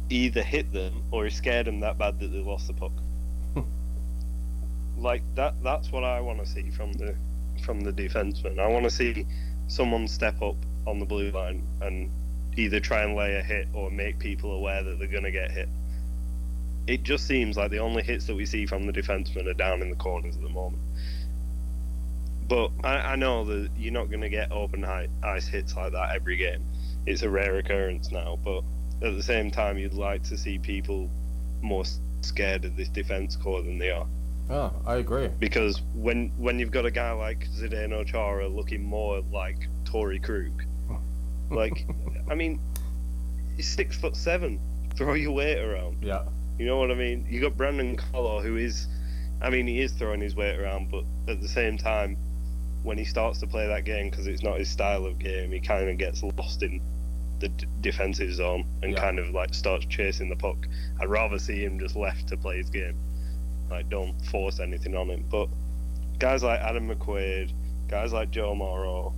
either 0.09 0.43
hit 0.43 0.73
them 0.73 1.03
or 1.11 1.25
he 1.25 1.31
scared 1.31 1.67
them 1.67 1.81
that 1.81 1.99
bad 1.99 2.19
that 2.21 2.29
they 2.29 2.39
lost 2.39 2.67
the 2.67 2.75
puck. 2.75 2.93
like 4.97 5.23
that 5.35 5.55
that's 5.63 5.91
what 5.91 6.05
I 6.05 6.21
want 6.21 6.39
to 6.41 6.47
see 6.47 6.71
from 6.71 6.93
the 6.95 7.15
from 7.63 7.81
the 7.81 7.93
defenseman. 7.93 8.59
I 8.59 8.69
want 8.69 8.85
to 8.85 8.91
see 8.91 9.27
someone 9.69 10.09
step 10.09 10.41
up 10.43 10.57
on 10.87 10.99
the 10.99 11.07
blue 11.07 11.31
line 11.31 11.67
and 11.81 12.11
either 12.57 12.81
try 12.81 13.03
and 13.03 13.17
lay 13.17 13.37
a 13.37 13.43
hit 13.43 13.69
or 13.73 13.91
make 13.91 14.19
people 14.19 14.53
aware 14.53 14.83
that 14.83 14.99
they're 14.99 15.09
going 15.09 15.25
to 15.25 15.31
get 15.31 15.51
hit. 15.51 15.69
It 16.87 17.03
just 17.03 17.27
seems 17.27 17.57
like 17.57 17.71
the 17.71 17.79
only 17.79 18.03
hits 18.03 18.27
that 18.27 18.35
we 18.35 18.45
see 18.45 18.67
from 18.67 18.87
the 18.87 18.93
defensemen 18.93 19.47
are 19.47 19.55
down 19.55 19.83
in 19.83 19.91
the 19.91 19.97
corners 19.97 20.37
at 20.37 20.43
the 20.43 20.49
moment. 20.49 20.83
But 22.49 22.71
I, 22.83 23.13
I 23.13 23.17
know 23.17 23.45
that 23.45 23.71
you're 23.79 23.93
not 23.93 24.09
going 24.09 24.21
to 24.21 24.29
get 24.29 24.51
open 24.53 24.85
ice 24.85 25.47
hits 25.47 25.77
like 25.77 25.93
that 25.93 26.15
every 26.15 26.37
game. 26.37 26.65
It's 27.07 27.23
a 27.23 27.31
rare 27.31 27.57
occurrence 27.57 28.11
now, 28.11 28.39
but 28.45 28.63
at 29.01 29.17
the 29.17 29.23
same 29.23 29.51
time, 29.51 29.79
you'd 29.79 29.95
like 29.95 30.23
to 30.25 30.37
see 30.37 30.59
people 30.59 31.09
more 31.61 31.85
scared 32.21 32.65
of 32.65 32.77
this 32.77 32.89
defense 32.89 33.37
core 33.37 33.63
than 33.63 33.79
they 33.79 33.91
are. 33.91 34.07
Oh, 34.51 34.73
I 34.87 34.97
agree. 34.97 35.29
Because 35.39 35.81
when 35.95 36.31
when 36.37 36.59
you've 36.59 36.71
got 36.71 36.85
a 36.85 36.91
guy 36.91 37.13
like 37.13 37.49
Zdeno 37.57 38.05
Chara 38.07 38.49
looking 38.49 38.85
more 38.85 39.23
like 39.33 39.69
Torey 39.85 40.23
Krug, 40.23 40.65
like, 41.55 41.87
I 42.31 42.35
mean, 42.35 42.61
he's 43.57 43.69
six 43.69 43.97
foot 43.97 44.17
seven. 44.17 44.59
Throw 44.97 45.15
your 45.15 45.33
weight 45.33 45.59
around. 45.59 45.99
Yeah. 46.03 46.25
You 46.59 46.67
know 46.67 46.77
what 46.79 46.91
I 46.91 46.95
mean? 46.95 47.27
You 47.29 47.41
got 47.41 47.57
Brandon 47.57 47.97
Carlo, 47.97 48.41
who 48.43 48.57
is, 48.57 48.87
I 49.41 49.51
mean, 49.51 49.67
he 49.67 49.81
is 49.81 49.93
throwing 49.93 50.21
his 50.21 50.37
weight 50.37 50.59
around, 50.59 50.91
but 50.91 51.05
at 51.29 51.41
the 51.41 51.49
same 51.49 51.79
time, 51.79 52.17
when 52.83 52.99
he 52.99 53.05
starts 53.05 53.41
to 53.41 53.47
play 53.47 53.67
that 53.69 53.85
game 53.85 54.11
because 54.11 54.27
it's 54.27 54.43
not 54.43 54.59
his 54.59 54.69
style 54.69 55.07
of 55.07 55.19
game, 55.19 55.51
he 55.53 55.61
kind 55.61 55.89
of 55.89 55.97
gets 55.99 56.23
lost 56.23 56.63
in 56.63 56.81
the 57.41 57.49
d- 57.49 57.67
defensive 57.81 58.33
zone 58.35 58.65
and 58.83 58.93
Yeah. 58.93 59.01
kind 59.01 59.19
of 59.19 59.31
like 59.31 59.55
starts 59.55 59.87
chasing 59.87 60.29
the 60.29 60.37
puck. 60.37 60.67
I'd 61.01 61.09
rather 61.09 61.39
see 61.39 61.65
him 61.65 61.79
just 61.79 61.97
left 61.97 62.29
to 62.29 62.37
play 62.37 62.59
his 62.59 62.71
game. 62.71 62.97
Like, 63.71 63.89
don't 63.89 64.15
force 64.27 64.61
anything 64.61 64.95
on 64.97 65.09
him. 65.09 65.25
But 65.31 65.49
guys 66.19 66.43
like 66.43 66.61
Adam 66.61 66.89
McQuaid, 66.89 67.53
guys 67.89 68.13
like 68.13 68.31
Joe 68.31 68.55
Morrow, 68.55 69.15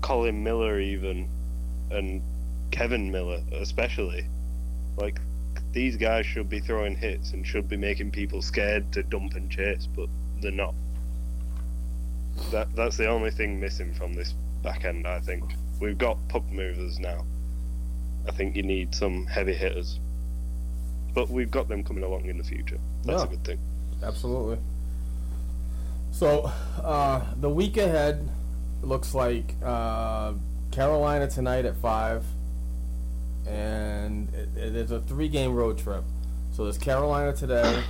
Colin 0.00 0.42
Miller, 0.42 0.80
even, 0.80 1.28
and 1.90 2.22
Kevan 2.70 3.10
Miller, 3.10 3.40
especially, 3.52 4.26
like, 4.96 5.20
these 5.72 5.96
guys 5.96 6.24
should 6.26 6.48
be 6.48 6.60
throwing 6.60 6.96
hits 6.96 7.32
and 7.32 7.46
should 7.46 7.68
be 7.68 7.76
making 7.76 8.10
people 8.10 8.42
scared 8.42 8.92
to 8.92 9.02
dump 9.02 9.34
and 9.34 9.50
chase, 9.50 9.88
but 9.94 10.08
they're 10.40 10.52
not. 10.52 10.74
That 12.50 12.74
That's 12.74 12.96
the 12.96 13.06
only 13.08 13.30
thing 13.30 13.60
missing 13.60 13.94
from 13.94 14.14
this 14.14 14.34
back 14.62 14.84
end, 14.84 15.06
I 15.06 15.20
think. 15.20 15.44
We've 15.80 15.98
got 15.98 16.16
puck 16.28 16.50
movers 16.50 16.98
now. 16.98 17.24
I 18.28 18.32
think 18.32 18.56
you 18.56 18.62
need 18.62 18.94
some 18.94 19.26
heavy 19.26 19.54
hitters. 19.54 19.98
But 21.14 21.28
we've 21.30 21.50
got 21.50 21.68
them 21.68 21.84
coming 21.84 22.02
along 22.02 22.26
in 22.26 22.38
the 22.38 22.44
future. 22.44 22.78
That's 23.04 23.22
Yeah. 23.22 23.26
a 23.28 23.30
good 23.30 23.44
thing. 23.44 23.58
Absolutely. 24.02 24.58
So, 26.10 26.50
uh, 26.82 27.24
the 27.40 27.50
week 27.50 27.76
ahead 27.76 28.28
looks 28.82 29.14
like 29.14 29.54
uh, 29.62 30.32
Carolina 30.74 31.28
tonight 31.28 31.64
at 31.64 31.76
5, 31.76 32.24
and 33.46 34.28
it, 34.34 34.48
it 34.56 34.74
is 34.74 34.90
a 34.90 35.00
three 35.00 35.28
game 35.28 35.54
road 35.54 35.78
trip. 35.78 36.02
So, 36.52 36.64
there's 36.64 36.78
Carolina 36.78 37.32
today, 37.32 37.82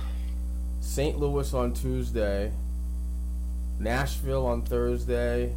St. 0.81 1.17
Louis 1.19 1.51
on 1.53 1.73
Tuesday, 1.73 2.51
Nashville 3.79 4.45
on 4.45 4.61
Thursday, 4.61 5.55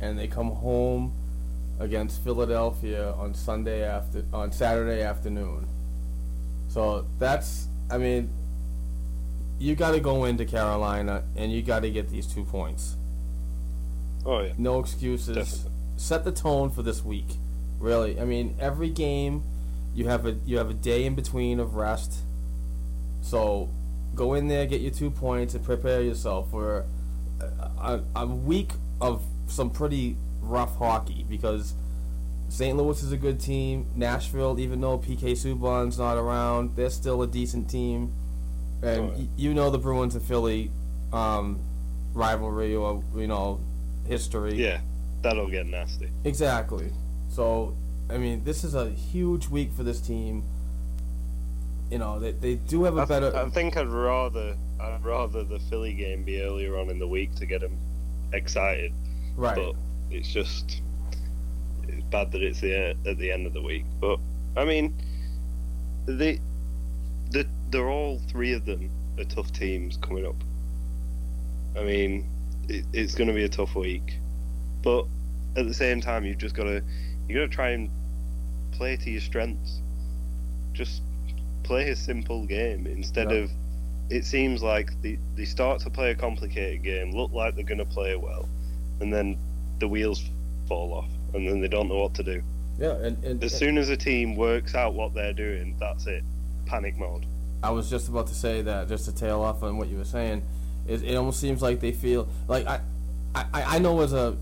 and 0.00 0.18
they 0.18 0.28
come 0.28 0.50
home 0.50 1.14
against 1.80 2.22
Philadelphia 2.22 3.12
on 3.12 3.32
Sunday 3.34 3.82
after 3.82 4.24
on 4.32 4.52
Saturday 4.52 5.02
afternoon. 5.02 5.66
So 6.68 7.06
that's 7.18 7.68
I 7.90 7.98
mean 7.98 8.30
you 9.58 9.74
got 9.74 9.92
to 9.92 10.00
go 10.00 10.24
into 10.24 10.44
Carolina 10.44 11.24
and 11.36 11.52
you 11.52 11.62
got 11.62 11.80
to 11.80 11.90
get 11.90 12.08
these 12.10 12.26
two 12.26 12.44
points. 12.44 12.96
Oh, 14.24 14.40
yeah. 14.40 14.52
No 14.58 14.78
excuses. 14.78 15.36
Definitely. 15.36 15.77
Set 15.98 16.24
the 16.24 16.32
tone 16.32 16.70
for 16.70 16.82
this 16.82 17.04
week. 17.04 17.36
Really, 17.78 18.18
I 18.20 18.24
mean, 18.24 18.56
every 18.58 18.88
game 18.88 19.42
you 19.94 20.06
have 20.06 20.26
a 20.26 20.32
you 20.46 20.58
have 20.58 20.70
a 20.70 20.74
day 20.74 21.04
in 21.04 21.14
between 21.14 21.60
of 21.60 21.74
rest. 21.74 22.20
So 23.20 23.68
go 24.14 24.34
in 24.34 24.48
there, 24.48 24.64
get 24.66 24.80
your 24.80 24.92
two 24.92 25.10
points, 25.10 25.54
and 25.54 25.64
prepare 25.64 26.02
yourself 26.02 26.50
for 26.50 26.86
a, 27.80 28.00
a, 28.14 28.26
week 28.26 28.72
of 29.00 29.22
some 29.46 29.70
pretty 29.70 30.16
rough 30.40 30.76
hockey 30.76 31.24
because 31.28 31.74
St. 32.48 32.76
Louis 32.76 33.02
is 33.02 33.12
a 33.12 33.16
good 33.16 33.40
team. 33.40 33.86
Nashville, 33.94 34.58
even 34.58 34.80
though 34.80 34.98
PK 34.98 35.32
Subban's 35.32 35.98
not 35.98 36.16
around, 36.16 36.76
they're 36.76 36.90
still 36.90 37.22
a 37.22 37.26
decent 37.26 37.68
team. 37.68 38.12
And 38.82 39.00
Oh, 39.00 39.14
yeah. 39.16 39.26
you 39.36 39.54
know 39.54 39.70
the 39.70 39.78
Bruins 39.78 40.14
and 40.14 40.24
Philly 40.24 40.70
um, 41.12 41.58
rivalry 42.14 42.74
or 42.74 43.02
you 43.16 43.26
know 43.26 43.60
history. 44.06 44.54
Yeah, 44.54 44.80
that'll 45.22 45.48
get 45.48 45.66
nasty. 45.66 46.08
Exactly. 46.24 46.90
So, 47.28 47.76
I 48.10 48.18
mean, 48.18 48.44
this 48.44 48.64
is 48.64 48.74
a 48.74 48.90
huge 48.90 49.48
week 49.48 49.72
for 49.72 49.82
this 49.82 50.00
team. 50.00 50.44
You 51.90 51.98
know, 51.98 52.18
they, 52.18 52.32
they 52.32 52.54
do 52.56 52.84
have 52.84 52.96
a 52.98 53.02
I, 53.02 53.04
better. 53.04 53.36
I 53.36 53.48
think 53.48 53.76
I'd 53.76 53.88
rather 53.88 54.56
I'd 54.80 55.04
rather 55.04 55.42
the 55.42 55.58
Philly 55.58 55.94
game 55.94 56.22
be 56.22 56.42
earlier 56.42 56.78
on 56.78 56.90
in 56.90 56.98
the 56.98 57.08
week 57.08 57.34
to 57.36 57.46
get 57.46 57.60
them 57.60 57.76
excited. 58.32 58.92
right. 59.36 59.56
But 59.56 59.74
it's 60.10 60.28
just 60.28 60.82
it's 61.86 62.04
bad 62.10 62.32
that 62.32 62.42
it's 62.42 62.60
the 62.60 62.96
at 63.06 63.18
the 63.18 63.30
end 63.32 63.46
of 63.46 63.52
the 63.52 63.62
week. 63.62 63.84
But 64.00 64.18
I 64.56 64.64
mean, 64.64 64.94
they 66.06 66.40
the 67.30 67.46
they're 67.70 67.88
all 67.88 68.20
three 68.30 68.52
of 68.52 68.64
them 68.64 68.90
are 69.18 69.24
tough 69.24 69.52
teams 69.52 69.96
coming 69.98 70.26
up. 70.26 70.36
I 71.76 71.84
mean, 71.84 72.26
it, 72.68 72.84
it's 72.92 73.14
going 73.14 73.28
to 73.28 73.34
be 73.34 73.44
a 73.44 73.48
tough 73.48 73.74
week, 73.74 74.18
but 74.82 75.04
at 75.56 75.66
the 75.66 75.74
same 75.74 76.00
time, 76.00 76.24
you've 76.24 76.38
just 76.38 76.54
got 76.54 76.64
to 76.64 76.82
you 77.28 77.34
got 77.34 77.40
to 77.42 77.48
try 77.48 77.70
and 77.70 77.90
play 78.72 78.96
to 78.96 79.10
your 79.10 79.20
strengths. 79.20 79.80
Just 80.72 81.02
play 81.62 81.90
a 81.90 81.96
simple 81.96 82.46
game 82.46 82.86
instead 82.86 83.30
Yeah. 83.30 83.38
of. 83.38 83.50
It 84.10 84.24
seems 84.24 84.62
like 84.62 84.90
they, 85.02 85.18
they 85.36 85.44
start 85.44 85.80
to 85.82 85.90
play 85.90 86.10
a 86.12 86.14
complicated 86.14 86.82
game, 86.82 87.10
look 87.12 87.30
like 87.32 87.54
they're 87.56 87.64
going 87.64 87.76
to 87.78 87.84
play 87.84 88.16
well, 88.16 88.48
and 89.00 89.12
then 89.12 89.36
the 89.80 89.88
wheels 89.88 90.24
fall 90.66 90.94
off, 90.94 91.10
and 91.34 91.46
then 91.46 91.60
they 91.60 91.68
don't 91.68 91.88
know 91.88 91.98
what 91.98 92.14
to 92.14 92.22
do. 92.22 92.42
yeah, 92.78 92.92
and, 92.94 93.22
and 93.22 93.44
As 93.44 93.54
soon 93.54 93.76
as 93.76 93.90
a 93.90 93.96
team 93.98 94.34
works 94.34 94.74
out 94.74 94.94
what 94.94 95.12
they're 95.12 95.34
doing, 95.34 95.76
that's 95.78 96.06
it. 96.06 96.24
Panic 96.64 96.96
mode. 96.96 97.26
I 97.62 97.68
was 97.70 97.90
just 97.90 98.08
about 98.08 98.28
to 98.28 98.34
say 98.34 98.62
that, 98.62 98.88
just 98.88 99.04
to 99.06 99.14
tail 99.14 99.42
off 99.42 99.62
on 99.62 99.76
what 99.76 99.88
you 99.88 99.98
were 99.98 100.04
saying. 100.06 100.42
It, 100.86 101.02
it 101.02 101.14
almost 101.14 101.38
seems 101.40 101.60
like 101.60 101.80
they 101.80 101.92
feel 101.92 102.28
like 102.46 102.66
I, 102.66 102.80
I, 103.34 103.44
I 103.52 103.78
know 103.78 104.00
as 104.00 104.14
a 104.14 104.38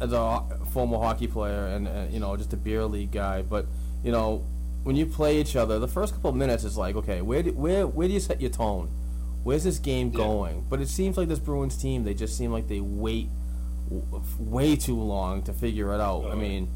as 0.00 0.12
a 0.12 0.42
former 0.72 0.98
hockey 0.98 1.26
player 1.26 1.66
and 1.66 1.86
uh, 1.88 2.04
you 2.10 2.18
know 2.20 2.36
just 2.36 2.52
a 2.52 2.56
beer 2.56 2.84
league 2.84 3.12
guy, 3.12 3.42
but 3.42 3.66
you 4.02 4.12
know 4.12 4.44
when 4.82 4.96
you 4.96 5.06
play 5.06 5.40
each 5.40 5.56
other, 5.56 5.78
the 5.78 5.88
first 5.88 6.12
couple 6.14 6.28
of 6.30 6.36
minutes 6.36 6.62
is 6.64 6.76
like, 6.76 6.94
okay, 6.96 7.22
where 7.22 7.42
do, 7.42 7.52
where 7.52 7.86
where 7.86 8.06
do 8.08 8.14
you 8.14 8.20
set 8.20 8.40
your 8.40 8.50
tone? 8.50 8.88
Where's 9.42 9.64
this 9.64 9.78
game 9.78 10.10
Yeah. 10.12 10.18
going? 10.18 10.66
But 10.68 10.80
it 10.80 10.88
seems 10.88 11.16
like 11.16 11.28
this 11.28 11.38
Bruins 11.38 11.76
team, 11.76 12.04
they 12.04 12.14
just 12.14 12.36
seem 12.36 12.50
like 12.52 12.66
they 12.68 12.80
wait 12.80 13.28
w- 13.88 14.22
way 14.38 14.76
too 14.76 14.98
long 15.00 15.42
to 15.42 15.52
figure 15.52 15.92
it 15.94 16.00
out. 16.00 16.24
I 16.26 16.30
Oh. 16.32 16.36
mean, 16.36 16.68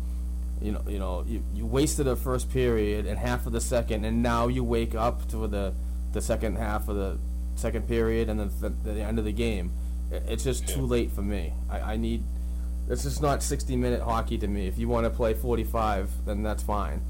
you 0.60 0.72
know, 0.72 0.82
you 0.88 0.98
know, 0.98 1.24
you, 1.26 1.42
you 1.54 1.66
wasted 1.66 2.06
the 2.06 2.16
first 2.16 2.50
period 2.50 3.06
and 3.06 3.18
half 3.18 3.46
of 3.46 3.52
the 3.52 3.60
second, 3.60 4.04
and 4.04 4.22
now 4.22 4.48
you 4.48 4.64
wake 4.64 4.94
up 4.94 5.28
to 5.28 5.46
the 5.46 5.72
the 6.12 6.20
second 6.22 6.56
half 6.56 6.88
of 6.88 6.96
the 6.96 7.18
second 7.56 7.86
period 7.88 8.28
and 8.30 8.40
then 8.40 8.50
the, 8.60 8.70
the 8.90 9.00
end 9.02 9.18
of 9.18 9.24
the 9.26 9.32
game. 9.32 9.72
It's 10.10 10.44
just 10.44 10.66
too 10.66 10.86
late 10.86 11.10
for 11.12 11.22
me. 11.22 11.52
I, 11.68 11.80
I 11.92 11.96
need. 11.96 12.22
This 12.88 13.04
is 13.04 13.20
not 13.20 13.42
sixty 13.42 13.76
minute 13.76 14.00
hockey 14.00 14.38
to 14.38 14.48
me. 14.48 14.66
If 14.66 14.78
you 14.78 14.88
want 14.88 15.04
to 15.04 15.10
play 15.10 15.34
forty 15.34 15.64
five, 15.64 16.10
then 16.24 16.42
that's 16.42 16.62
fine. 16.62 17.02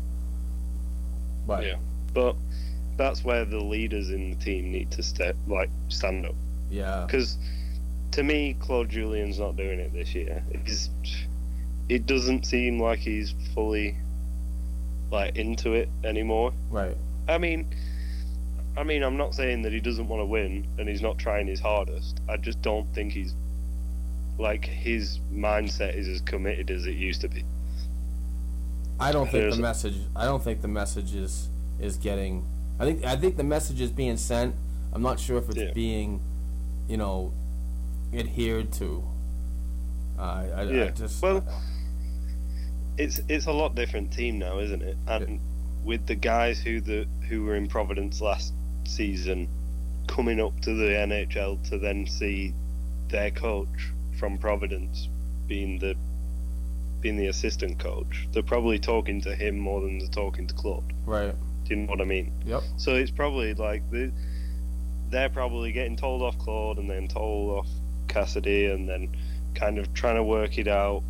But 1.47 1.65
Yeah. 1.65 1.77
But 2.13 2.37
that's 2.97 3.23
where 3.23 3.45
the 3.45 3.61
leaders 3.61 4.11
in 4.11 4.31
the 4.31 4.37
team 4.37 4.73
need 4.73 4.91
to 4.93 5.03
step, 5.05 5.37
like, 5.47 5.71
stand 5.89 6.27
up. 6.27 6.35
yeah, 6.69 7.05
Because 7.07 7.39
to 8.11 8.25
me, 8.25 8.57
Claude 8.59 8.89
Julien's 8.89 9.39
not 9.39 9.57
doing 9.57 9.79
it 9.79 9.93
this 9.93 10.15
year. 10.15 10.43
He's, 10.65 10.91
it 11.89 12.07
doesn't 12.07 12.45
seem 12.45 12.81
like 12.81 12.99
he's 12.99 13.35
fully 13.55 13.97
like 15.13 15.37
into 15.37 15.75
it 15.75 15.89
anymore. 16.03 16.53
Right. 16.71 16.97
I 17.29 17.39
mean, 17.39 17.67
I 18.77 18.83
mean, 18.83 19.03
I'm 19.03 19.17
not 19.17 19.35
saying 19.35 19.63
that 19.63 19.73
he 19.73 19.81
doesn't 19.81 20.09
want 20.09 20.21
to 20.21 20.27
win 20.27 20.67
and 20.79 20.89
he's 20.89 21.03
not 21.03 21.19
trying 21.19 21.47
his 21.47 21.61
hardest. 21.61 22.21
I 22.29 22.37
just 22.37 22.61
don't 22.63 22.93
think 22.95 23.13
he's 23.13 23.35
like 24.39 24.65
his 24.65 25.19
mindset 25.33 25.97
is 25.97 26.07
as 26.09 26.21
committed 26.21 26.71
as 26.71 26.87
it 26.87 26.95
used 26.95 27.21
to 27.23 27.29
be. 27.29 27.45
I 29.01 29.13
don't 29.13 29.27
think 29.27 29.43
There's- 29.43 29.57
the 29.57 29.63
message. 29.63 29.97
I 30.17 30.25
don't 30.25 30.43
think 30.43 30.61
the 30.63 30.69
message 30.69 31.15
is 31.15 31.49
is 31.81 31.97
getting. 31.97 32.45
I 32.81 32.85
think 32.85 33.05
I 33.05 33.17
think 33.17 33.37
the 33.37 33.45
message 33.45 33.81
is 33.81 33.91
being 33.91 34.17
sent. 34.17 34.55
I'm 34.93 35.03
not 35.03 35.21
sure 35.21 35.39
if 35.39 35.49
it's 35.49 35.57
Yeah. 35.59 35.73
being, 35.75 36.21
you 36.89 36.97
know, 36.97 37.33
adhered 38.13 38.73
to. 38.75 39.05
Uh, 40.19 40.23
I, 40.23 40.45
I 40.57 40.63
Yeah. 40.65 40.91
just 40.91 41.23
Well, 41.23 41.45
it's 42.97 43.21
it's 43.29 43.47
a 43.47 43.53
lot 43.53 43.75
different 43.75 44.13
team 44.13 44.39
now, 44.39 44.59
isn't 44.59 44.83
it? 44.83 44.97
And 45.07 45.41
with 45.85 46.07
the 46.07 46.17
guys 46.17 46.59
who 46.61 46.81
the 46.81 47.07
who 47.29 47.45
were 47.45 47.55
in 47.57 47.69
Providence 47.69 48.21
last 48.21 48.53
season 48.85 49.47
coming 50.09 50.41
up 50.41 50.59
to 50.63 50.75
the 50.75 50.97
NHL 50.97 51.59
to 51.69 51.79
then 51.79 52.07
see 52.07 52.53
their 53.09 53.31
coach 53.31 53.91
from 54.19 54.39
Providence 54.39 55.09
being 55.47 55.79
the 55.79 55.95
being 57.01 57.17
the 57.17 57.29
assistant 57.29 57.79
coach, 57.79 58.27
they're 58.33 58.43
probably 58.43 58.79
talking 58.79 59.21
to 59.21 59.35
him 59.35 59.57
more 59.57 59.81
than 59.81 59.99
they're 59.99 60.09
talking 60.09 60.47
to 60.47 60.55
Claude. 60.55 60.93
right. 61.07 61.35
Do 61.65 61.75
you 61.75 61.83
know 61.83 61.91
what 61.91 62.01
I 62.01 62.05
mean? 62.05 62.33
Yep. 62.47 62.63
So 62.79 62.95
it's 62.95 63.11
probably 63.11 63.53
like 63.55 63.89
the, 63.91 64.11
they're 65.11 65.29
probably 65.29 65.71
getting 65.71 65.97
told 65.97 66.23
off 66.23 66.39
Claude 66.39 66.79
and 66.79 66.91
then 66.91 67.09
told 67.09 67.59
off 67.59 67.69
Cassidy 68.09 68.67
and 68.67 68.89
then 68.89 69.11
kind 69.55 69.79
of 69.79 69.93
trying 69.93 70.17
to 70.17 70.23
work 70.23 70.59
it 70.59 70.67
out 70.67 71.03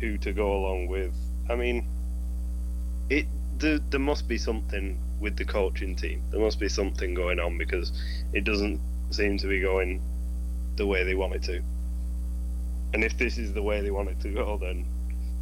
who 0.00 0.18
to 0.18 0.32
go 0.32 0.52
along 0.52 0.88
with. 0.88 1.14
I 1.48 1.56
mean, 1.56 1.86
it 3.08 3.26
there, 3.58 3.78
there 3.90 4.00
must 4.00 4.28
be 4.28 4.36
something 4.36 4.98
with 5.20 5.36
the 5.36 5.44
coaching 5.44 5.96
team. 5.96 6.22
There 6.30 6.40
must 6.40 6.60
be 6.60 6.68
something 6.68 7.14
going 7.14 7.40
on 7.40 7.56
because 7.56 7.90
it 8.32 8.44
doesn't 8.44 8.80
seem 9.10 9.38
to 9.38 9.46
be 9.46 9.60
going 9.60 10.02
the 10.76 10.86
way 10.86 11.04
they 11.04 11.14
want 11.14 11.34
it 11.34 11.42
to. 11.44 11.62
And 12.94 13.02
if 13.02 13.18
this 13.18 13.38
is 13.38 13.52
the 13.52 13.60
way 13.60 13.80
they 13.80 13.90
want 13.90 14.08
it 14.08 14.20
to 14.20 14.28
go, 14.28 14.56
then 14.56 14.86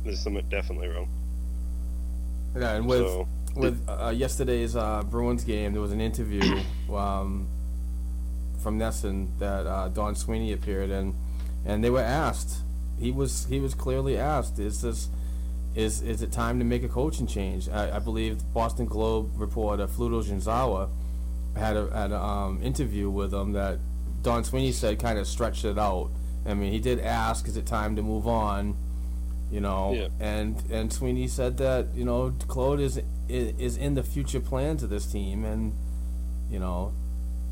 there's 0.04 0.20
something 0.20 0.48
definitely 0.48 0.88
wrong. 0.88 1.08
Yeah, 2.56 2.76
and 2.76 2.86
with 2.86 3.00
So, 3.00 3.28
with 3.54 3.86
uh, 3.86 4.08
yesterday's 4.08 4.74
uh, 4.74 5.02
Bruins 5.02 5.44
game, 5.44 5.72
there 5.72 5.82
was 5.82 5.92
an 5.92 6.00
interview 6.00 6.62
um, 6.90 7.46
from 8.62 8.78
NESN 8.78 9.38
that 9.38 9.66
uh, 9.66 9.88
Don 9.88 10.14
Sweeney 10.14 10.52
appeared 10.52 10.88
in, 10.88 11.14
and 11.66 11.84
they 11.84 11.90
were 11.90 12.00
asked. 12.00 12.62
He 12.98 13.12
was 13.12 13.44
he 13.50 13.60
was 13.60 13.74
clearly 13.74 14.16
asked, 14.16 14.58
"Is 14.58 14.80
this 14.80 15.10
is 15.74 16.00
is 16.00 16.22
it 16.22 16.32
time 16.32 16.58
to 16.58 16.64
make 16.64 16.82
a 16.82 16.88
coaching 16.88 17.26
change?" 17.26 17.68
I, 17.68 17.96
I 17.96 17.98
believe 17.98 18.40
Boston 18.54 18.86
Globe 18.86 19.30
reporter 19.36 19.86
Fluto 19.86 20.24
Shinzawa 20.24 20.88
had 21.54 21.76
a 21.76 21.90
had 21.94 22.12
a 22.12 22.18
um, 22.18 22.62
interview 22.62 23.10
with 23.10 23.34
him 23.34 23.52
that 23.52 23.78
Don 24.22 24.42
Sweeney 24.42 24.72
said 24.72 24.98
kind 24.98 25.18
of 25.18 25.26
stretched 25.26 25.66
it 25.66 25.78
out. 25.78 26.10
I 26.46 26.54
mean, 26.54 26.72
he 26.72 26.80
did 26.80 26.98
ask, 27.00 27.46
"Is 27.48 27.56
it 27.56 27.66
time 27.66 27.96
to 27.96 28.02
move 28.02 28.26
on?" 28.26 28.74
You 29.50 29.60
know, 29.60 29.92
Yeah. 29.92 30.08
and 30.20 30.62
and 30.70 30.92
Sweeney 30.92 31.28
said 31.28 31.58
that 31.58 31.88
you 31.94 32.04
know 32.04 32.32
Claude 32.48 32.80
is 32.80 33.00
is 33.28 33.76
in 33.76 33.94
the 33.94 34.02
future 34.02 34.40
plans 34.40 34.82
of 34.82 34.90
this 34.90 35.06
team, 35.06 35.44
and 35.44 35.72
you 36.50 36.58
know, 36.58 36.92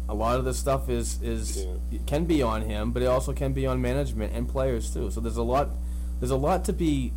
a 0.09 0.15
lot 0.15 0.39
of 0.39 0.45
the 0.45 0.55
stuff 0.55 0.89
is 0.89 1.21
is 1.23 1.67
can 2.07 2.25
be 2.25 2.43
on 2.43 2.63
him, 2.63 2.91
but 2.93 3.03
it 3.03 3.07
also 3.07 3.33
can 3.33 3.53
be 3.53 3.67
on 3.67 3.81
management 3.81 4.33
and 4.35 4.49
players 4.49 4.93
too. 4.93 5.11
So 5.11 5.21
there's 5.21 5.37
a 5.37 5.43
lot 5.43 5.69
there's 6.21 6.31
a 6.33 6.37
lot 6.37 6.65
to 6.67 6.73
be, 6.73 7.13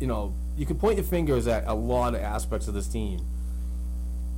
you 0.00 0.06
know, 0.06 0.34
you 0.56 0.66
can 0.66 0.76
point 0.76 0.96
your 0.98 1.04
fingers 1.04 1.46
at 1.48 1.64
a 1.66 1.74
lot 1.74 2.14
of 2.14 2.20
aspects 2.20 2.68
of 2.68 2.74
this 2.74 2.86
team. 2.88 3.20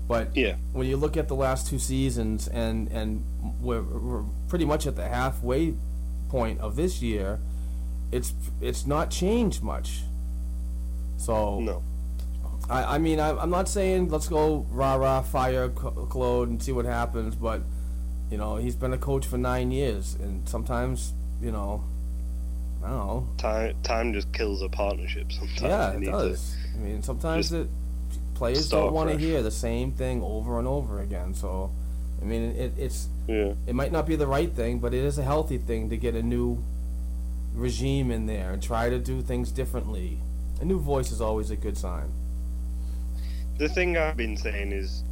But 0.09 0.37
Yeah. 0.37 0.55
when 0.73 0.87
you 0.87 0.97
look 0.97 1.17
at 1.17 1.29
the 1.29 1.35
last 1.35 1.67
two 1.67 1.79
seasons 1.79 2.47
and 2.49 2.89
and 2.89 3.25
we're, 3.61 3.83
we're 3.83 4.23
pretty 4.49 4.65
much 4.65 4.87
at 4.87 4.97
the 4.97 5.09
halfway 5.09 5.75
point 6.37 6.61
of 6.61 6.77
this 6.77 7.01
year, 7.03 7.41
it's 8.13 8.35
it's 8.61 8.87
not 8.87 9.11
changed 9.11 9.63
much. 9.63 10.03
So 11.17 11.61
no. 11.61 11.83
I, 12.69 12.97
I 12.97 12.99
mean, 12.99 13.21
I, 13.21 13.31
I'm 13.31 13.51
not 13.51 13.69
saying 13.69 14.09
let's 14.11 14.29
go 14.29 14.67
rah 14.71 14.97
rah 14.97 15.23
fire 15.23 15.69
Claude 15.69 16.49
and 16.49 16.63
see 16.63 16.73
what 16.73 16.85
happens, 16.85 17.35
but 17.37 17.63
you 18.31 18.39
know 18.39 18.57
he's 18.57 18.77
been 18.77 18.93
a 18.93 18.99
coach 18.99 19.27
for 19.27 19.39
nine 19.39 19.71
years, 19.71 20.17
and 20.21 20.49
sometimes 20.49 21.13
you 21.41 21.53
know, 21.53 21.85
I 22.85 22.89
don't 22.89 23.07
know. 23.07 23.29
Time 23.39 23.75
time 23.83 24.13
just 24.13 24.33
kills 24.33 24.63
a 24.63 24.69
partnership 24.69 25.33
sometimes. 25.33 25.63
Yeah, 25.63 25.93
it 25.93 26.05
does. 26.05 26.57
I 26.75 26.79
mean, 26.79 27.03
sometimes 27.03 27.53
it 27.53 27.69
players 28.35 28.69
don't 28.69 28.93
want 28.93 29.11
to 29.11 29.17
hear 29.17 29.43
the 29.43 29.51
same 29.51 29.93
thing 29.93 30.23
over 30.23 30.59
and 30.59 30.69
over 30.69 31.01
again. 31.01 31.35
So, 31.35 31.71
I 32.21 32.25
mean, 32.25 32.43
it, 32.57 32.73
it's 32.79 33.09
Yeah. 33.29 33.53
it 33.67 33.75
might 33.75 33.93
not 33.93 34.07
be 34.07 34.17
the 34.17 34.27
right 34.27 34.53
thing, 34.53 34.79
but 34.79 34.95
it 34.95 35.05
is 35.05 35.19
a 35.19 35.23
healthy 35.23 35.59
thing 35.59 35.91
to 35.91 35.97
get 35.97 36.15
a 36.15 36.23
new 36.23 36.63
regime 37.55 38.11
in 38.11 38.27
there 38.27 38.53
and 38.53 38.63
try 38.63 38.89
to 38.91 38.99
do 38.99 39.23
things 39.23 39.51
differently. 39.51 40.19
A 40.61 40.65
new 40.65 40.79
voice 40.81 41.11
is 41.13 41.21
always 41.21 41.51
a 41.51 41.57
good 41.57 41.77
sign. 41.77 42.11
The 43.59 43.69
thing 43.69 43.97
I've 43.97 44.17
been 44.17 44.37
saying 44.37 44.73
is, 44.73 45.03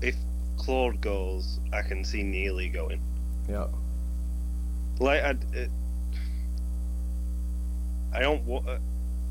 if 0.00 0.14
Claude 0.56 1.00
goes, 1.00 1.58
I 1.72 1.82
can 1.82 2.04
see 2.04 2.22
Neely 2.22 2.68
going. 2.68 3.00
Yeah. 3.48 3.66
Like 5.00 5.22
I, 5.22 5.30
it, 5.52 5.70
I 8.12 8.20
don't 8.20 8.42
wa- 8.44 8.62
uh, 8.66 8.78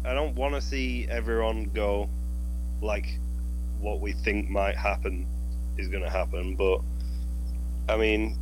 I 0.05 0.13
don't 0.13 0.35
want 0.35 0.55
to 0.55 0.61
see 0.61 1.07
everyone 1.09 1.65
go, 1.73 2.09
like, 2.81 3.17
what 3.79 3.99
we 3.99 4.13
think 4.13 4.49
might 4.49 4.75
happen 4.77 5.25
is 5.77 5.87
going 5.87 6.03
to 6.03 6.09
happen. 6.09 6.55
But 6.55 6.81
I 7.89 7.97
mean, 7.97 8.37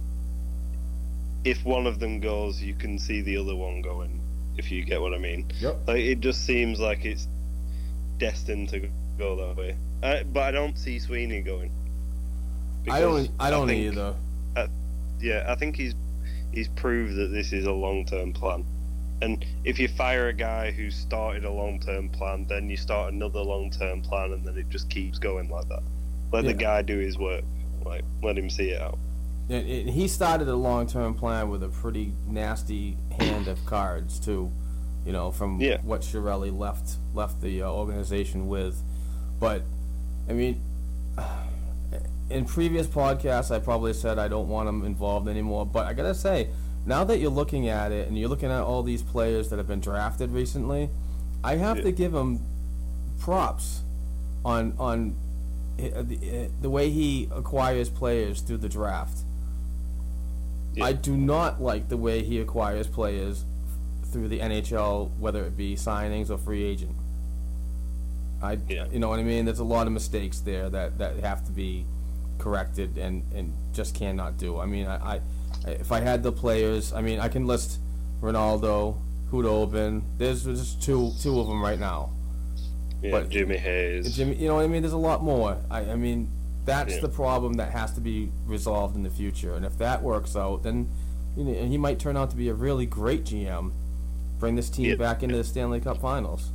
if 1.44 1.64
one 1.64 1.88
of 1.88 2.00
them 2.00 2.20
goes, 2.20 2.62
you 2.62 2.74
can 2.74 2.98
see 3.00 3.22
the 3.22 3.38
other 3.38 3.56
one 3.56 3.82
going. 3.82 4.22
If 4.58 4.72
you 4.72 4.84
get 4.86 5.02
what 5.02 5.14
I 5.14 5.18
mean. 5.18 5.52
Yep. 5.60 5.88
Like 5.88 6.00
it 6.00 6.22
just 6.22 6.46
seems 6.46 6.80
like 6.80 7.04
it's 7.06 7.28
destined 8.18 8.70
to 8.70 8.88
go 9.18 9.36
that 9.36 9.58
way. 9.58 9.76
I, 10.02 10.24
but 10.24 10.44
I 10.44 10.52
don't 10.52 10.78
see 10.78 11.00
Sweeney 11.00 11.42
going. 11.42 11.72
I 12.90 13.00
don't. 13.02 13.24
Because 13.24 13.36
I 13.40 13.50
don't 13.50 13.68
think- 13.68 13.94
either. 13.94 14.16
uh, 14.56 14.68
yeah, 15.20 15.46
I 15.48 15.56
think 15.56 15.76
he's 15.76 15.96
he's 16.54 16.68
proved 16.70 17.16
that 17.18 17.28
this 17.28 17.52
is 17.52 17.66
a 17.66 17.72
long 17.72 18.06
term 18.06 18.32
plan. 18.34 18.66
And 19.22 19.46
if 19.64 19.80
you 19.80 19.88
fire 19.88 20.28
a 20.28 20.34
guy 20.34 20.72
who 20.72 20.92
started 20.92 21.46
a 21.46 21.52
long 21.52 21.80
term 21.80 22.10
plan, 22.10 22.46
then 22.48 22.70
you 22.70 22.78
start 22.78 23.14
another 23.14 23.40
long 23.42 23.72
term 23.72 24.02
plan, 24.02 24.32
and 24.34 24.44
then 24.46 24.58
it 24.58 24.70
just 24.70 24.90
keeps 24.90 25.20
going 25.20 25.50
like 25.50 25.68
that. 25.70 25.84
Let 26.32 26.44
Yeah. 26.46 26.52
the 26.52 26.58
guy 26.58 26.82
do 26.82 26.98
his 26.98 27.18
work. 27.18 27.44
Like 27.86 28.04
let 28.24 28.38
him 28.38 28.50
see 28.50 28.70
it 28.72 28.82
out. 28.82 28.98
And, 29.50 29.68
and 29.70 29.90
he 29.90 30.08
started 30.08 30.48
a 30.48 30.56
long-term 30.56 31.14
plan 31.16 31.50
with 31.50 31.62
a 31.64 31.68
pretty 31.70 32.14
nasty 32.28 32.98
hand 33.20 33.48
of 33.48 33.64
cards 33.66 34.20
too, 34.20 34.52
you 35.06 35.12
know, 35.12 35.32
from 35.32 35.60
Yeah. 35.62 35.78
what 35.84 36.02
Chiarelli 36.02 36.56
left 36.58 36.98
left 37.14 37.42
the 37.42 37.62
uh, 37.62 37.70
organization 37.72 38.48
with. 38.48 38.82
But 39.40 39.62
I 40.30 40.34
mean, 40.34 40.62
in 42.30 42.46
previous 42.46 42.88
podcasts, 42.88 43.54
I 43.54 43.60
probably 43.60 43.94
said 43.94 44.18
I 44.18 44.28
don't 44.28 44.48
want 44.50 44.68
him 44.68 44.84
involved 44.84 45.28
anymore. 45.28 45.66
But 45.66 45.86
I 45.86 45.94
gotta 45.94 46.16
say, 46.16 46.50
now 46.88 47.04
that 47.04 47.20
you're 47.20 47.30
looking 47.32 47.68
at 47.68 47.92
it 47.92 48.08
and 48.08 48.18
you're 48.18 48.30
looking 48.30 48.50
at 48.52 48.62
all 48.62 48.82
these 48.84 49.04
players 49.04 49.50
that 49.50 49.58
have 49.58 49.68
been 49.68 49.80
drafted 49.80 50.32
recently, 50.32 50.90
I 51.44 51.58
have 51.58 51.82
to 51.84 51.92
give 51.92 52.14
him 52.16 52.40
props 53.20 53.82
on 54.44 54.74
on 54.80 55.16
the, 55.78 56.46
uh, 56.46 56.52
the 56.62 56.70
way 56.70 56.90
he 56.90 57.30
acquires 57.32 57.90
players 57.90 58.42
through 58.42 58.58
the 58.58 58.70
draft. 58.70 59.20
I 60.82 60.92
do 60.92 61.16
not 61.16 61.62
like 61.62 61.88
the 61.88 61.98
way 61.98 62.22
he 62.24 62.40
acquires 62.40 62.88
players 62.88 63.46
through 64.12 64.28
the 64.28 64.40
NHL, 64.40 65.18
whether 65.18 65.46
it 65.46 65.56
be 65.56 65.76
signings 65.76 66.30
or 66.30 66.38
free 66.38 66.64
agent. 66.64 66.96
I, 68.42 68.58
you 68.92 69.00
know 69.00 69.10
what 69.10 69.20
I 69.20 69.24
mean. 69.24 69.46
There's 69.46 69.60
a 69.60 69.64
lot 69.64 69.88
of 69.88 69.94
mistakes 69.94 70.40
there 70.40 70.70
that, 70.70 70.98
that 70.98 71.18
have 71.20 71.46
to 71.46 71.52
be 71.52 71.86
corrected 72.38 72.98
and, 72.98 73.24
and 73.34 73.54
just 73.74 73.96
cannot 73.96 74.38
do. 74.38 74.60
I 74.60 74.66
mean, 74.66 74.88
I, 74.88 75.16
I 75.16 75.22
if 75.66 75.92
I 75.92 76.02
had 76.02 76.24
the 76.24 76.32
players, 76.32 76.94
I 76.94 77.02
mean, 77.02 77.20
I 77.20 77.28
can 77.28 77.48
list 77.48 77.80
Ronaldo, 78.22 78.98
Khudobin. 79.32 80.04
There's 80.18 80.44
just 80.44 80.82
two 80.82 81.12
two 81.22 81.40
of 81.40 81.48
them 81.48 81.62
right 81.62 81.80
now. 81.80 82.12
Yeah, 83.06 83.12
But- 83.12 83.30
Jimmy 83.30 83.58
Hayes. 83.58 84.16
Jimmy, 84.16 84.36
you 84.36 84.48
know 84.48 84.56
what 84.56 84.66
I 84.66 84.68
mean? 84.68 84.82
There's 84.82 84.94
a 84.94 84.98
lot 84.98 85.24
more. 85.24 85.58
I, 85.70 85.82
I 85.92 85.96
mean, 85.96 86.30
that's 86.66 86.96
Yeah. 86.96 87.02
the 87.02 87.10
problem 87.10 87.54
that 87.54 87.72
has 87.72 87.94
to 87.94 88.02
be 88.02 88.32
resolved 88.46 88.96
in 88.96 89.04
the 89.04 89.10
future. 89.10 89.54
And 89.56 89.66
if 89.66 89.78
that 89.78 90.02
works 90.04 90.36
out, 90.36 90.64
then 90.64 90.90
you 91.38 91.44
know, 91.44 91.52
and 91.52 91.70
he 91.70 91.78
might 91.78 92.00
turn 92.00 92.16
out 92.18 92.30
to 92.32 92.36
be 92.38 92.48
a 92.50 92.54
really 92.54 92.86
great 92.86 93.26
GM. 93.26 93.72
Bring 94.40 94.56
this 94.56 94.70
team 94.70 94.90
Yeah. 94.90 94.96
back 94.96 95.22
into 95.24 95.36
the 95.36 95.44
Stanley 95.44 95.80
Cup 95.82 96.00
Finals. 96.00 96.52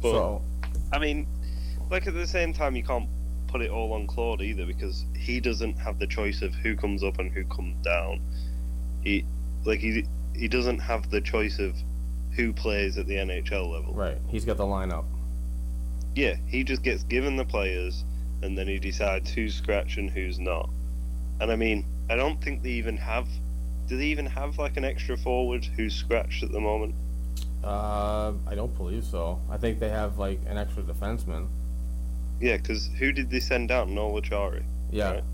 But, 0.00 0.10
so 0.12 0.42
I 0.92 0.98
mean, 0.98 1.26
like 1.90 2.06
at 2.06 2.14
the 2.14 2.26
same 2.26 2.52
time, 2.52 2.74
you 2.76 2.82
can't 2.82 3.08
put 3.46 3.60
it 3.60 3.70
all 3.70 3.92
on 3.92 4.06
Claude 4.06 4.40
either 4.42 4.66
because 4.66 5.04
he 5.16 5.40
doesn't 5.40 5.78
have 5.78 5.98
the 5.98 6.06
choice 6.06 6.42
of 6.42 6.54
who 6.54 6.74
comes 6.76 7.04
up 7.04 7.18
and 7.18 7.30
who 7.30 7.44
comes 7.44 7.76
down. 7.84 8.20
He, 9.02 9.24
like 9.64 9.78
he, 9.80 10.04
he 10.34 10.48
doesn't 10.48 10.78
have 10.78 11.10
the 11.10 11.20
choice 11.20 11.58
of 11.58 11.74
who 12.34 12.52
plays 12.52 12.98
at 12.98 13.06
the 13.06 13.14
NHL 13.14 13.70
level. 13.70 13.92
Right. 13.94 14.18
He's 14.28 14.44
got 14.44 14.56
the 14.56 14.64
lineup. 14.64 15.04
Yeah, 16.14 16.36
he 16.46 16.64
just 16.64 16.82
gets 16.82 17.02
given 17.04 17.36
the 17.36 17.44
players, 17.44 18.04
and 18.42 18.56
then 18.56 18.66
he 18.66 18.78
decides 18.78 19.30
who's 19.30 19.54
scratch 19.54 19.96
and 19.96 20.10
who's 20.10 20.38
not. 20.38 20.68
And 21.40 21.50
I 21.50 21.56
mean, 21.56 21.84
I 22.10 22.16
don't 22.16 22.42
think 22.42 22.62
they 22.62 22.70
even 22.70 22.96
have. 22.98 23.28
Do 23.88 23.96
they 23.96 24.06
even 24.06 24.26
have 24.26 24.58
like 24.58 24.76
an 24.76 24.84
extra 24.84 25.16
forward 25.16 25.64
who's 25.64 25.94
scratched 25.94 26.42
at 26.42 26.52
the 26.52 26.60
moment? 26.60 26.94
Uh, 27.64 28.32
I 28.46 28.54
don't 28.54 28.76
believe 28.76 29.04
so. 29.04 29.40
I 29.50 29.56
think 29.56 29.78
they 29.78 29.88
have 29.88 30.18
like 30.18 30.40
an 30.46 30.58
extra 30.58 30.82
defenseman. 30.82 31.46
Yeah, 32.40 32.56
because 32.56 32.90
who 32.98 33.12
did 33.12 33.30
they 33.30 33.40
send 33.40 33.68
down? 33.68 33.94
Nola 33.94 34.22
Chari. 34.22 34.64
Yeah. 34.90 35.12
Right? 35.12 35.24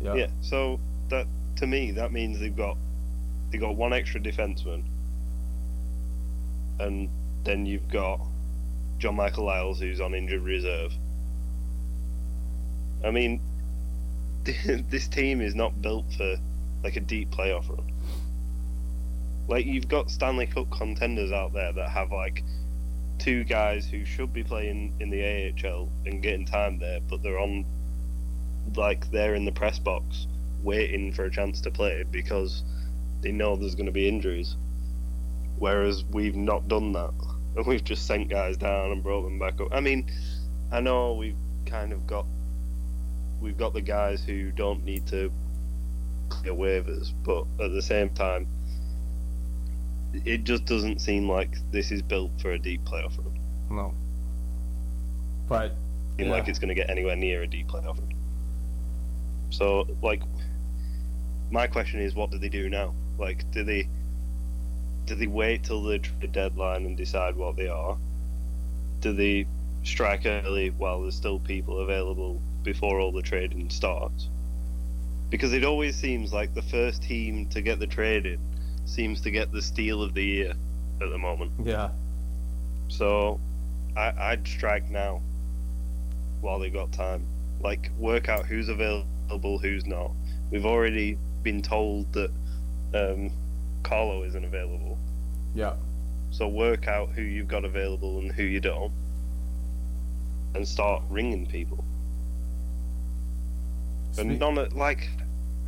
Yeah. 0.00 0.14
Yeah. 0.14 0.26
So 0.40 0.78
that 1.08 1.26
to 1.56 1.66
me 1.66 1.90
that 1.92 2.12
means 2.12 2.40
they've 2.40 2.56
got 2.56 2.76
they 3.50 3.58
got 3.58 3.76
one 3.76 3.92
extra 3.92 4.20
defenseman, 4.20 4.82
and 6.78 7.08
then 7.44 7.66
you've 7.66 7.88
got 7.88 8.20
John 8.98 9.16
Michael 9.16 9.44
Liles 9.44 9.80
who's 9.80 10.00
on 10.00 10.14
injured 10.14 10.42
reserve. 10.42 10.92
I 13.04 13.10
mean, 13.10 13.40
this 14.44 15.08
team 15.08 15.40
is 15.40 15.54
not 15.54 15.80
built 15.82 16.12
for 16.16 16.36
like 16.82 16.96
a 16.96 17.00
deep 17.00 17.30
playoff 17.30 17.68
run. 17.68 17.90
Like 19.48 19.66
you've 19.66 19.88
got 19.88 20.10
Stanley 20.10 20.46
Cup 20.46 20.70
contenders 20.70 21.32
out 21.32 21.52
there 21.52 21.72
that 21.72 21.88
have 21.88 22.12
like 22.12 22.44
two 23.18 23.44
guys 23.44 23.86
who 23.86 24.04
should 24.04 24.32
be 24.32 24.42
playing 24.42 24.94
in 25.00 25.10
the 25.10 25.52
AHL 25.64 25.88
and 26.06 26.22
getting 26.22 26.44
time 26.44 26.78
there, 26.78 27.00
but 27.08 27.22
they're 27.22 27.38
on 27.38 27.64
like 28.76 29.10
they're 29.10 29.34
in 29.34 29.44
the 29.44 29.52
press 29.52 29.78
box 29.78 30.26
waiting 30.62 31.12
for 31.12 31.24
a 31.24 31.30
chance 31.30 31.60
to 31.60 31.70
play 31.70 32.04
because 32.10 32.62
they 33.20 33.32
know 33.32 33.56
there's 33.56 33.74
going 33.74 33.86
to 33.86 33.92
be 33.92 34.08
injuries. 34.08 34.56
Whereas 35.58 36.04
we've 36.04 36.36
not 36.36 36.68
done 36.68 36.92
that, 36.92 37.12
and 37.56 37.66
we've 37.66 37.84
just 37.84 38.06
sent 38.06 38.28
guys 38.28 38.56
down 38.56 38.92
and 38.92 39.02
brought 39.02 39.22
them 39.22 39.38
back 39.38 39.60
up. 39.60 39.68
I 39.72 39.80
mean, 39.80 40.10
I 40.70 40.80
know 40.80 41.14
we've 41.14 41.36
kind 41.66 41.92
of 41.92 42.06
got 42.06 42.26
we've 43.40 43.58
got 43.58 43.74
the 43.74 43.80
guys 43.80 44.22
who 44.24 44.50
don't 44.52 44.84
need 44.84 45.06
to 45.08 45.32
clear 46.28 46.54
waivers, 46.54 47.12
but 47.24 47.44
at 47.62 47.72
the 47.72 47.82
same 47.82 48.10
time, 48.10 48.46
it 50.24 50.44
just 50.44 50.64
doesn't 50.64 51.00
seem 51.00 51.28
like 51.28 51.56
this 51.70 51.90
is 51.90 52.02
built 52.02 52.30
for 52.40 52.52
a 52.52 52.58
deep 52.58 52.84
playoff 52.84 53.16
run. 53.18 53.38
No. 53.70 53.94
But 55.48 55.74
yeah. 56.18 56.30
like 56.30 56.48
it's 56.48 56.58
going 56.58 56.68
to 56.68 56.74
get 56.74 56.90
anywhere 56.90 57.16
near 57.16 57.42
a 57.42 57.46
deep 57.46 57.68
playoff 57.68 57.98
run. 57.98 58.14
So, 59.50 59.86
like, 60.02 60.22
my 61.50 61.66
question 61.66 62.00
is, 62.00 62.14
what 62.14 62.30
do 62.30 62.38
they 62.38 62.48
do 62.48 62.70
now? 62.70 62.94
Like, 63.18 63.50
do 63.50 63.64
they 63.64 63.88
do 65.06 65.14
they 65.14 65.26
wait 65.26 65.64
till 65.64 65.82
the 65.82 65.98
trade 65.98 66.32
deadline 66.32 66.86
and 66.86 66.96
decide 66.96 67.36
what 67.36 67.56
they 67.56 67.68
are? 67.68 67.96
Do 69.00 69.12
they 69.12 69.46
strike 69.84 70.26
early 70.26 70.70
while 70.70 71.02
there's 71.02 71.16
still 71.16 71.38
people 71.40 71.80
available 71.80 72.40
before 72.62 73.00
all 73.00 73.12
the 73.12 73.22
trading 73.22 73.68
starts? 73.70 74.28
Because 75.30 75.52
it 75.52 75.64
always 75.64 75.96
seems 75.96 76.32
like 76.32 76.54
the 76.54 76.62
first 76.62 77.02
team 77.02 77.46
to 77.48 77.62
get 77.62 77.80
the 77.80 77.86
trade 77.86 78.26
in 78.26 78.38
seems 78.84 79.20
to 79.22 79.30
get 79.30 79.50
the 79.50 79.62
steal 79.62 80.02
of 80.02 80.14
the 80.14 80.24
year 80.24 80.52
at 81.00 81.10
the 81.10 81.18
moment. 81.18 81.52
yeah. 81.64 81.90
So 82.88 83.40
I, 83.96 84.12
I'd 84.18 84.46
strike 84.46 84.90
now 84.90 85.22
while 86.42 86.58
they've 86.58 86.72
got 86.72 86.92
time. 86.92 87.26
Like 87.60 87.90
work 87.98 88.28
out 88.28 88.44
who's 88.44 88.68
available, 88.68 89.58
who's 89.58 89.86
not. 89.86 90.10
We've 90.50 90.66
already 90.66 91.16
been 91.42 91.62
told 91.62 92.12
that 92.12 92.30
um, 92.94 93.30
Carlo 93.82 94.22
isn't 94.24 94.44
available. 94.44 94.98
Yeah. 95.54 95.74
So 96.30 96.48
work 96.48 96.88
out 96.88 97.10
who 97.10 97.22
you've 97.22 97.48
got 97.48 97.64
available 97.64 98.18
and 98.18 98.32
who 98.32 98.42
you 98.42 98.60
don't, 98.60 98.92
and 100.54 100.66
start 100.66 101.02
ringing 101.10 101.46
people. 101.46 101.84
Spe- 104.12 104.20
And 104.20 104.38
none 104.38 104.58
of 104.58 104.74
like, 104.74 105.08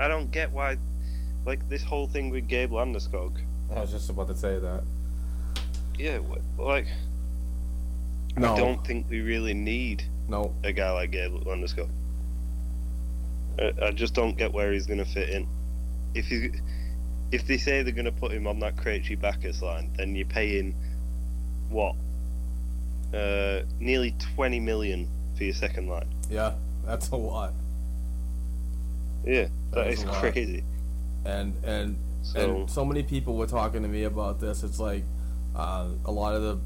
I 0.01 0.09
don't 0.09 0.31
get 0.31 0.53
why, 0.53 0.77
like 1.45 1.69
this 1.69 1.83
whole 1.83 2.07
thing 2.07 2.31
with 2.31 2.49
Gabe 2.49 2.71
Landeskog. 2.71 3.37
I 3.75 3.81
was 3.81 3.91
just 3.91 4.09
about 4.11 4.29
to 4.29 4.37
say 4.37 4.59
that. 4.59 4.85
Yeah, 5.99 6.19
like 6.59 6.87
No. 8.37 8.55
I 8.55 8.59
don't 8.59 8.85
think 8.87 9.09
we 9.11 9.21
really 9.21 9.55
need 9.55 10.03
No. 10.29 10.55
a 10.65 10.73
guy 10.73 10.91
like 10.93 11.11
Gabe 11.11 11.33
Landeskog. 11.45 11.89
I, 13.59 13.73
I 13.87 13.91
just 13.93 14.15
don't 14.15 14.37
get 14.37 14.53
where 14.53 14.73
he's 14.73 14.87
going 14.87 14.99
to 14.99 15.05
fit 15.05 15.29
in. 15.29 15.47
If 16.15 16.31
you, 16.31 16.53
if 17.35 17.47
they 17.47 17.59
say 17.59 17.83
they're 17.83 17.93
going 17.93 18.05
to 18.05 18.13
put 18.13 18.33
him 18.33 18.47
on 18.47 18.59
that 18.61 18.77
Krejci 18.77 19.21
Backes 19.21 19.61
line, 19.63 19.91
then 19.97 20.15
you're 20.15 20.27
paying 20.27 20.75
what? 21.69 21.95
Uh, 23.13 23.63
nearly 23.81 24.15
20 24.35 24.61
million 24.61 25.09
for 25.37 25.45
your 25.45 25.55
second 25.55 25.89
line. 25.89 26.07
Yeah. 26.31 26.55
That's 26.85 27.09
a 27.11 27.17
lot. 27.17 27.53
Yeah, 29.25 29.49
That 29.71 29.85
that 29.85 29.87
is 29.89 30.03
is 30.03 30.11
crazy. 30.11 30.65
and 31.25 31.55
and 31.65 31.97
So 32.23 32.57
and 32.61 32.71
so 32.71 32.85
many 32.85 33.03
people 33.03 33.37
were 33.37 33.47
talking 33.47 33.83
to 33.83 33.89
me 33.89 34.05
about 34.05 34.39
this. 34.41 34.63
It's 34.63 34.79
like 34.79 35.05
uh, 35.57 35.87
a 36.05 36.11
lot 36.13 36.35
of 36.35 36.43
the 36.43 36.59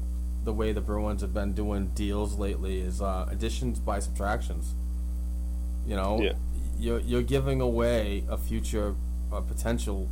the 0.43 0.51
way 0.53 0.73
the 0.73 0.81
Bruins 0.81 1.21
have 1.21 1.33
been 1.33 1.53
doing 1.53 1.87
deals 1.95 2.37
lately 2.37 2.79
is 2.81 3.01
uh, 3.01 3.27
additions 3.31 3.79
by 3.79 3.99
subtractions. 3.99 4.73
You 5.87 5.95
know, 5.95 6.19
Yeah. 6.21 6.33
you're 6.77 6.99
you're 6.99 7.23
giving 7.23 7.61
away 7.61 8.25
a 8.29 8.37
future 8.37 8.95
uh, 9.31 9.39
potential 9.39 10.09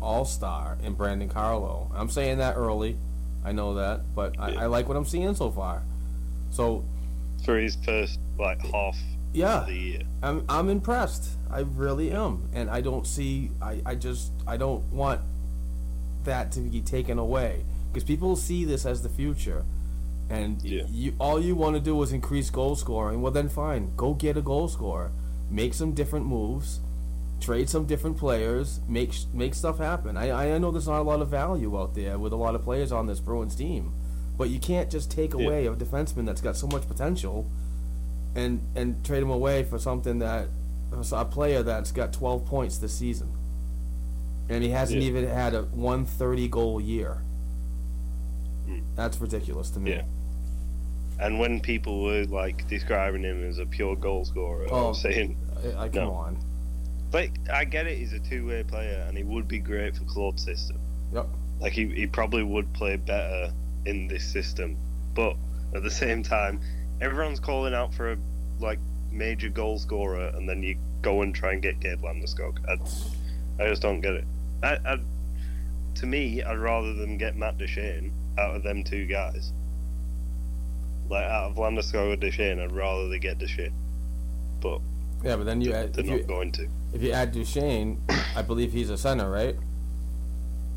all 0.00 0.24
star 0.24 0.78
in 0.82 0.94
Brandon 0.94 1.28
Carlo. 1.28 1.90
I'm 1.94 2.08
saying 2.08 2.38
that 2.38 2.56
early. 2.56 2.96
I 3.44 3.52
know 3.52 3.74
that, 3.74 4.14
but 4.14 4.38
I, 4.38 4.50
Yeah. 4.50 4.62
I 4.62 4.66
like 4.66 4.88
what 4.88 4.96
I'm 4.96 5.04
seeing 5.06 5.34
so 5.34 5.50
far. 5.50 5.82
So 6.50 6.84
for 7.44 7.58
his 7.58 7.76
first 7.76 8.18
like 8.38 8.60
half 8.66 8.96
yeah, 9.32 9.60
of 9.62 9.66
the 9.68 9.74
year, 9.74 10.02
I'm 10.22 10.44
I'm 10.48 10.68
impressed. 10.68 11.28
I 11.50 11.60
really 11.60 12.10
am, 12.10 12.48
and 12.52 12.68
I 12.68 12.80
don't 12.80 13.06
see. 13.06 13.50
I 13.62 13.80
I 13.86 13.94
just 13.94 14.32
I 14.46 14.56
don't 14.56 14.84
want 14.92 15.20
that 16.24 16.52
to 16.52 16.60
be 16.60 16.80
taken 16.80 17.18
away 17.18 17.64
because 17.92 18.04
people 18.04 18.36
see 18.36 18.64
this 18.64 18.84
as 18.84 19.02
the 19.02 19.08
future, 19.08 19.64
and 20.28 20.62
Yeah. 20.62 20.82
you 20.90 21.14
all 21.18 21.40
you 21.40 21.54
want 21.54 21.76
to 21.76 21.80
do 21.80 22.00
is 22.02 22.12
increase 22.12 22.50
goal 22.50 22.76
scoring. 22.76 23.22
Well, 23.22 23.32
then 23.32 23.48
fine, 23.48 23.92
go 23.96 24.14
get 24.14 24.36
a 24.36 24.42
goal 24.42 24.68
scorer, 24.68 25.12
make 25.48 25.74
some 25.74 25.92
different 25.92 26.26
moves, 26.26 26.80
trade 27.40 27.68
some 27.70 27.86
different 27.86 28.16
players, 28.18 28.80
make 28.88 29.12
make 29.32 29.54
stuff 29.54 29.78
happen. 29.78 30.16
I 30.16 30.54
I 30.54 30.58
know 30.58 30.70
there's 30.70 30.86
not 30.88 31.00
a 31.00 31.02
lot 31.02 31.20
of 31.22 31.28
value 31.28 31.78
out 31.80 31.94
there 31.94 32.18
with 32.18 32.32
a 32.32 32.36
lot 32.36 32.54
of 32.54 32.62
players 32.62 32.92
on 32.92 33.06
this 33.06 33.20
Bruins 33.20 33.54
team, 33.56 33.92
but 34.36 34.50
you 34.50 34.58
can't 34.60 34.90
just 34.90 35.10
take 35.10 35.32
Yeah. 35.34 35.44
away 35.46 35.66
a 35.66 35.74
defenseman 35.74 36.26
that's 36.26 36.40
got 36.40 36.56
so 36.56 36.66
much 36.66 36.86
potential 36.86 37.46
and 38.34 38.60
and 38.76 39.04
trade 39.04 39.22
him 39.22 39.30
away 39.30 39.64
for 39.64 39.78
something 39.78 40.18
that 40.20 40.48
a 41.12 41.24
player 41.24 41.62
that's 41.62 41.92
got 41.92 42.12
12 42.12 42.44
points 42.46 42.78
this 42.78 42.92
season, 42.94 43.28
and 44.48 44.62
he 44.64 44.70
hasn't 44.70 45.00
Yeah. 45.02 45.08
even 45.08 45.26
had 45.28 45.54
a 45.54 45.62
130 45.62 46.48
goal 46.48 46.80
year. 46.80 47.22
Mm. 48.68 48.82
That's 48.96 49.20
ridiculous 49.20 49.70
to 49.70 49.80
me. 49.80 49.92
Yeah. 49.92 50.02
and 51.22 51.38
when 51.38 51.60
people 51.60 52.02
were 52.02 52.24
like 52.24 52.66
describing 52.68 53.22
him 53.22 53.44
as 53.46 53.58
a 53.58 53.66
pure 53.66 53.94
goal 53.94 54.24
scorer, 54.24 54.66
Oh. 54.70 54.92
saying 54.94 55.36
I, 55.76 55.84
I, 55.84 55.88
come 55.90 56.04
No. 56.04 56.12
on. 56.12 56.38
Like, 57.12 57.32
I 57.52 57.64
get 57.64 57.86
it, 57.86 57.98
he's 57.98 58.12
a 58.12 58.20
two 58.20 58.46
way 58.46 58.62
player 58.62 59.04
and 59.08 59.16
he 59.16 59.24
would 59.24 59.48
be 59.48 59.58
great 59.58 59.96
for 59.96 60.04
Claude's 60.04 60.44
system. 60.44 60.78
Yep. 61.12 61.26
Like, 61.60 61.72
he, 61.72 61.86
he 61.88 62.06
probably 62.06 62.42
would 62.42 62.72
play 62.72 62.96
better 62.96 63.52
in 63.84 64.06
this 64.06 64.24
system. 64.24 64.76
But 65.14 65.36
at 65.74 65.82
the 65.82 65.90
same 65.90 66.22
time, 66.22 66.60
everyone's 67.00 67.40
calling 67.40 67.74
out 67.74 67.92
for 67.92 68.12
a, 68.12 68.16
like, 68.60 68.78
major 69.10 69.48
goal 69.48 69.78
scorer 69.78 70.28
and 70.34 70.48
then 70.48 70.62
you 70.62 70.76
go 71.02 71.22
and 71.22 71.34
try 71.34 71.52
and 71.52 71.62
get 71.62 71.80
Gabe 71.80 72.00
Landeskog. 72.02 72.58
I, 72.68 73.62
I 73.62 73.68
just 73.68 73.82
don't 73.82 74.00
get 74.00 74.14
it. 74.14 74.24
I, 74.62 74.78
I, 74.84 74.98
to 75.96 76.06
me, 76.06 76.42
I'd 76.42 76.58
rather 76.58 76.94
them 76.94 77.18
get 77.18 77.36
Matt 77.36 77.58
Duchene 77.58 78.12
out 78.38 78.54
of 78.54 78.62
them 78.62 78.84
two 78.84 79.06
guys. 79.06 79.52
Like, 81.08 81.24
out 81.24 81.50
of 81.50 81.56
Landeskog 81.56 82.12
or 82.12 82.16
Duchene, 82.16 82.60
I'd 82.60 82.70
rather 82.70 83.08
they 83.08 83.18
get 83.18 83.38
Duchene. 83.38 83.72
But 84.60 84.80
Yeah, 85.24 85.36
but 85.36 85.44
then 85.44 85.60
you 85.60 85.72
they're 85.72 86.04
not 86.04 86.26
going 86.28 86.52
to. 86.52 86.68
If 86.92 87.02
you 87.02 87.12
add 87.12 87.32
Duchene, 87.32 88.00
I 88.36 88.42
believe 88.42 88.72
he's 88.72 88.90
a 88.90 88.98
center, 88.98 89.30
right? 89.30 89.56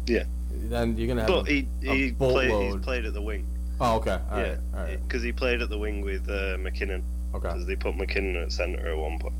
Yeah. 0.06 0.24
Then 0.52 0.96
you're 0.98 1.08
gonna 1.08 1.22
have. 1.22 1.30
But 1.30 1.48
a, 1.48 1.52
he, 1.52 1.68
a 1.88 1.94
he 1.96 2.12
played, 2.12 2.52
he's 2.74 2.76
played 2.84 3.06
at 3.06 3.14
the 3.14 3.22
wing. 3.22 3.48
Oh, 3.82 3.96
okay. 3.98 4.20
All 4.32 4.38
right. 4.38 4.48
yeah, 4.48 4.58
All 4.80 4.84
right. 4.86 5.00
because 5.08 5.24
he 5.24 5.32
played 5.32 5.62
at 5.62 5.70
the 5.70 5.78
wing 5.78 6.02
with 6.02 6.30
uh, 6.30 6.58
MacKinnon. 6.60 7.04
Okay. 7.34 7.48
Because 7.48 7.66
they 7.66 7.76
put 7.76 7.96
MacKinnon 7.98 8.36
at 8.36 8.52
centre 8.52 8.88
at 8.88 8.98
one 8.98 9.18
point. 9.18 9.34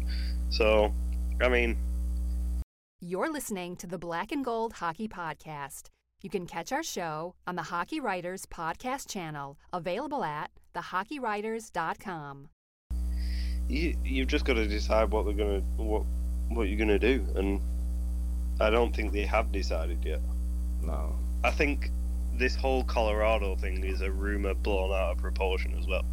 So, 0.50 0.92
I 1.42 1.50
mean, 1.50 1.78
You're 3.00 3.32
listening 3.32 3.76
to 3.78 3.88
the 3.88 4.00
Black 4.00 4.32
and 4.32 4.44
Gold 4.44 4.74
Hockey 4.74 5.08
Podcast. 5.08 5.90
You 6.22 6.30
can 6.30 6.48
catch 6.48 6.72
our 6.72 6.84
show 6.84 7.36
on 7.46 7.56
the 7.56 7.64
Hockey 7.64 8.00
Writers 8.00 8.46
Podcast 8.48 9.08
channel, 9.10 9.58
available 9.72 10.24
at 10.24 10.50
thehockeywriters.com. 10.74 12.50
you 13.70 13.96
you've 14.04 14.28
just 14.28 14.46
got 14.46 14.54
to 14.56 14.68
decide 14.68 15.12
what 15.12 15.26
they're 15.26 15.34
gonna 15.36 15.60
what 15.78 16.04
what 16.50 16.70
you're 16.70 16.78
gonna 16.80 17.00
do, 17.00 17.26
and 17.36 17.60
I 18.60 18.70
don't 18.70 18.96
think 18.96 19.14
they 19.14 19.26
have 19.26 19.52
decided 19.52 20.04
yet. 20.06 20.22
No. 20.82 21.16
I 21.44 21.52
think 21.52 21.90
this 22.36 22.56
whole 22.56 22.84
Colorado 22.84 23.56
thing 23.56 23.84
is 23.84 24.02
a 24.02 24.12
rumor 24.12 24.54
blown 24.54 24.92
out 24.92 25.12
of 25.12 25.18
proportion 25.18 25.76
as 25.80 25.88
well. 25.88 26.06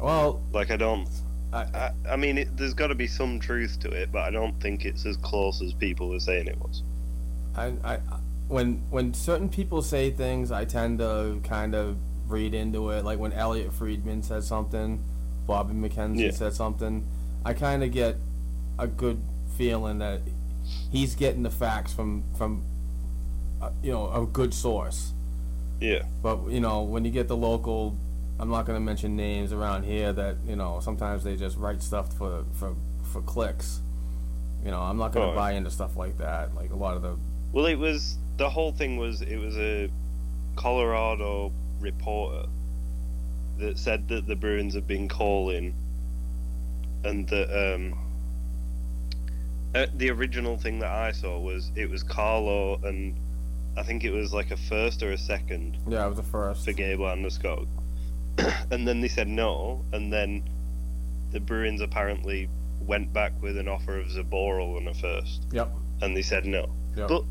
Well, 0.00 0.42
Like 0.52 0.70
I 0.70 0.76
don't. 0.76 1.08
I, 1.52 1.58
I, 1.62 1.90
I 2.10 2.16
mean, 2.16 2.38
it, 2.38 2.56
there's 2.56 2.74
got 2.74 2.88
to 2.88 2.94
be 2.94 3.06
some 3.06 3.38
truth 3.38 3.78
to 3.80 3.90
it, 3.90 4.10
but 4.12 4.22
I 4.22 4.30
don't 4.30 4.60
think 4.60 4.84
it's 4.84 5.06
as 5.06 5.16
close 5.16 5.62
as 5.62 5.72
people 5.72 6.12
are 6.14 6.20
saying 6.20 6.48
it 6.48 6.58
was. 6.60 6.82
I, 7.56 7.72
I, 7.84 7.98
when 8.48 8.82
when 8.90 9.14
certain 9.14 9.48
people 9.48 9.80
say 9.80 10.10
things, 10.10 10.50
I 10.50 10.64
tend 10.64 10.98
to 10.98 11.40
kind 11.44 11.74
of 11.74 11.96
read 12.26 12.52
into 12.52 12.90
it. 12.90 13.04
Like 13.04 13.18
when 13.18 13.32
Elliotte 13.32 13.72
Friedman 13.72 14.22
said 14.22 14.42
something, 14.44 15.02
Bobby 15.46 15.72
McKenzie 15.72 16.24
Yeah. 16.26 16.30
said 16.32 16.52
something, 16.52 17.06
I 17.44 17.54
kind 17.54 17.82
of 17.84 17.92
get 17.92 18.16
a 18.78 18.86
good 18.86 19.20
feeling 19.56 19.98
that 19.98 20.20
he's 20.90 21.14
getting 21.14 21.42
the 21.42 21.50
facts 21.50 21.92
from 21.92 22.24
from 22.36 22.62
uh, 23.62 23.70
you 23.82 23.92
know 23.92 24.10
a 24.12 24.26
good 24.26 24.52
source. 24.52 25.12
Yeah. 25.80 26.02
But 26.22 26.48
you 26.48 26.60
know 26.60 26.82
when 26.82 27.04
you 27.04 27.10
get 27.10 27.28
the 27.28 27.36
local, 27.36 27.96
I'm 28.38 28.48
not 28.50 28.66
going 28.66 28.76
to 28.76 28.84
mention 28.84 29.16
names 29.16 29.52
around 29.52 29.84
here 29.84 30.12
that 30.12 30.36
you 30.46 30.56
know 30.56 30.80
sometimes 30.80 31.24
they 31.24 31.36
just 31.36 31.56
write 31.56 31.82
stuff 31.82 32.12
for 32.14 32.44
for 32.52 32.74
for 33.12 33.22
clicks. 33.22 33.80
You 34.64 34.70
know 34.70 34.80
I'm 34.80 34.96
not 34.98 35.12
going 35.12 35.26
to 35.28 35.32
Oh. 35.32 35.36
buy 35.36 35.52
into 35.52 35.70
stuff 35.70 35.96
like 35.96 36.18
that. 36.18 36.54
Like 36.54 36.70
a 36.70 36.76
lot 36.76 36.96
of 36.96 37.02
the 37.02 37.16
Well, 37.52 37.66
it 37.66 37.76
was 37.78 38.16
the 38.36 38.50
whole 38.50 38.72
thing 38.72 38.96
was 38.98 39.22
it 39.22 39.36
was 39.38 39.56
a 39.56 39.88
Colorado 40.56 41.52
reporter 41.80 42.46
that 43.58 43.78
said 43.78 44.08
that 44.08 44.26
the 44.26 44.36
Bruins 44.36 44.74
have 44.74 44.86
been 44.86 45.08
calling, 45.08 45.72
and 47.04 47.26
that 47.28 47.74
um, 47.74 47.96
uh, 49.74 49.86
the 49.96 50.10
original 50.10 50.56
thing 50.56 50.78
that 50.80 50.90
I 50.90 51.12
saw 51.12 51.38
was 51.38 51.70
it 51.76 51.90
was 51.90 52.02
Carlo 52.02 52.78
and 52.84 53.14
I 53.76 53.82
think 53.82 54.04
it 54.04 54.10
was 54.10 54.32
like 54.32 54.50
a 54.50 54.56
first 54.56 55.02
or 55.02 55.12
a 55.12 55.18
second 55.18 55.76
yeah 55.86 56.06
it 56.06 56.08
was 56.08 56.18
a 56.18 56.22
first. 56.22 56.64
for 56.64 56.72
Gabe 56.72 57.00
Scott. 57.30 57.66
and 58.70 58.86
then 58.86 59.00
they 59.00 59.08
said 59.08 59.28
no, 59.28 59.82
and 59.92 60.12
then 60.12 60.42
the 61.32 61.40
Bruins 61.40 61.80
apparently 61.80 62.48
went 62.82 63.12
back 63.12 63.32
with 63.42 63.56
an 63.58 63.66
offer 63.68 63.98
of 63.98 64.06
Zboril 64.08 64.76
and 64.76 64.88
a 64.88 64.94
first, 64.94 65.46
Yep. 65.52 65.70
and 66.02 66.16
they 66.16 66.22
said 66.22 66.44
no. 66.44 66.68
Yep. 66.96 67.08
But 67.08 67.24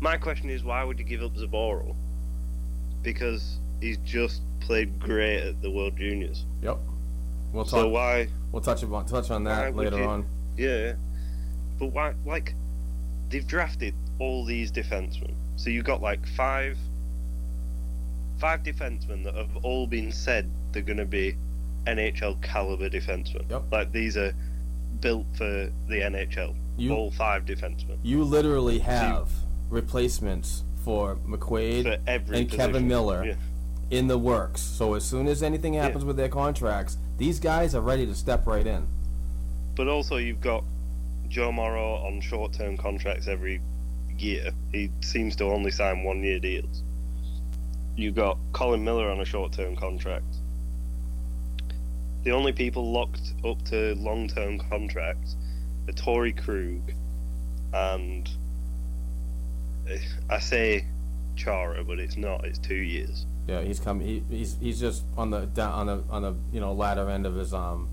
my 0.00 0.16
question 0.16 0.48
is, 0.50 0.64
why 0.64 0.82
would 0.82 0.98
you 0.98 1.04
give 1.04 1.22
up 1.22 1.34
Zboril? 1.34 1.94
Because 3.02 3.58
he's 3.80 3.98
just 3.98 4.42
played 4.60 4.98
great 4.98 5.40
at 5.42 5.62
the 5.62 5.70
World 5.70 5.96
Juniors. 5.96 6.44
Yep. 6.62 6.78
We'll 7.52 7.64
talk. 7.64 7.70
So 7.80 7.88
why? 7.88 8.28
We'll 8.50 8.62
touch 8.62 8.82
about 8.82 9.08
touch 9.08 9.30
on 9.30 9.44
that 9.44 9.74
later 9.76 9.98
you- 9.98 10.04
on. 10.04 10.26
Yeah, 10.56 10.94
but 11.78 11.86
why? 11.86 12.14
Like, 12.24 12.54
they've 13.30 13.46
drafted 13.46 13.94
all 14.18 14.44
these 14.44 14.70
defensemen. 14.72 15.34
So 15.56 15.70
you've 15.70 15.84
got 15.84 16.00
like 16.02 16.26
five, 16.36 16.76
five 18.38 18.62
defensemen 18.62 19.24
that 19.24 19.34
have 19.34 19.56
all 19.64 19.86
been 19.86 20.12
said 20.12 20.50
they're 20.72 20.82
going 20.82 20.98
to 20.98 21.04
be 21.06 21.36
NHL 21.86 22.40
caliber 22.42 22.88
defensemen. 22.88 23.48
Yep. 23.50 23.64
Like 23.70 23.92
these 23.92 24.16
are 24.16 24.34
built 25.00 25.26
for 25.36 25.70
the 25.88 26.00
NHL. 26.00 26.54
You- 26.76 26.92
all 26.94 27.10
five 27.10 27.46
defensemen 27.46 27.96
You 28.02 28.22
literally 28.22 28.80
have 28.80 29.30
replacements 29.70 30.62
for 30.84 31.16
McQuaid 31.26 31.82
for 32.26 32.34
and 32.34 32.50
Kevan. 32.50 32.86
Miller 32.86 33.24
Yeah. 33.24 33.34
in 33.90 34.06
the 34.08 34.18
works. 34.18 34.60
So 34.60 34.94
as 34.94 35.04
soon 35.04 35.26
as 35.26 35.42
anything 35.42 35.74
happens 35.74 36.04
with 36.04 36.16
their 36.16 36.28
contracts, 36.28 36.98
these 37.18 37.40
guys 37.40 37.74
are 37.74 37.80
ready 37.80 38.04
to 38.06 38.14
step 38.14 38.46
right 38.46 38.66
in. 38.66 38.86
But 39.74 39.88
also, 39.88 40.16
you've 40.16 40.40
got 40.40 40.64
Joe 41.28 41.52
Morrow 41.52 41.96
on 41.96 42.20
short 42.20 42.52
term 42.52 42.76
contracts 42.76 43.28
every 43.28 43.60
year. 44.18 44.50
He 44.72 44.90
seems 45.02 45.36
to 45.36 45.44
only 45.44 45.70
sign 45.70 46.02
one 46.02 46.22
year 46.22 46.38
deals. 46.38 46.82
You've 47.96 48.14
got 48.14 48.38
Colin 48.52 48.84
Miller 48.84 49.10
on 49.10 49.20
a 49.20 49.24
short 49.24 49.52
term 49.52 49.76
contract. 49.76 50.36
The 52.24 52.32
only 52.32 52.52
people 52.52 52.92
locked 52.92 53.34
up 53.44 53.62
to 53.66 53.94
long 53.96 54.28
term 54.28 54.58
contracts 54.58 55.36
are 55.88 55.92
Torey 55.92 56.36
Krug 56.36 56.92
and 57.72 58.28
I 60.28 60.38
say 60.40 60.84
Chara, 61.36 61.84
but 61.84 61.98
it's 61.98 62.16
not. 62.16 62.44
It's 62.44 62.58
two 62.58 62.74
years. 62.74 63.26
Yeah, 63.46 63.62
he's 63.62 63.78
coming. 63.78 64.06
He, 64.06 64.22
he's 64.28 64.56
he's 64.60 64.80
just 64.80 65.04
on 65.16 65.30
the 65.30 65.46
down 65.46 65.72
on 65.72 65.86
the 65.86 66.04
on 66.10 66.22
the 66.22 66.34
you 66.52 66.60
know 66.60 66.72
latter 66.72 67.08
end 67.10 67.26
of 67.26 67.34
his 67.34 67.54
um. 67.54 67.88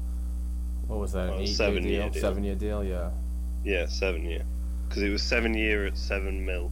What 0.87 0.99
was 0.99 1.13
that? 1.13 1.33
Eight 1.33 1.47
seven 1.47 1.83
year 1.83 1.91
year 1.91 2.01
deal? 2.03 2.09
deal. 2.09 2.21
Seven 2.21 2.43
year 2.43 2.55
deal. 2.55 2.83
Yeah. 2.83 3.11
Yeah, 3.63 3.85
seven 3.85 4.25
year. 4.25 4.43
Because 4.87 5.03
it 5.03 5.09
was 5.09 5.23
seven 5.23 5.53
year 5.53 5.85
at 5.85 5.97
seven 5.97 6.45
mil, 6.45 6.71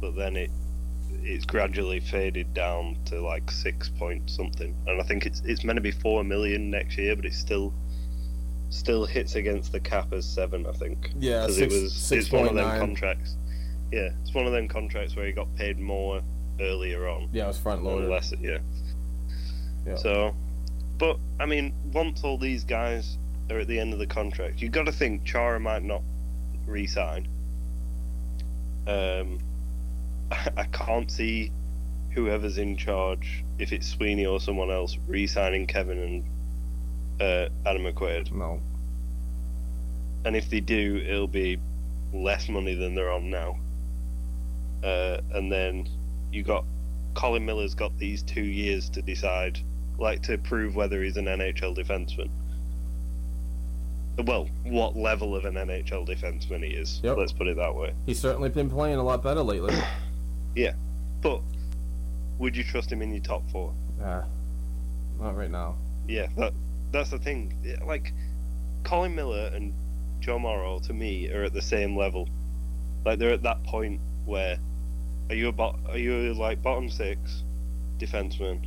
but 0.00 0.14
then 0.16 0.36
it 0.36 0.50
it's 1.22 1.44
gradually 1.44 2.00
faded 2.00 2.52
down 2.54 2.96
to 3.06 3.20
like 3.20 3.50
six 3.50 3.88
point 3.88 4.28
something, 4.30 4.74
and 4.86 5.00
I 5.00 5.04
think 5.04 5.26
it's 5.26 5.42
it's 5.44 5.64
meant 5.64 5.76
to 5.76 5.80
be 5.82 5.90
four 5.90 6.24
million 6.24 6.70
next 6.70 6.96
year, 6.98 7.14
but 7.16 7.24
it 7.24 7.34
still 7.34 7.72
still 8.70 9.04
hits 9.06 9.34
against 9.34 9.72
the 9.72 9.80
cap 9.80 10.12
as 10.12 10.24
seven. 10.26 10.66
I 10.66 10.72
think. 10.72 11.10
Yeah, 11.18 11.42
because 11.42 11.56
six- 11.56 11.74
it 11.74 11.82
was 11.82 12.12
it's 12.12 12.32
one 12.32 12.48
of 12.48 12.54
them 12.54 12.64
6.9. 12.66 12.78
contracts. 12.78 13.36
Yeah, 13.92 14.10
it's 14.22 14.34
one 14.34 14.46
of 14.46 14.52
them 14.52 14.66
contracts 14.68 15.14
where 15.14 15.26
he 15.26 15.32
got 15.32 15.54
paid 15.56 15.78
more 15.78 16.20
earlier 16.60 17.08
on. 17.08 17.28
Yeah, 17.32 17.44
it 17.44 17.48
was 17.48 17.58
front 17.58 17.84
loaded. 17.84 18.08
Less, 18.10 18.32
yeah. 18.40 18.58
Yeah. 19.86 19.96
So, 19.96 20.34
but 20.98 21.18
I 21.38 21.46
mean, 21.46 21.74
once 21.92 22.24
all 22.24 22.38
these 22.38 22.64
guys 22.64 23.18
are 23.50 23.58
at 23.58 23.66
the 23.66 23.78
end 23.78 23.92
of 23.92 23.98
the 23.98 24.06
contract, 24.06 24.62
you've 24.62 24.72
got 24.72 24.86
to 24.86 24.92
think 24.92 25.24
Chara 25.24 25.60
might 25.60 25.82
not 25.82 26.02
re-sign. 26.66 27.28
Um, 28.86 29.38
I 30.30 30.64
can't 30.72 31.10
see 31.10 31.52
whoever's 32.10 32.58
in 32.58 32.76
charge, 32.76 33.44
if 33.58 33.72
it's 33.72 33.88
Sweeney 33.88 34.26
or 34.26 34.40
someone 34.40 34.70
else, 34.70 34.96
re-signing 35.06 35.66
Kevan 35.66 35.98
and 35.98 36.24
uh, 37.20 37.48
Adam 37.68 37.82
McQuaid. 37.82 38.32
No. 38.32 38.60
And 40.24 40.36
if 40.36 40.48
they 40.48 40.60
do, 40.60 41.02
it'll 41.06 41.26
be 41.26 41.58
less 42.12 42.48
money 42.48 42.74
than 42.74 42.94
they're 42.94 43.12
on 43.12 43.30
now. 43.30 43.58
Uh, 44.82 45.20
and 45.32 45.50
then 45.50 45.88
you 46.32 46.42
got 46.42 46.64
Colin 47.14 47.44
Miller's 47.44 47.74
got 47.74 47.96
these 47.98 48.22
two 48.22 48.42
years 48.42 48.88
to 48.90 49.02
decide, 49.02 49.58
like 49.98 50.22
to 50.22 50.38
prove 50.38 50.76
whether 50.76 51.02
he's 51.02 51.16
an 51.16 51.26
NHL 51.26 51.76
defenseman. 51.76 52.28
Well, 54.22 54.48
what 54.64 54.96
level 54.96 55.34
of 55.34 55.44
an 55.44 55.54
NHL 55.54 56.06
defenseman 56.08 56.64
he 56.64 56.74
is. 56.74 57.00
Yep. 57.02 57.16
Let's 57.16 57.32
put 57.32 57.48
it 57.48 57.56
that 57.56 57.74
way. 57.74 57.92
He's 58.06 58.20
certainly 58.20 58.48
been 58.48 58.70
playing 58.70 58.98
a 58.98 59.02
lot 59.02 59.22
better 59.22 59.42
lately. 59.42 59.74
Yeah, 60.56 60.74
but 61.20 61.40
would 62.38 62.56
you 62.56 62.62
trust 62.62 62.92
him 62.92 63.02
in 63.02 63.10
your 63.12 63.24
top 63.24 63.42
four? 63.50 63.74
uh, 64.00 64.22
not 65.18 65.36
right 65.36 65.50
now. 65.50 65.74
Yeah, 66.06 66.28
that 66.36 66.52
that's 66.92 67.10
the 67.10 67.18
thing. 67.18 67.52
Like 67.84 68.12
Colin 68.84 69.16
Miller 69.16 69.50
and 69.52 69.72
Joe 70.20 70.38
Morrow 70.38 70.78
to 70.78 70.92
me 70.92 71.28
are 71.32 71.42
at 71.42 71.52
the 71.52 71.60
same 71.60 71.96
level. 71.96 72.28
Like 73.04 73.18
they're 73.18 73.32
at 73.32 73.42
that 73.42 73.64
point 73.64 74.00
where 74.26 74.58
are 75.28 75.34
you 75.34 75.48
a 75.48 75.52
bot, 75.52 75.76
are 75.88 75.98
you 75.98 76.32
like 76.34 76.62
bottom 76.62 76.88
six 76.88 77.42
defenseman 77.98 78.60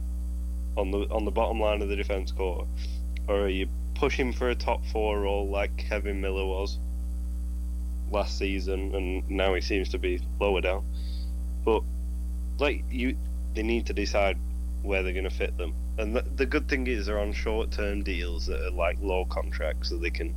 on 0.76 0.92
the 0.92 1.08
on 1.10 1.24
the 1.24 1.32
bottom 1.32 1.60
line 1.60 1.82
of 1.82 1.88
the 1.88 1.96
defense 1.96 2.34
corps, 2.34 2.68
or 3.30 3.44
are 3.44 3.50
you 3.50 3.68
pushing 3.98 4.32
for 4.32 4.50
a 4.50 4.56
top 4.56 4.86
four 4.86 5.20
role 5.20 5.50
like 5.50 5.76
Kevan 5.78 6.22
Miller 6.22 6.46
was 6.46 6.78
last 8.12 8.38
season, 8.38 8.96
and 8.96 9.30
now 9.30 9.54
he 9.54 9.62
seems 9.62 9.90
to 9.90 9.98
be 10.00 10.22
lower 10.40 10.62
down. 10.62 10.86
But 11.66 11.84
like 12.60 12.84
you, 12.90 13.18
they 13.54 13.64
need 13.64 13.88
to 13.88 13.94
decide 13.94 14.38
where 14.84 15.04
they're 15.04 15.14
going 15.14 15.24
to 15.26 15.30
fit 15.30 15.58
them. 15.58 15.74
And 15.98 16.16
the, 16.16 16.22
the 16.22 16.46
good 16.46 16.70
thing 16.70 16.88
is 16.88 17.08
they're 17.08 17.20
on 17.20 17.34
short-term 17.34 18.04
deals 18.04 18.46
that 18.46 18.62
are 18.62 18.72
like 18.72 18.98
low 19.02 19.26
contracts, 19.26 19.90
so 19.90 19.98
they 19.98 20.12
can 20.12 20.36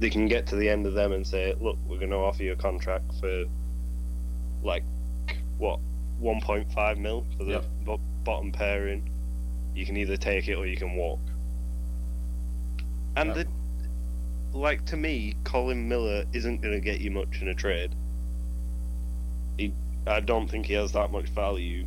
they 0.00 0.10
can 0.10 0.26
get 0.26 0.46
to 0.48 0.56
the 0.56 0.68
end 0.68 0.86
of 0.86 0.94
them 0.94 1.12
and 1.12 1.26
say, 1.26 1.54
look, 1.60 1.76
we're 1.86 1.98
going 1.98 2.10
to 2.10 2.16
offer 2.16 2.42
you 2.42 2.52
a 2.52 2.56
contract 2.56 3.04
for 3.20 3.44
like 4.62 4.82
what 5.58 5.78
1.5 6.22 6.98
mil 6.98 7.24
for 7.36 7.44
the 7.44 7.50
Yep. 7.52 7.64
bo- 7.84 8.00
bottom 8.24 8.50
pairing. 8.50 9.08
You 9.74 9.86
can 9.86 9.96
either 9.96 10.16
take 10.16 10.48
it 10.48 10.54
or 10.54 10.66
you 10.66 10.76
can 10.76 10.94
walk. 10.96 11.20
And 13.16 13.34
the, 13.34 13.46
like 14.52 14.84
to 14.86 14.96
me, 14.96 15.34
Colin 15.44 15.88
Miller 15.88 16.24
isn't 16.32 16.60
going 16.62 16.74
to 16.74 16.80
get 16.80 17.00
you 17.00 17.10
much 17.10 17.40
in 17.40 17.48
a 17.48 17.54
trade. 17.54 17.94
He, 19.58 19.72
I 20.06 20.20
don't 20.20 20.48
think 20.48 20.66
he 20.66 20.74
has 20.74 20.92
that 20.92 21.10
much 21.12 21.26
value, 21.26 21.86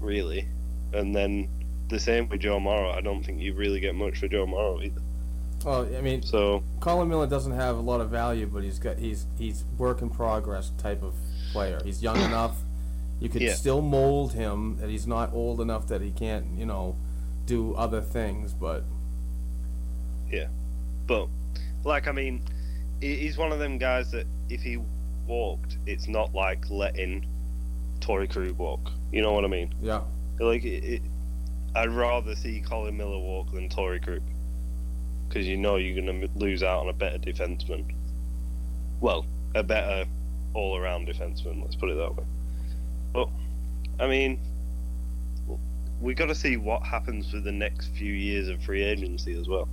really. 0.00 0.46
And 0.92 1.14
then 1.14 1.48
the 1.88 1.98
same 1.98 2.28
with 2.28 2.40
Joe 2.40 2.60
Morrow. 2.60 2.90
I 2.90 3.00
don't 3.00 3.22
think 3.24 3.40
you 3.40 3.54
really 3.54 3.80
get 3.80 3.94
much 3.94 4.18
for 4.18 4.28
Joe 4.28 4.46
Morrow 4.46 4.80
either. 4.82 5.00
Well, 5.64 5.88
I 5.96 6.00
mean, 6.00 6.22
So 6.22 6.62
Colin 6.80 7.08
Miller 7.08 7.26
doesn't 7.26 7.52
have 7.52 7.76
a 7.76 7.80
lot 7.80 8.00
of 8.00 8.10
value, 8.10 8.46
but 8.46 8.64
he's 8.64 8.78
got 8.80 8.98
he's 8.98 9.26
he's 9.38 9.64
work 9.78 10.02
in 10.02 10.10
progress 10.10 10.70
type 10.78 11.02
of 11.02 11.14
player. 11.52 11.80
He's 11.84 12.02
young 12.02 12.16
enough. 12.24 12.56
You 13.20 13.28
could 13.28 13.42
Yeah. 13.42 13.54
still 13.54 13.80
mold 13.80 14.32
him 14.32 14.78
that 14.78 14.90
he's 14.90 15.06
not 15.06 15.32
old 15.32 15.60
enough 15.60 15.86
that 15.86 16.00
he 16.02 16.10
can't, 16.10 16.58
you 16.58 16.66
know, 16.66 16.96
do 17.46 17.74
other 17.74 18.00
things. 18.00 18.52
But 18.52 18.82
yeah, 20.32 20.46
but 21.06 21.28
like 21.84 22.08
I 22.08 22.12
mean, 22.12 22.42
he's 23.00 23.36
one 23.36 23.52
of 23.52 23.58
them 23.58 23.78
guys 23.78 24.10
that 24.12 24.26
if 24.48 24.62
he 24.62 24.78
walked, 25.26 25.78
it's 25.86 26.08
not 26.08 26.34
like 26.34 26.68
letting 26.70 27.26
Torey 28.00 28.30
Krug 28.30 28.56
walk. 28.58 28.90
You 29.12 29.22
know 29.22 29.32
what 29.32 29.44
I 29.44 29.48
mean? 29.48 29.72
Yeah. 29.80 30.02
Like, 30.40 30.64
it, 30.64 30.84
it, 30.84 31.02
I'd 31.74 31.90
rather 31.90 32.34
see 32.34 32.60
Colin 32.60 32.96
Miller 32.96 33.18
walk 33.18 33.52
than 33.52 33.68
Torey 33.68 34.02
Krug. 34.02 34.22
Because 35.28 35.46
you 35.46 35.56
know 35.56 35.76
you're 35.76 36.02
going 36.02 36.20
to 36.20 36.28
lose 36.38 36.62
out 36.62 36.80
on 36.80 36.88
a 36.88 36.92
better 36.92 37.18
defenseman. 37.18 37.94
Well, 39.00 39.24
a 39.54 39.62
better 39.62 40.04
all 40.54 40.76
around 40.76 41.08
defenseman, 41.08 41.62
let's 41.62 41.76
put 41.76 41.90
it 41.90 41.96
that 41.96 42.14
way. 42.16 42.24
But, 43.12 43.28
I 43.98 44.06
mean, 44.06 44.40
we 46.00 46.14
got 46.14 46.26
to 46.26 46.34
see 46.34 46.56
what 46.56 46.82
happens 46.82 47.30
for 47.30 47.40
the 47.40 47.52
next 47.52 47.88
few 47.96 48.12
years 48.12 48.48
of 48.48 48.62
free 48.62 48.82
agency 48.82 49.38
as 49.38 49.48
well. 49.48 49.68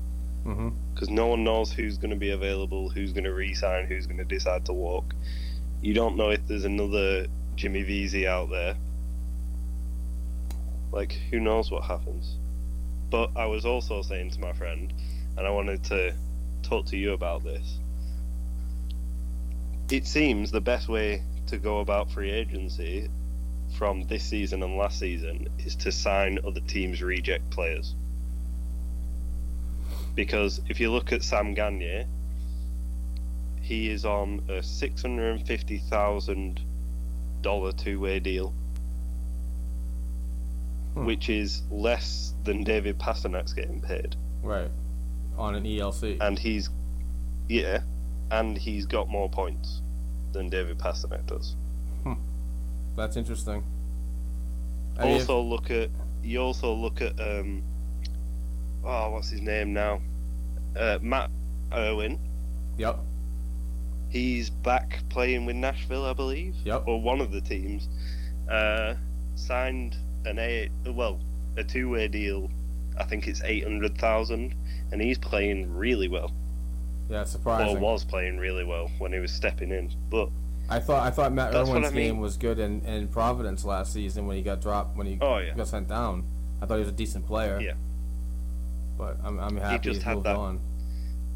Mm-hmm. 0.46 0.70
Because 0.94 1.10
no 1.10 1.28
one 1.28 1.44
knows 1.44 1.72
who's 1.72 1.98
going 1.98 2.12
to 2.12 2.18
be 2.18 2.32
available, 2.32 2.90
who's 2.90 3.14
going 3.14 3.24
to 3.24 3.34
re-sign, 3.34 3.86
who's 3.86 4.06
going 4.06 4.18
to 4.18 4.26
decide 4.26 4.66
to 4.66 4.74
walk. 4.74 5.14
You 5.82 5.94
don't 5.94 6.18
know 6.18 6.30
if 6.30 6.46
there's 6.48 6.66
another 6.66 7.28
Jimmy 7.56 7.84
Vesey 7.84 8.28
out 8.28 8.50
there. 8.50 8.76
Like, 10.92 11.14
who 11.30 11.40
knows 11.40 11.70
what 11.70 11.84
happens? 11.84 12.36
But 13.10 13.32
I 13.36 13.46
was 13.46 13.66
also 13.66 14.02
saying 14.02 14.32
to 14.32 14.40
my 14.40 14.54
friend, 14.54 14.94
and 15.38 15.46
I 15.46 15.50
wanted 15.52 15.84
to 15.86 16.14
talk 16.64 16.86
to 16.88 16.98
you 16.98 17.14
about 17.14 17.44
this. 17.44 17.80
It 19.90 20.06
seems 20.06 20.52
the 20.52 20.62
best 20.62 20.88
way 20.88 21.24
to 21.48 21.58
go 21.58 21.80
about 21.80 22.12
free 22.12 22.30
agency 22.30 23.10
from 23.78 24.04
this 24.08 24.24
season 24.24 24.64
and 24.64 24.78
last 24.78 25.00
season 25.00 25.48
is 25.60 25.76
to 25.78 25.92
sign 25.92 26.40
other 26.46 26.60
teams' 26.62 27.02
reject 27.02 27.50
players. 27.50 27.96
Because 30.16 30.60
if 30.68 30.80
you 30.80 30.92
look 30.92 31.12
at 31.14 31.24
Sam 31.24 31.54
Gagne, 31.54 32.06
he 33.62 33.90
is 33.90 34.04
on 34.06 34.42
a 34.50 34.62
six 34.64 35.02
hundred 35.02 35.32
and 35.38 35.48
fifty 35.48 35.78
thousand 35.78 36.62
dollar 37.42 37.72
two 37.72 38.00
way 38.00 38.20
deal, 38.20 38.54
Hmm. 40.94 41.06
which 41.06 41.30
is 41.30 41.62
less 41.70 42.34
than 42.44 42.64
David 42.64 42.98
Pastrnak's 42.98 43.54
getting 43.54 43.80
paid, 43.82 44.16
Right. 44.42 44.72
On 45.38 45.56
an 45.56 45.64
ELC. 45.66 46.18
and 46.20 46.38
he's 46.38 46.70
yeah, 47.48 47.82
and 48.32 48.58
he's 48.58 48.86
got 48.86 49.08
more 49.08 49.30
points 49.30 49.82
than 50.34 50.50
David 50.50 50.78
Pastrnak 50.78 51.26
does. 51.28 51.56
That's 52.96 53.16
interesting. 53.16 53.64
I 54.98 55.04
mean, 55.06 55.16
if- 55.16 55.30
also 55.30 55.42
look 55.42 55.72
at 55.72 55.90
you 56.24 56.42
also 56.42 56.74
look 56.74 57.02
at 57.02 57.18
um 57.22 57.62
oh 58.84 59.12
what's 59.12 59.30
his 59.30 59.42
name 59.42 59.74
now 59.74 60.02
uh, 60.78 60.98
Matt 61.02 61.30
Irwin 61.74 62.20
Yep. 62.78 63.00
he's 64.10 64.50
back 64.50 65.00
playing 65.10 65.46
with 65.46 65.56
Nashville 65.56 66.06
I 66.06 66.14
believe 66.14 66.56
Yep. 66.64 66.84
or 66.88 67.02
one 67.02 67.22
of 67.22 67.32
the 67.32 67.42
teams 67.42 67.88
uh, 68.50 68.96
signed 69.36 69.96
an 70.26 70.40
a 70.40 70.70
well 70.88 71.20
a 71.58 71.64
two 71.64 71.90
way 71.90 72.08
deal 72.08 72.50
I 73.00 73.04
think 73.04 73.28
it's 73.28 73.42
eight 73.44 73.64
hundred 73.64 73.98
thousand 73.98 74.56
and 74.92 75.02
he's 75.02 75.18
playing 75.18 75.74
really 75.76 76.08
well 76.08 76.32
Yeah, 77.10 77.22
or 77.22 77.26
surprising. 77.26 77.80
was 77.82 78.04
playing 78.04 78.38
really 78.38 78.64
well 78.64 78.90
when 78.98 79.14
he 79.14 79.20
was 79.20 79.32
stepping 79.32 79.72
in 79.72 79.92
but 80.10 80.30
I 80.70 80.80
thought 80.80 81.06
I 81.06 81.10
thought 81.10 81.34
Matt 81.34 81.54
Irwin's 81.56 81.88
I 81.88 81.90
mean. 81.92 82.06
game 82.06 82.20
was 82.20 82.38
good 82.38 82.60
in, 82.60 82.82
in 82.82 83.08
Providence 83.08 83.66
last 83.66 83.92
season 83.94 84.28
when 84.28 84.38
he 84.38 84.44
got 84.44 84.62
dropped 84.62 84.96
when 84.96 85.08
he 85.08 85.18
Oh, 85.20 85.40
yeah. 85.40 85.56
got 85.56 85.68
sent 85.68 85.88
down. 85.88 86.24
I 86.62 86.68
thought 86.68 86.76
he 86.76 86.82
was 86.82 86.90
a 86.90 86.92
decent 86.92 87.26
player. 87.26 87.60
Yeah. 87.60 87.74
But 89.00 89.18
I'm 89.24 89.40
I'm 89.40 89.56
happy 89.58 89.80
just 89.80 89.98
he's 90.00 90.04
had 90.04 90.24
that- 90.26 90.36
on. 90.36 90.60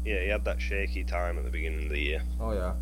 yeah 0.04 0.20
he 0.20 0.28
had 0.28 0.44
that 0.44 0.60
shaky 0.60 1.02
time 1.02 1.38
at 1.38 1.44
the 1.44 1.50
beginning 1.50 1.84
of 1.84 1.90
the 1.90 1.98
year 1.98 2.22
Oh 2.38 2.52
yeah. 2.52 2.74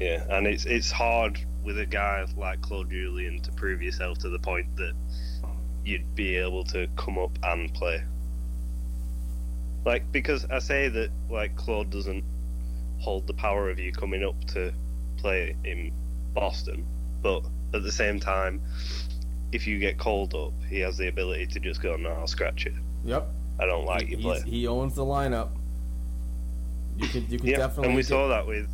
Yeah, 0.00 0.24
and 0.28 0.48
it's 0.48 0.64
it's 0.64 0.90
hard 0.90 1.38
with 1.62 1.78
a 1.78 1.86
guy 1.86 2.26
like 2.36 2.60
Claude 2.62 2.90
Julien 2.90 3.40
to 3.42 3.52
prove 3.52 3.80
yourself 3.80 4.18
to 4.18 4.28
the 4.28 4.40
point 4.40 4.74
that 4.76 4.92
you'd 5.84 6.14
be 6.16 6.36
able 6.36 6.64
to 6.64 6.88
come 6.96 7.16
up 7.18 7.38
and 7.44 7.72
play. 7.72 8.02
Like 9.84 10.10
because 10.10 10.46
I 10.50 10.58
say 10.58 10.88
that 10.88 11.10
like 11.30 11.54
Claude 11.56 11.90
doesn't 11.90 12.24
hold 12.98 13.26
the 13.26 13.34
power 13.34 13.68
of 13.70 13.78
you 13.78 13.92
coming 13.92 14.24
up 14.24 14.42
to 14.48 14.72
play 15.18 15.54
in 15.64 15.92
Boston, 16.32 16.86
but 17.22 17.44
at 17.74 17.82
the 17.82 17.92
same 17.92 18.18
time, 18.18 18.62
if 19.52 19.66
you 19.66 19.78
get 19.78 19.98
called 19.98 20.34
up, 20.34 20.52
he 20.68 20.80
has 20.80 20.96
the 20.96 21.06
ability 21.08 21.46
to 21.48 21.60
just 21.60 21.80
go, 21.82 21.96
"No, 21.96 22.10
I'll 22.10 22.26
scratch 22.26 22.66
it. 22.66 22.74
Yep. 23.04 23.28
I 23.58 23.66
don't 23.66 23.84
like 23.84 24.06
He- 24.06 24.16
you 24.16 24.18
play." 24.18 24.40
he 24.46 24.66
owns 24.66 24.94
the 24.94 25.04
lineup. 25.04 25.50
You 26.98 27.08
could 27.08 27.28
you 27.30 27.38
could 27.38 27.48
Yeah, 27.48 27.56
definitely 27.58 27.86
and 27.88 27.96
we 27.96 28.02
get- 28.02 28.08
saw 28.08 28.28
that 28.28 28.46
with 28.46 28.68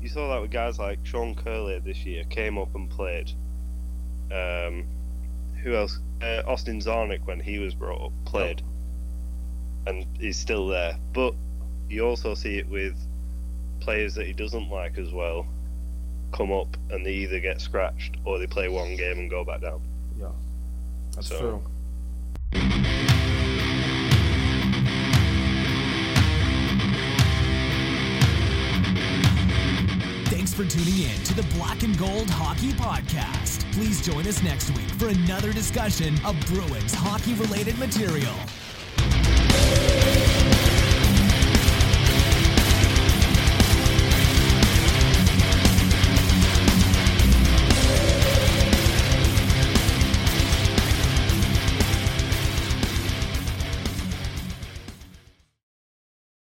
you 0.00 0.08
saw 0.08 0.28
that 0.32 0.40
with 0.40 0.50
guys 0.50 0.78
like 0.78 0.98
Sean 1.04 1.34
Kuraly 1.34 1.82
this 1.82 2.06
year 2.06 2.24
came 2.24 2.56
up 2.56 2.74
and 2.74 2.88
played. 2.88 3.32
Um, 4.32 4.84
who 5.62 5.74
else? 5.74 5.98
Uh, 6.22 6.42
Austin 6.46 6.78
Czarnik 6.80 7.26
when 7.26 7.40
he 7.40 7.58
was 7.58 7.74
brought 7.74 8.00
up 8.06 8.12
played, 8.24 8.62
and 9.86 10.06
he's 10.20 10.36
still 10.38 10.68
there. 10.68 10.96
But 11.12 11.34
you 11.90 12.06
also 12.06 12.34
see 12.34 12.58
it 12.58 12.68
with 12.68 12.94
players 13.80 14.14
that 14.14 14.26
he 14.26 14.32
doesn't 14.32 14.70
like 14.70 14.98
as 14.98 15.12
well. 15.12 15.46
Come 16.32 16.52
up 16.52 16.76
and 16.90 17.04
they 17.06 17.14
either 17.14 17.40
get 17.40 17.60
scratched 17.60 18.16
or 18.24 18.38
they 18.38 18.46
play 18.46 18.68
one 18.68 18.96
game 18.96 19.18
and 19.18 19.30
go 19.30 19.44
back 19.44 19.62
down. 19.62 19.80
Yeah. 20.18 20.28
That's 21.14 21.28
So- 21.28 21.38
true. 21.40 21.62
For 30.58 30.64
tuning 30.64 31.04
in 31.04 31.22
to 31.22 31.34
the 31.34 31.44
Black 31.54 31.84
and 31.84 31.96
Gold 31.96 32.28
Hockey 32.28 32.72
Podcast. 32.72 33.72
Please 33.72 34.04
join 34.04 34.26
us 34.26 34.42
next 34.42 34.70
week 34.76 34.90
for 34.90 35.06
another 35.06 35.52
discussion 35.52 36.14
of 36.24 36.34
Bruins 36.46 36.92
hockey 36.92 37.34
related 37.34 37.78
material. 37.78 38.34